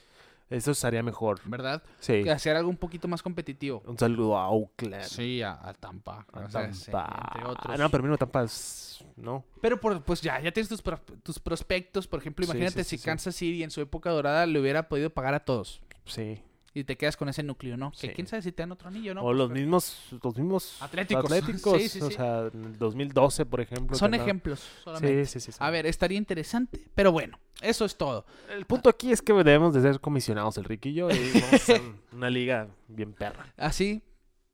[0.49, 1.39] eso estaría mejor.
[1.45, 1.81] ¿verdad?
[1.99, 2.23] Sí.
[2.23, 3.81] Que hacer algo un poquito más competitivo.
[3.85, 5.03] Un saludo a Oakland.
[5.03, 7.23] Sí, a, a Tampa, A sí, Tampa.
[7.33, 7.67] entre otros.
[7.69, 9.03] Ah, no, pero mismo Tampa es...
[9.15, 9.43] No.
[9.61, 12.97] Pero por- pues ya, ya tienes tus, pro- tus prospectos, por ejemplo, imagínate sí, sí,
[12.97, 13.05] si.
[13.05, 16.41] Kansas City en su época dorada le hubiera podido pagar a todos Sí.
[16.73, 17.91] Y te quedas con ese núcleo, ¿no?
[17.99, 19.21] Que quién sabe si te dan otro anillo, ¿no?
[19.21, 21.25] o Pues, los pero- mismos, los mismos Atléticos.
[21.25, 23.97] atléticos, Sí, sí, o sea, en el 2012, por ejemplo.
[23.97, 25.25] Son ejemplos solamente.
[25.25, 25.57] Sí, sí, sí.
[25.59, 28.25] A ver, estaría interesante, pero bueno, eso es todo.
[28.49, 31.69] El punto aquí es que debemos de ser comisionados el Ricky y yo y vamos
[31.69, 31.73] a
[32.15, 33.53] una liga bien perra.
[33.57, 34.01] Así,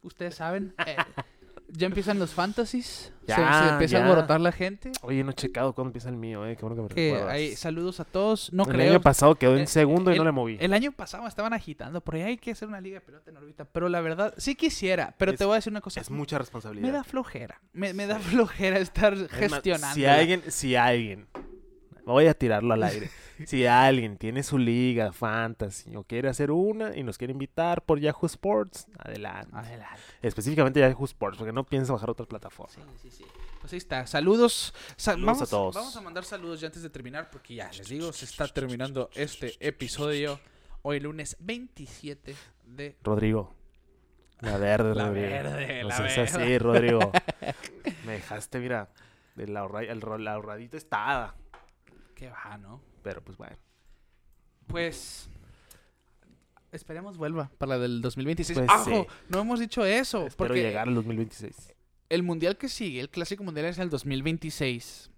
[0.02, 0.96] ustedes saben, eh,
[1.78, 4.92] ya empiezan los fantasies, se- se, Ya, empieza a alborotar la gente.
[5.02, 6.56] Oye, no he checado cuándo empieza el mío, eh.
[6.56, 7.34] Qué bueno que me Que recuerdas.
[7.36, 8.92] hay saludos a todos, no el creo.
[8.92, 10.58] año pasado quedó Eh, en segundo y no le moví.
[10.60, 13.38] El año pasado estaban agitando, por ahí hay que hacer una liga de pelota en
[13.38, 16.02] órbita, pero la verdad, sí quisiera, pero Es- te voy a decir una cosa.
[16.02, 16.94] es mucha Me responsabilidad.
[16.94, 19.96] da flojera, me, me da flojera estar Es más, gestionando.
[19.96, 21.28] Si alguien, si alguien,
[22.14, 23.10] voy a tirarlo al aire.
[23.46, 28.00] si alguien tiene su liga fantasy o quiere hacer una y nos quiere invitar por
[28.00, 29.50] Yahoo Sports, adelante.
[29.54, 30.00] Adelante.
[30.22, 32.76] Específicamente Yahoo Sports, porque no pienso bajar otras plataformas.
[33.02, 33.26] Sí, sí, sí.
[33.62, 34.06] Pues ahí está.
[34.08, 34.74] Saludos.
[34.96, 35.76] Sa- Saludos vamos, a todos.
[35.76, 39.10] Vamos a mandar saludos ya antes de terminar, porque ya les digo, se está terminando
[39.16, 40.40] este episodio
[40.84, 42.96] hoy lunes 27 de.
[43.04, 43.54] Rodrigo.
[44.42, 45.28] La verde, La Rodrigo.
[45.28, 46.22] verde, No la verde.
[46.22, 47.12] así, Rodrigo.
[48.06, 48.90] Me dejaste, mira,
[49.38, 49.56] el
[50.28, 51.36] ahorradita estaba.
[52.16, 52.82] Qué va, ¿no?
[53.04, 53.56] Pero pues bueno.
[54.68, 55.30] Pues.
[56.72, 58.58] Esperemos vuelva para la del 2026.
[58.60, 58.84] Pues ¡Ajo!
[58.90, 59.08] sí.
[59.30, 60.26] No hemos dicho eso.
[60.28, 61.74] Espero porque llegar al 2026.
[62.10, 65.10] el mundial que sigue, el clásico mundial es el 2026.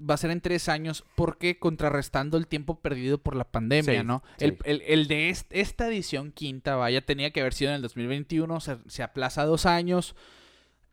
[0.00, 4.06] Va a ser en tres años porque contrarrestando el tiempo perdido por la pandemia, Sí,
[4.06, 4.22] ¿no?
[4.38, 4.44] sí.
[4.44, 7.82] El, el- el de est- esta edición quinta, vaya, tenía que haber sido en el
[7.82, 10.14] 2021, se, se aplaza dos años.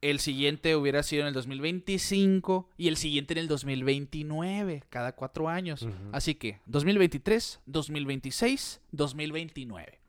[0.09, 5.49] El siguiente hubiera sido en el 2025 y el siguiente en el 2029, cada cuatro
[5.49, 5.87] años.
[6.11, 9.99] Así que 2023, 2026, 2029.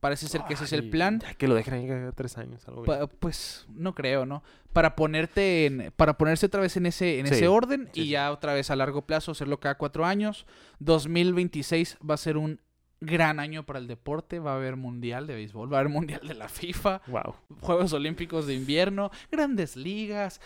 [0.00, 1.20] Parece ser que ese es el plan.
[1.20, 2.66] Ya que lo dejen ahí cada tres años.
[2.68, 2.98] Algo bien.
[2.98, 4.42] Pa- pues no creo, ¿no?
[4.74, 8.04] Para ponerte en, para ponerse otra vez en ese, en Sí, ese orden sí, y
[8.04, 8.10] sí.
[8.10, 10.44] ya otra vez a largo plazo hacerlo cada cuatro años.
[10.80, 12.60] 2026 va a ser un
[13.00, 14.38] gran año para el deporte.
[14.38, 17.34] Va a haber mundial de béisbol, va a haber mundial de la FIFA, Wow.
[17.60, 20.40] Juegos Olímpicos de invierno, grandes ligas.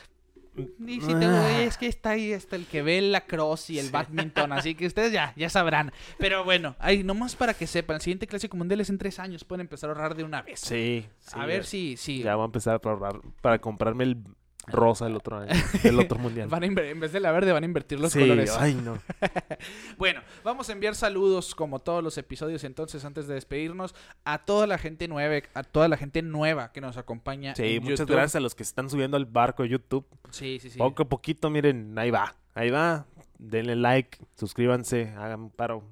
[0.84, 3.90] Y si te- es que está ahí está el que ve el lacrosse y el
[3.90, 5.92] badminton, así que ustedes ya, ya sabrán.
[6.18, 9.44] Pero bueno, ahí nomás para que sepan, el siguiente clásico mundial es en tres años,
[9.44, 10.58] pueden empezar a ahorrar de una vez.
[10.58, 11.06] Sí.
[11.20, 14.16] sí, a ver si, si Ya voy a empezar a ahorrar para comprarme el,
[14.70, 16.48] rosa el otro año, el otro mundial.
[16.48, 18.56] Van a en vez de la verde van a invertir los sí, colores.
[18.58, 18.98] ay no.
[19.98, 24.66] Bueno, vamos a enviar saludos como todos los episodios entonces antes de despedirnos a toda
[24.66, 27.54] la gente nueva, a toda la gente nueva que nos acompaña.
[27.54, 28.14] Sí, en muchas YouTube.
[28.14, 30.06] gracias a los que se están subiendo al barco de YouTube.
[30.30, 30.78] Sí, sí, sí.
[30.78, 33.06] Poco a poquito, miren, ahí va, ahí va.
[33.38, 35.84] Denle like, suscríbanse, hagan un paro.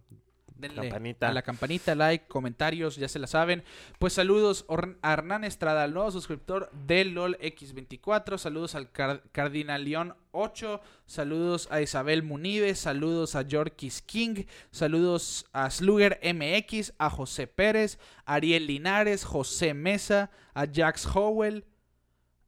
[0.59, 1.29] Denle campanita.
[1.29, 3.63] A la campanita, like, comentarios, ya se la saben.
[3.99, 4.65] Pues saludos
[5.03, 8.39] a Hernán Estrada, el nuevo suscriptor de LOL X24.
[8.39, 10.81] Saludos al Car- Cardinal León 8.
[11.05, 12.79] Saludos a Isabel Munives.
[12.79, 14.45] Saludos a Yorkis King.
[14.71, 21.67] Saludos a Slugger MX, a José Pérez, a Ariel Linares, José Mesa, a Jax Howell,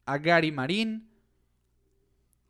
[0.06, 1.10] a Gary Marín,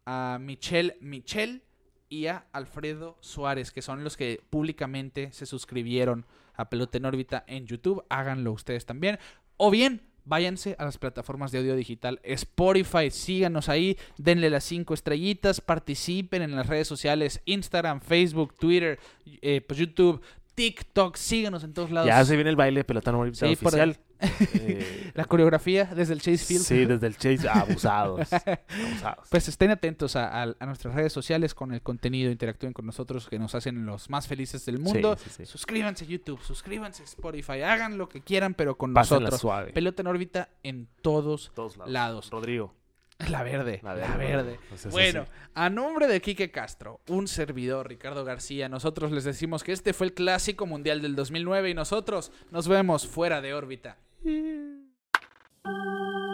[0.06, 1.62] a Michelle Michel
[2.09, 7.44] y a Alfredo Suárez, que son los que públicamente se suscribieron a Pelota en órbita
[7.47, 8.05] en YouTube.
[8.09, 9.18] Háganlo ustedes también.
[9.56, 14.94] O bien, váyanse a las plataformas de audio digital Spotify, síganos ahí, denle las cinco
[14.94, 20.20] estrellitas, participen en las redes sociales, Instagram, Facebook, Twitter, eh, pues YouTube,
[20.59, 22.09] TikTok, síganos en todos lados.
[22.09, 23.97] Ya se viene el baile de pelota no Sí, oficial.
[24.20, 26.62] Eh, La coreografía desde el Chase Field.
[26.64, 28.28] sí, desde el Chase, abusados.
[28.32, 29.28] abusados.
[29.30, 33.28] Pues estén atentos a, a- a nuestras redes sociales con el contenido, interactúen con nosotros
[33.28, 35.16] que nos hacen los más felices del mundo.
[35.16, 35.47] Sí, sí, sí.
[35.47, 39.40] Suscríbanse a YouTube, suscríbanse a Spotify, hagan lo que quieran, pero con Pásenla nosotros.
[39.40, 39.72] suave.
[39.72, 41.93] Pelota en órbita en todos Todos lados.
[41.93, 42.30] lados.
[42.30, 42.74] Rodrigo.
[43.30, 45.30] La verde, La la verde, pues bueno, sí.
[45.54, 50.06] a nombre de Quique Castro, un servidor, Ricardo García, nosotros les decimos que este fue
[50.06, 53.96] el Clásico Mundial del 2009 y nosotros nos vemos fuera de órbita.